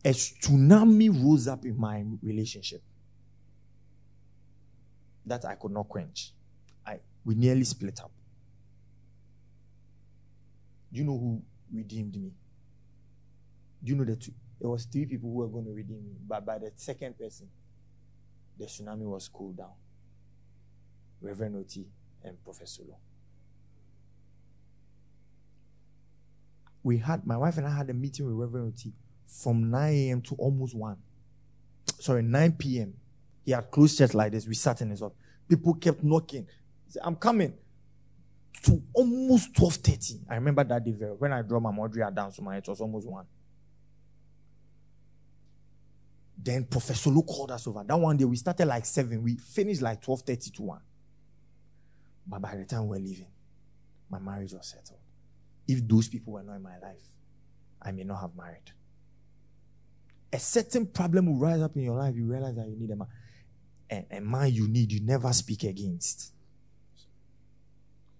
a 0.05 0.11
tsunami 0.11 1.09
rose 1.24 1.49
up 1.49 1.64
in 1.64 1.78
my 1.78 2.05
relationship 2.22 2.82
that 5.26 5.45
I 5.45 5.55
could 5.55 5.72
not 5.72 5.88
quench. 5.88 6.32
I 6.86 6.99
we 7.24 7.34
nearly 7.34 7.64
split 7.64 8.01
up. 8.01 8.12
Do 10.92 10.99
you 10.99 11.05
know 11.05 11.18
who 11.18 11.42
redeemed 11.72 12.14
me? 12.16 12.32
Do 13.85 13.93
you 13.93 13.97
know 13.97 14.05
that 14.05 14.26
it 14.26 14.66
was 14.66 14.85
three 14.87 15.05
people 15.05 15.30
who 15.30 15.37
were 15.37 15.49
going 15.49 15.66
to 15.66 15.72
redeem 15.72 16.03
me, 16.03 16.14
but 16.26 16.47
by 16.47 16.59
the 16.59 16.72
second 16.76 17.18
person, 17.18 17.49
the 18.59 18.64
tsunami 18.64 19.05
was 19.05 19.28
cooled 19.28 19.59
down. 19.59 19.72
Reverend 21.20 21.57
Oti 21.57 21.87
and 22.22 22.43
Professor 22.45 22.82
Lo. 22.89 22.97
We 26.82 26.99
had 26.99 27.26
my 27.26 27.37
wife 27.37 27.59
and 27.59 27.66
I 27.66 27.76
had 27.76 27.91
a 27.91 27.95
meeting 27.95 28.26
with 28.26 28.35
Reverend 28.37 28.74
Oti 28.74 28.93
from 29.26 29.70
9 29.70 29.93
a.m. 29.93 30.20
to 30.22 30.35
almost 30.37 30.74
1. 30.74 30.97
Sorry, 31.99 32.22
9 32.22 32.53
p.m. 32.53 32.95
He 33.45 33.53
had 33.53 33.70
closed 33.70 33.99
church 33.99 34.14
like 34.14 34.32
this. 34.32 34.47
We 34.47 34.55
sat 34.55 34.80
in 34.80 34.91
his 34.91 35.03
office. 35.03 35.18
People 35.49 35.74
kept 35.74 36.03
knocking. 36.03 36.47
Said, 36.89 37.03
I'm 37.05 37.16
coming. 37.16 37.55
To 38.62 38.82
almost 38.95 39.53
12.30. 39.55 40.20
I 40.30 40.37
remember 40.37 40.64
that 40.64 40.85
day 40.85 40.93
very 40.93 41.12
When 41.12 41.32
I 41.32 41.43
drove 41.43 41.62
my 41.62 41.70
Modria 41.72 42.14
down 42.14 42.32
to 42.32 42.43
my 42.43 42.57
it 42.57 42.68
was 42.68 42.80
almost 42.80 43.07
1. 43.07 43.26
Then 46.45 46.64
Professor 46.64 47.11
Lu 47.11 47.22
called 47.22 47.51
us 47.51 47.66
over. 47.66 47.82
That 47.82 47.99
one 47.99 48.16
day 48.16 48.24
we 48.24 48.36
started 48.36 48.66
like 48.66 48.84
7. 48.84 49.22
We 49.22 49.36
finished 49.36 49.82
like 49.82 50.03
12.30 50.03 50.53
to 50.57 50.62
1. 50.62 50.80
But 52.26 52.42
by 52.42 52.57
the 52.57 52.64
time 52.64 52.82
we 52.86 52.99
were 52.99 53.03
leaving, 53.03 53.32
my 54.11 54.18
marriage 54.18 54.53
was 54.53 54.66
settled. 54.66 55.01
If 55.66 55.86
those 55.88 56.09
people 56.09 56.34
were 56.34 56.42
not 56.42 56.57
in 56.57 56.62
my 56.62 56.78
life, 56.78 57.03
I 57.80 57.92
may 57.92 58.05
not 58.05 58.20
have 58.20 58.36
married 58.36 58.72
a 60.34 60.38
certain 60.40 60.84
problem 60.86 61.26
will 61.26 61.36
rise 61.36 61.62
up 61.62 61.76
in 61.76 61.82
your 61.82 61.97
life, 61.97 62.16
you 62.16 62.24
realize 62.26 62.57
that 62.57 62.66
you 62.66 62.76
need 62.76 62.90
a 62.90 62.97
man. 62.97 63.07
A, 63.88 64.16
a 64.16 64.20
man 64.20 64.53
you 64.53 64.66
need, 64.66 64.90
you 64.90 65.01
never 65.01 65.32
speak 65.32 65.62
against. 65.62 66.32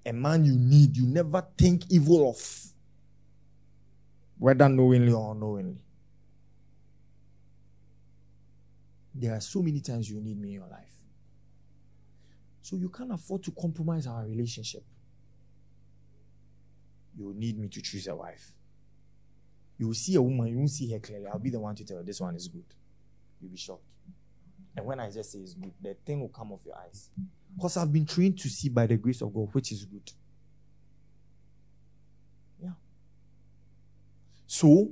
A 0.07 0.13
man 0.13 0.45
you 0.45 0.57
need, 0.57 0.97
you 0.97 1.07
never 1.07 1.45
think 1.59 1.91
evil 1.91 2.31
of. 2.31 2.67
Whether 4.39 4.69
knowingly 4.69 5.13
or 5.13 5.33
unknowingly. 5.33 5.79
There 9.15 9.33
are 9.33 9.41
so 9.41 9.63
many 9.63 9.81
times 9.81 10.11
you 10.11 10.21
need 10.21 10.41
me 10.41 10.49
in 10.49 10.55
your 10.55 10.69
life. 10.69 10.95
So 12.63 12.77
you 12.77 12.89
can't 12.89 13.13
afford 13.13 13.43
to 13.45 13.53
compromise 13.53 14.07
our 14.07 14.25
relationship. 14.25 14.83
You 17.17 17.33
need 17.37 17.59
me 17.59 17.69
to 17.69 17.81
choose 17.81 18.09
a 18.09 18.17
wife. 18.17 18.53
You 19.79 19.89
will 19.89 19.95
see 19.95 20.15
a 20.15 20.23
woman, 20.23 20.49
you 20.49 20.57
won't 20.57 20.71
see 20.71 20.91
her 20.93 20.99
clearly. 20.99 21.27
I'll 21.27 21.39
be 21.39 21.51
the 21.51 21.61
one 21.61 21.75
to 21.77 21.85
tell 21.85 21.99
her 21.99 22.03
this 22.03 22.21
one 22.21 22.35
is 22.35 22.49
good. 22.49 22.65
You'll 23.41 23.51
be 23.51 23.57
shocked. 23.57 23.85
And 24.77 24.87
when 24.87 24.99
I 24.99 25.11
just 25.11 25.33
say 25.33 25.39
it's 25.39 25.55
good, 25.55 25.73
the 25.81 25.95
thing 26.05 26.21
will 26.21 26.29
come 26.29 26.53
off 26.53 26.61
your 26.65 26.77
eyes. 26.77 27.11
Because 27.55 27.77
I've 27.77 27.93
been 27.93 28.07
trained 28.07 28.39
to 28.41 28.49
see 28.49 28.69
by 28.69 28.87
the 28.87 28.97
grace 28.97 29.21
of 29.21 29.33
God 29.33 29.49
which 29.53 29.71
is 29.71 29.85
good. 29.85 30.11
Yeah. 32.61 32.71
So, 34.47 34.91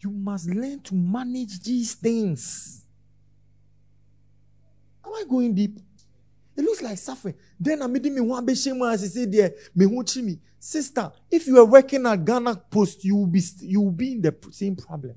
you 0.00 0.10
must 0.10 0.48
learn 0.48 0.80
to 0.80 0.94
manage 0.94 1.60
these 1.62 1.94
things. 1.94 2.84
Am 5.04 5.12
I 5.12 5.24
going 5.28 5.54
deep? 5.54 5.78
It 6.56 6.62
looks 6.62 6.82
like 6.82 6.98
suffering. 6.98 7.34
Then 7.58 7.82
I'm 7.82 7.92
meeting 7.92 8.14
me 8.14 8.20
one 8.20 8.54
shame 8.54 8.82
as 8.82 9.02
he 9.02 9.08
said 9.08 9.32
there, 9.32 9.52
me 9.74 9.86
me. 9.86 10.38
Sister, 10.58 11.10
if 11.30 11.46
you 11.46 11.58
are 11.58 11.64
working 11.64 12.04
at 12.06 12.22
Ghana 12.24 12.54
Post, 12.70 13.04
you 13.04 13.16
will 13.16 13.26
be 13.26 13.42
you 13.60 13.80
will 13.80 13.90
be 13.90 14.12
in 14.12 14.20
the 14.20 14.34
same 14.50 14.76
problem. 14.76 15.14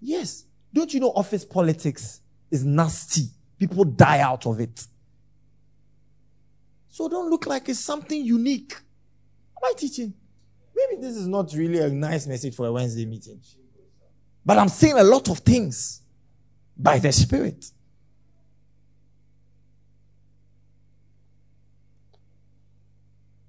Yes. 0.00 0.44
Don't 0.72 0.92
you 0.92 0.98
know 0.98 1.10
office 1.10 1.44
politics 1.44 2.20
is 2.50 2.64
nasty? 2.64 3.28
People 3.58 3.84
die 3.84 4.20
out 4.20 4.44
of 4.44 4.58
it. 4.58 4.84
So 6.88 7.08
don't 7.08 7.30
look 7.30 7.46
like 7.46 7.68
it's 7.68 7.78
something 7.78 8.24
unique. 8.24 8.74
Am 9.56 9.70
I 9.70 9.72
teaching? 9.76 10.12
Maybe 10.74 11.00
this 11.00 11.16
is 11.16 11.28
not 11.28 11.52
really 11.54 11.78
a 11.78 11.88
nice 11.88 12.26
message 12.26 12.56
for 12.56 12.66
a 12.66 12.72
Wednesday 12.72 13.06
meeting. 13.06 13.40
But 14.44 14.58
I'm 14.58 14.68
seeing 14.68 14.98
a 14.98 15.04
lot 15.04 15.28
of 15.28 15.38
things 15.38 16.02
by 16.76 16.98
the 16.98 17.12
Spirit. 17.12 17.70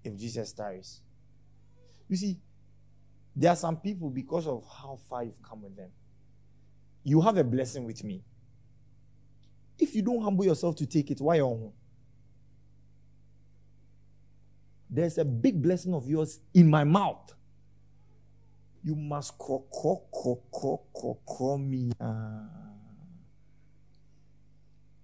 if 0.05 0.15
Jesus 0.17 0.53
tarries. 0.53 1.01
You 2.07 2.15
see, 2.15 2.37
there 3.35 3.51
are 3.51 3.55
some 3.55 3.77
people, 3.77 4.09
because 4.09 4.47
of 4.47 4.63
how 4.63 4.97
far 5.09 5.23
you've 5.23 5.41
come 5.41 5.63
with 5.63 5.75
them, 5.75 5.89
you 7.03 7.21
have 7.21 7.37
a 7.37 7.43
blessing 7.43 7.85
with 7.85 8.03
me. 8.03 8.23
If 9.77 9.93
you 9.95 10.01
don't 10.01 10.21
humble 10.21 10.45
yourself 10.45 10.75
to 10.77 10.85
take 10.85 11.11
it, 11.11 11.19
why 11.19 11.39
on? 11.41 11.71
There's 14.89 15.17
a 15.17 15.25
big 15.25 15.61
blessing 15.61 15.93
of 15.93 16.07
yours 16.07 16.39
in 16.53 16.69
my 16.69 16.83
mouth. 16.83 17.33
You 18.85 18.95
must 18.95 19.35
call, 19.39 19.67
call, 19.71 20.07
call, 20.11 20.43
call, 20.51 20.85
call, 20.93 21.19
call 21.25 21.57
me. 21.57 21.91
Uh, 21.99 22.43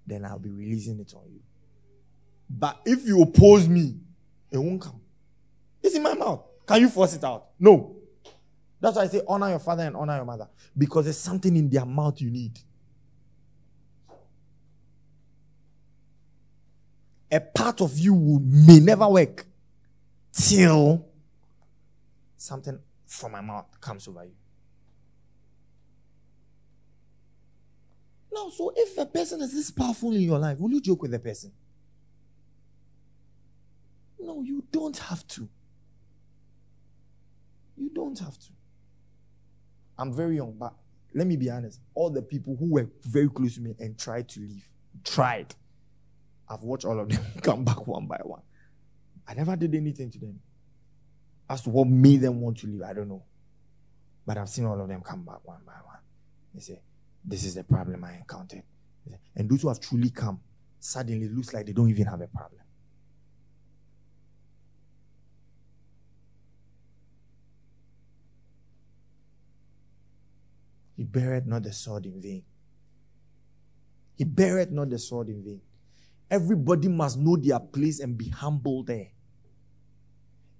then 0.05 0.23
I'll 0.23 0.37
be 0.37 0.51
releasing 0.51 0.99
it 0.99 1.11
on 1.15 1.23
you. 1.33 1.39
But 2.47 2.79
if 2.85 3.07
you 3.07 3.23
oppose 3.23 3.67
me, 3.67 3.95
it 4.51 4.59
won't 4.59 4.81
come. 4.81 5.01
It's 5.81 5.95
in 5.95 6.03
my 6.03 6.13
mouth. 6.13 6.43
Can 6.67 6.81
you 6.81 6.89
force 6.89 7.15
it 7.15 7.23
out? 7.23 7.47
No. 7.59 7.95
That's 8.79 8.97
why 8.97 9.03
I 9.03 9.07
say 9.07 9.21
honor 9.27 9.49
your 9.49 9.59
father 9.59 9.83
and 9.83 9.95
honor 9.95 10.17
your 10.17 10.25
mother. 10.25 10.47
Because 10.77 11.05
there's 11.05 11.17
something 11.17 11.55
in 11.55 11.67
their 11.67 11.85
mouth 11.85 12.21
you 12.21 12.29
need. 12.29 12.59
A 17.31 17.39
part 17.39 17.81
of 17.81 17.97
you 17.97 18.13
may 18.43 18.79
never 18.79 19.07
work 19.07 19.43
till 20.31 21.03
something 22.37 22.77
from 23.11 23.33
my 23.33 23.41
mouth 23.41 23.65
comes 23.81 24.07
over 24.07 24.23
you. 24.23 24.31
Now, 28.33 28.49
so 28.49 28.71
if 28.73 28.97
a 28.97 29.05
person 29.05 29.41
is 29.41 29.53
this 29.53 29.69
powerful 29.69 30.13
in 30.13 30.21
your 30.21 30.39
life, 30.39 30.57
will 30.57 30.71
you 30.71 30.79
joke 30.79 31.01
with 31.01 31.11
the 31.11 31.19
person? 31.19 31.51
No, 34.17 34.41
you 34.41 34.63
don't 34.71 34.97
have 34.97 35.27
to. 35.27 35.49
You 37.75 37.89
don't 37.89 38.17
have 38.19 38.39
to. 38.39 38.47
I'm 39.97 40.13
very 40.13 40.37
young, 40.37 40.53
but 40.57 40.73
let 41.13 41.27
me 41.27 41.35
be 41.35 41.49
honest. 41.49 41.81
All 41.93 42.09
the 42.09 42.21
people 42.21 42.55
who 42.55 42.71
were 42.71 42.89
very 43.01 43.27
close 43.27 43.55
to 43.55 43.61
me 43.61 43.75
and 43.79 43.97
tried 43.99 44.29
to 44.29 44.39
leave, 44.39 44.65
tried. 45.03 45.53
I've 46.47 46.63
watched 46.63 46.85
all 46.85 46.97
of 46.97 47.09
them 47.09 47.21
come 47.41 47.65
back 47.65 47.85
one 47.85 48.07
by 48.07 48.21
one. 48.23 48.41
I 49.27 49.33
never 49.33 49.57
did 49.57 49.75
anything 49.75 50.09
to 50.11 50.19
them. 50.19 50.39
As 51.51 51.61
to 51.63 51.69
what 51.69 51.89
made 51.89 52.21
them 52.21 52.39
want 52.39 52.59
to 52.59 52.67
leave, 52.67 52.81
I 52.81 52.93
don't 52.93 53.09
know. 53.09 53.23
But 54.25 54.37
I've 54.37 54.47
seen 54.47 54.63
all 54.63 54.79
of 54.79 54.87
them 54.87 55.01
come 55.01 55.25
back 55.25 55.39
one 55.43 55.59
by 55.65 55.73
one. 55.83 55.97
They 56.53 56.61
say, 56.61 56.81
This 57.25 57.43
is 57.43 57.55
the 57.55 57.65
problem 57.65 58.05
I 58.05 58.13
encountered. 58.13 58.63
And 59.35 59.49
those 59.49 59.61
who 59.61 59.67
have 59.67 59.81
truly 59.81 60.11
come, 60.11 60.39
suddenly 60.79 61.27
looks 61.27 61.53
like 61.53 61.65
they 61.65 61.73
don't 61.73 61.89
even 61.89 62.05
have 62.05 62.21
a 62.21 62.27
problem. 62.27 62.61
He 70.95 71.03
buried 71.03 71.47
not 71.47 71.63
the 71.63 71.73
sword 71.73 72.05
in 72.05 72.21
vain. 72.21 72.43
He 74.15 74.23
buried 74.23 74.71
not 74.71 74.89
the 74.89 74.99
sword 74.99 75.27
in 75.27 75.43
vain. 75.43 75.61
Everybody 76.29 76.87
must 76.87 77.19
know 77.19 77.35
their 77.35 77.59
place 77.59 77.99
and 77.99 78.17
be 78.17 78.29
humble 78.29 78.83
there. 78.83 79.09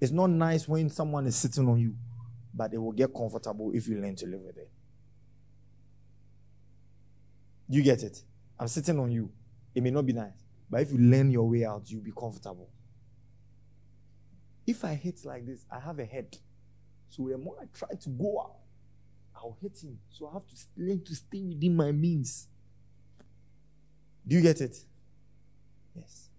It's 0.02 0.12
not 0.12 0.32
nice 0.32 0.68
when 0.68 0.90
someone 0.90 1.28
is 1.28 1.36
sitting 1.36 1.70
on 1.70 1.80
you, 1.80 1.96
but 2.54 2.74
it 2.74 2.80
will 2.80 2.92
get 2.92 3.14
comfortable 3.14 3.72
if 3.74 3.88
you 3.88 4.02
learn 4.02 4.16
to 4.16 4.26
live 4.26 4.42
with 4.42 4.58
it. 4.58 4.70
You 7.70 7.84
get 7.84 8.02
it? 8.02 8.22
I'm 8.60 8.68
sitting 8.68 9.00
on 9.00 9.12
you. 9.12 9.32
It 9.76 9.84
may 9.84 9.92
not 9.92 10.06
be 10.06 10.14
nice, 10.14 10.34
but 10.70 10.82
if 10.82 10.92
you 10.92 10.98
learn 10.98 11.30
your 11.30 11.48
way 11.48 11.66
out, 11.66 11.84
you'll 11.86 12.02
be 12.02 12.12
comfortable. 12.12 12.68
If 14.66 14.84
I 14.84 14.96
hit 14.96 15.24
like 15.24 15.46
this, 15.46 15.66
I 15.72 15.80
have 15.80 16.00
a 16.00 16.06
head. 16.06 16.36
So 17.10 17.28
the 17.30 17.38
more 17.38 17.56
I 17.62 17.66
try 17.78 17.96
to 17.96 18.10
go 18.10 18.38
up, 18.38 18.60
I'll 19.36 19.58
hit 19.62 19.78
him. 19.84 20.00
So 20.10 20.28
I 20.28 20.34
have 20.34 20.48
to 20.48 20.56
learn 20.78 21.04
to 21.04 21.16
stay 21.16 21.44
within 21.44 21.76
my 21.76 21.92
means. 21.92 22.48
Do 24.28 24.36
you 24.36 24.42
get 24.42 24.62
it? 24.62 24.78
Yes. 25.96 26.31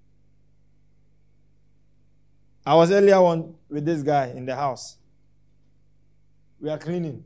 I 2.64 2.74
was 2.74 2.90
earlier 2.92 3.16
on 3.16 3.54
with 3.68 3.84
this 3.84 4.02
guy 4.02 4.26
in 4.28 4.46
the 4.46 4.54
house. 4.54 4.96
We 6.60 6.70
are 6.70 6.78
cleaning. 6.78 7.24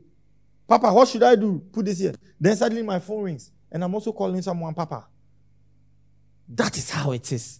Papa, 0.67 0.91
what 0.91 1.07
should 1.07 1.23
I 1.23 1.35
do? 1.35 1.61
Put 1.71 1.85
this 1.85 1.99
here. 1.99 2.13
Then 2.39 2.55
suddenly 2.55 2.83
my 2.83 2.99
phone 2.99 3.23
rings. 3.23 3.51
And 3.71 3.83
I'm 3.83 3.93
also 3.93 4.11
calling 4.11 4.41
someone 4.41 4.73
Papa. 4.73 5.07
That 6.49 6.77
is 6.77 6.89
how 6.89 7.11
it 7.11 7.31
is. 7.31 7.59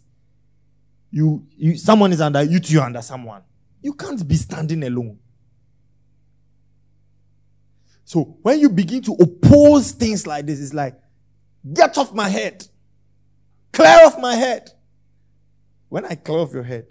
You, 1.11 1.45
you 1.55 1.77
someone 1.77 2.11
is 2.11 2.19
under 2.19 2.43
you, 2.43 2.59
you 2.63 2.81
under 2.81 3.01
someone. 3.01 3.41
You 3.81 3.93
can't 3.93 4.27
be 4.27 4.35
standing 4.35 4.83
alone. 4.83 5.19
So 8.03 8.37
when 8.41 8.59
you 8.59 8.69
begin 8.69 9.01
to 9.03 9.13
oppose 9.13 9.91
things 9.91 10.25
like 10.25 10.45
this, 10.45 10.61
it's 10.61 10.73
like, 10.73 10.97
get 11.73 11.97
off 11.97 12.13
my 12.13 12.29
head. 12.29 12.65
Clear 13.73 14.05
off 14.05 14.17
my 14.19 14.33
head. 14.35 14.69
When 15.89 16.05
I 16.05 16.15
clear 16.15 16.39
off 16.39 16.53
your 16.53 16.63
head, 16.63 16.87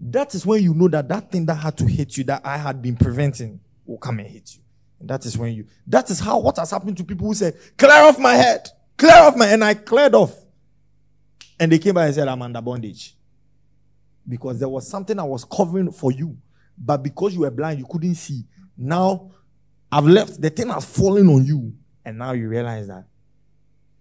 that 0.00 0.34
is 0.34 0.46
when 0.46 0.62
you 0.62 0.74
know 0.74 0.88
that 0.88 1.08
that 1.08 1.30
thing 1.30 1.46
that 1.46 1.56
had 1.56 1.76
to 1.78 1.86
hit 1.86 2.16
you, 2.16 2.24
that 2.24 2.44
I 2.44 2.56
had 2.56 2.80
been 2.80 2.96
preventing, 2.96 3.60
will 3.84 3.98
come 3.98 4.18
and 4.18 4.28
hit 4.28 4.54
you. 4.54 4.62
And 5.00 5.10
that 5.10 5.24
is 5.26 5.36
when 5.36 5.52
you, 5.52 5.66
that 5.86 6.10
is 6.10 6.20
how, 6.20 6.38
what 6.38 6.56
has 6.56 6.70
happened 6.70 6.96
to 6.96 7.04
people 7.04 7.26
who 7.26 7.34
say, 7.34 7.52
clear 7.76 8.04
off 8.04 8.18
my 8.18 8.34
head, 8.34 8.68
clear 8.96 9.16
off 9.16 9.36
my, 9.36 9.46
and 9.48 9.62
I 9.62 9.74
cleared 9.74 10.14
off. 10.14 10.34
And 11.60 11.70
they 11.70 11.78
came 11.78 11.94
by 11.94 12.06
and 12.06 12.14
said, 12.14 12.28
I'm 12.28 12.42
under 12.42 12.60
bondage. 12.60 13.14
Because 14.26 14.58
there 14.58 14.68
was 14.68 14.88
something 14.88 15.18
I 15.18 15.24
was 15.24 15.44
covering 15.44 15.92
for 15.92 16.10
you. 16.10 16.36
But 16.76 17.02
because 17.02 17.34
you 17.34 17.40
were 17.40 17.50
blind, 17.50 17.78
you 17.78 17.86
couldn't 17.88 18.14
see. 18.14 18.44
Now, 18.76 19.30
I've 19.92 20.06
left, 20.06 20.40
the 20.40 20.50
thing 20.50 20.68
has 20.68 20.84
fallen 20.84 21.28
on 21.28 21.44
you. 21.44 21.74
And 22.04 22.18
now 22.18 22.32
you 22.32 22.48
realize 22.48 22.88
that, 22.88 23.04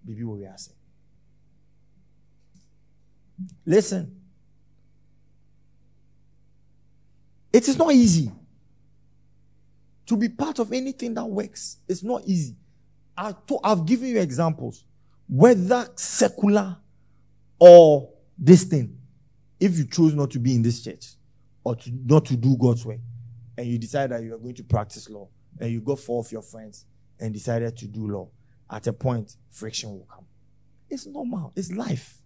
baby, 0.06 0.24
what 0.24 0.38
we 0.38 0.46
are 0.46 0.58
saying. 0.58 0.78
Listen. 3.66 4.23
It 7.54 7.70
is 7.70 7.78
not 7.78 7.94
easy 7.94 8.32
to 10.08 10.18
be 10.18 10.28
part 10.28 10.60
of 10.60 10.74
anything 10.74 11.14
that 11.14 11.26
works. 11.26 11.78
It's 11.88 12.04
not 12.04 12.24
easy. 12.26 12.58
I 13.16 13.34
have 13.64 13.86
given 13.86 14.08
you 14.08 14.20
examples, 14.20 14.84
whether 15.30 15.88
secular 15.96 16.78
or 17.60 18.10
this 18.38 18.64
thing. 18.64 18.98
If 19.60 19.78
you 19.78 19.86
choose 19.86 20.16
not 20.16 20.32
to 20.32 20.40
be 20.40 20.56
in 20.56 20.64
this 20.64 20.84
church 20.84 21.12
or 21.64 21.76
to, 21.76 21.92
not 22.06 22.26
to 22.26 22.36
do 22.36 22.58
God's 22.58 22.86
way, 22.86 23.00
and 23.58 23.68
you 23.68 23.78
decide 23.78 24.10
that 24.10 24.24
you 24.24 24.34
are 24.34 24.40
going 24.40 24.56
to 24.56 24.64
practice 24.64 25.10
law, 25.10 25.30
and 25.60 25.72
you 25.72 25.80
got 25.80 26.00
four 26.00 26.20
of 26.20 26.32
your 26.32 26.42
friends 26.42 26.86
and 27.20 27.32
decided 27.32 27.78
to 27.78 27.88
do 27.88 28.08
law, 28.08 28.28
at 28.70 28.88
a 28.88 28.94
point, 28.94 29.38
friction 29.52 29.92
will 29.92 30.08
come. 30.12 30.26
It's 30.90 31.06
normal. 31.06 31.54
It's 31.56 31.72
life. 31.72 32.18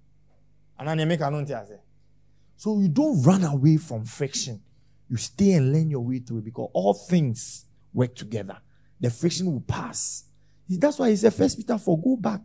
So 2.56 2.80
you 2.80 2.88
don't 2.88 3.22
run 3.24 3.44
away 3.44 3.78
from 3.78 4.06
friction. 4.06 4.62
You 5.10 5.18
stay 5.18 5.54
and 5.54 5.72
learn 5.72 5.90
your 5.90 6.02
way 6.02 6.20
through 6.20 6.40
it 6.40 6.46
because 6.46 6.70
all 6.74 6.94
things 6.94 7.66
work 7.94 8.16
together. 8.16 8.58
The 9.00 9.10
friction 9.10 9.52
will 9.52 9.62
pass. 9.62 10.26
That's 10.70 11.00
why 11.00 11.10
he 11.10 11.16
said, 11.16 11.34
First 11.34 11.58
Peter 11.58 11.78
4, 11.78 12.02
go 12.02 12.18
back. 12.18 12.42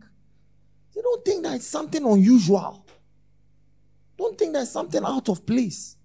You 0.95 1.01
don't 1.01 1.25
think 1.25 1.43
that 1.43 1.55
it's 1.55 1.67
something 1.67 2.03
unusual. 2.05 2.85
Don't 4.17 4.37
think 4.37 4.53
there's 4.53 4.69
something 4.71 5.03
out 5.03 5.27
of 5.27 5.45
place. 5.45 5.97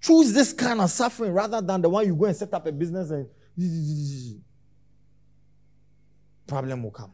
Choose 0.00 0.32
this 0.32 0.52
kind 0.52 0.80
of 0.80 0.88
suffering 0.88 1.32
rather 1.32 1.60
than 1.60 1.82
the 1.82 1.88
one 1.88 2.06
you 2.06 2.14
go 2.14 2.26
and 2.26 2.36
set 2.36 2.54
up 2.54 2.64
a 2.66 2.72
business 2.72 3.10
and 3.10 3.28
problem 6.46 6.84
will 6.84 6.92
come. 6.92 7.12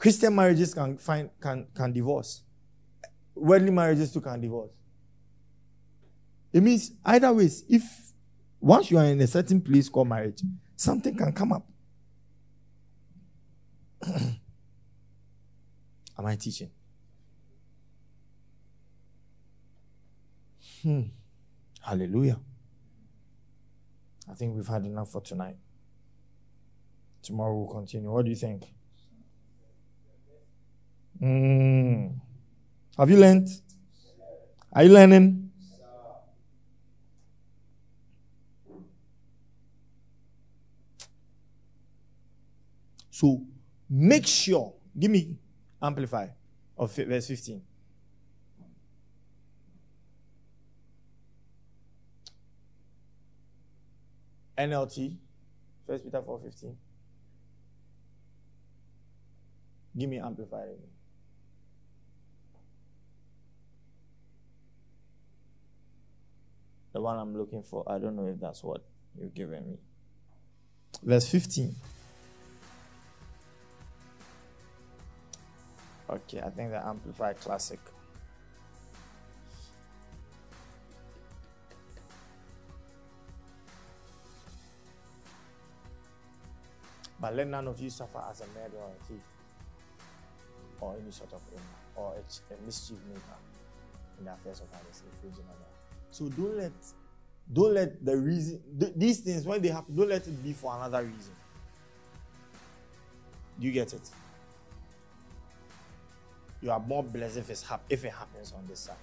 Christian 0.00 0.34
marriages 0.34 0.72
can 0.72 0.96
find 0.96 1.28
can 1.38 1.66
can 1.74 1.92
divorce. 1.92 2.42
Worldly 3.34 3.70
marriages 3.70 4.10
too 4.10 4.22
can 4.22 4.40
divorce. 4.40 4.70
It 6.54 6.62
means 6.62 6.92
either 7.04 7.30
ways, 7.34 7.64
if 7.68 7.82
once 8.60 8.90
you 8.90 8.96
are 8.96 9.04
in 9.04 9.20
a 9.20 9.26
certain 9.26 9.60
place 9.60 9.90
called 9.90 10.08
marriage, 10.08 10.40
something 10.74 11.14
can 11.14 11.34
come 11.34 11.52
up. 11.52 11.68
Am 14.06 14.38
I 16.24 16.34
teaching? 16.36 16.70
Hmm. 20.82 21.02
Hallelujah. 21.82 22.40
I 24.30 24.34
think 24.34 24.56
we've 24.56 24.66
had 24.66 24.86
enough 24.86 25.10
for 25.12 25.20
tonight. 25.20 25.56
Tomorrow 27.22 27.54
we'll 27.54 27.74
continue. 27.74 28.10
What 28.10 28.24
do 28.24 28.30
you 28.30 28.36
think? 28.36 28.64
Mm. 31.22 32.18
Have 32.96 33.10
you 33.10 33.16
learned? 33.18 33.48
Are 34.72 34.84
you 34.84 34.92
learning? 34.92 35.50
So 43.10 43.42
make 43.88 44.26
sure, 44.26 44.72
give 44.98 45.10
me 45.10 45.36
amplify 45.82 46.28
of 46.78 46.94
verse 46.94 47.26
15. 47.26 47.60
NLT, 54.56 55.16
First 55.86 56.04
Peter 56.04 56.22
4:15. 56.22 56.76
Give 59.96 60.08
me 60.08 60.18
amplify. 60.18 60.66
The 66.92 67.00
one 67.00 67.18
I'm 67.18 67.36
looking 67.36 67.62
for. 67.62 67.84
I 67.86 67.98
don't 67.98 68.16
know 68.16 68.26
if 68.26 68.40
that's 68.40 68.64
what 68.64 68.82
you're 69.18 69.28
giving 69.28 69.68
me. 69.68 69.78
Verse 71.02 71.28
15. 71.28 71.74
Okay, 76.10 76.40
I 76.40 76.50
think 76.50 76.70
the 76.72 76.84
Amplified 76.84 77.38
Classic. 77.40 77.78
But 87.20 87.36
let 87.36 87.46
none 87.46 87.68
of 87.68 87.78
you 87.80 87.90
suffer 87.90 88.22
as 88.28 88.40
a 88.40 88.46
murderer 88.58 88.80
or 88.80 88.90
a 88.98 89.04
thief, 89.04 89.20
or 90.80 90.96
any 91.00 91.10
sort 91.10 91.32
of 91.34 91.42
or 91.94 92.14
a, 92.14 92.54
a 92.54 92.66
mischief 92.66 92.96
maker 93.08 93.20
in 94.18 94.24
the 94.24 94.32
affairs 94.32 94.60
of 94.60 94.68
others, 94.72 95.02
So 96.10 96.28
don't 96.28 96.56
let 96.56 96.72
don't 97.52 97.74
let 97.74 98.04
the 98.04 98.16
reason 98.16 98.62
th- 98.78 98.92
these 98.96 99.20
things 99.20 99.44
when 99.44 99.60
they 99.60 99.68
happen, 99.68 99.94
don't 99.96 100.08
let 100.08 100.26
it 100.26 100.42
be 100.42 100.52
for 100.52 100.74
another 100.76 101.02
reason. 101.02 101.32
Do 103.58 103.66
you 103.66 103.72
get 103.72 103.92
it? 103.92 104.08
You 106.62 106.70
are 106.70 106.80
more 106.80 107.02
blessed 107.02 107.38
if, 107.38 107.50
it's 107.50 107.62
hap- 107.62 107.84
if 107.88 108.04
it 108.04 108.12
happens 108.12 108.52
on 108.56 108.66
this 108.66 108.80
side. 108.80 108.96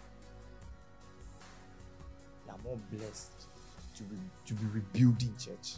You 2.46 2.52
are 2.54 2.60
more 2.64 2.78
blessed 2.92 3.32
to 3.96 4.04
be 4.04 4.16
to 4.46 4.54
be 4.54 4.66
rebuilding 4.68 5.34
church 5.40 5.76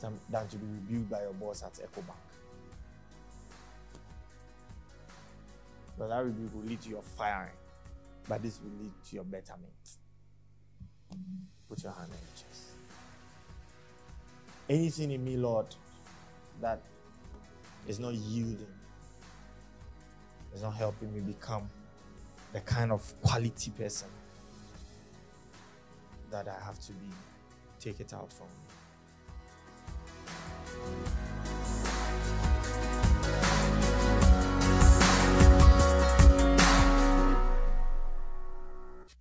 than, 0.00 0.18
than 0.30 0.46
to 0.48 0.56
be 0.56 0.66
rebuked 0.66 1.10
by 1.10 1.22
your 1.22 1.32
boss 1.32 1.62
at 1.62 1.72
EcoBank. 1.74 2.14
But 5.98 6.08
that 6.08 6.24
rebuke 6.24 6.54
will 6.54 6.62
lead 6.62 6.80
to 6.82 6.88
your 6.90 7.02
firing, 7.02 7.52
but 8.28 8.42
this 8.42 8.60
will 8.62 8.70
lead 8.82 8.92
to 9.08 9.14
your 9.16 9.24
betterment. 9.24 9.72
Put 11.68 11.82
your 11.82 11.92
hand 11.92 12.10
on 12.10 12.18
your 12.18 12.36
chest. 12.36 12.62
Anything 14.68 15.10
in 15.10 15.24
me, 15.24 15.36
Lord, 15.36 15.66
that 16.60 16.80
is 17.88 17.98
not 17.98 18.14
yielding, 18.14 18.66
is 20.54 20.62
not 20.62 20.74
helping 20.74 21.12
me 21.12 21.20
become 21.20 21.68
the 22.52 22.60
kind 22.60 22.92
of 22.92 23.14
quality 23.22 23.70
person 23.70 24.08
that 26.30 26.46
I 26.48 26.64
have 26.64 26.78
to 26.80 26.92
be. 26.92 27.08
Take 27.80 28.00
it 28.00 28.12
out 28.12 28.32
from 28.32 28.46
me. 28.46 28.79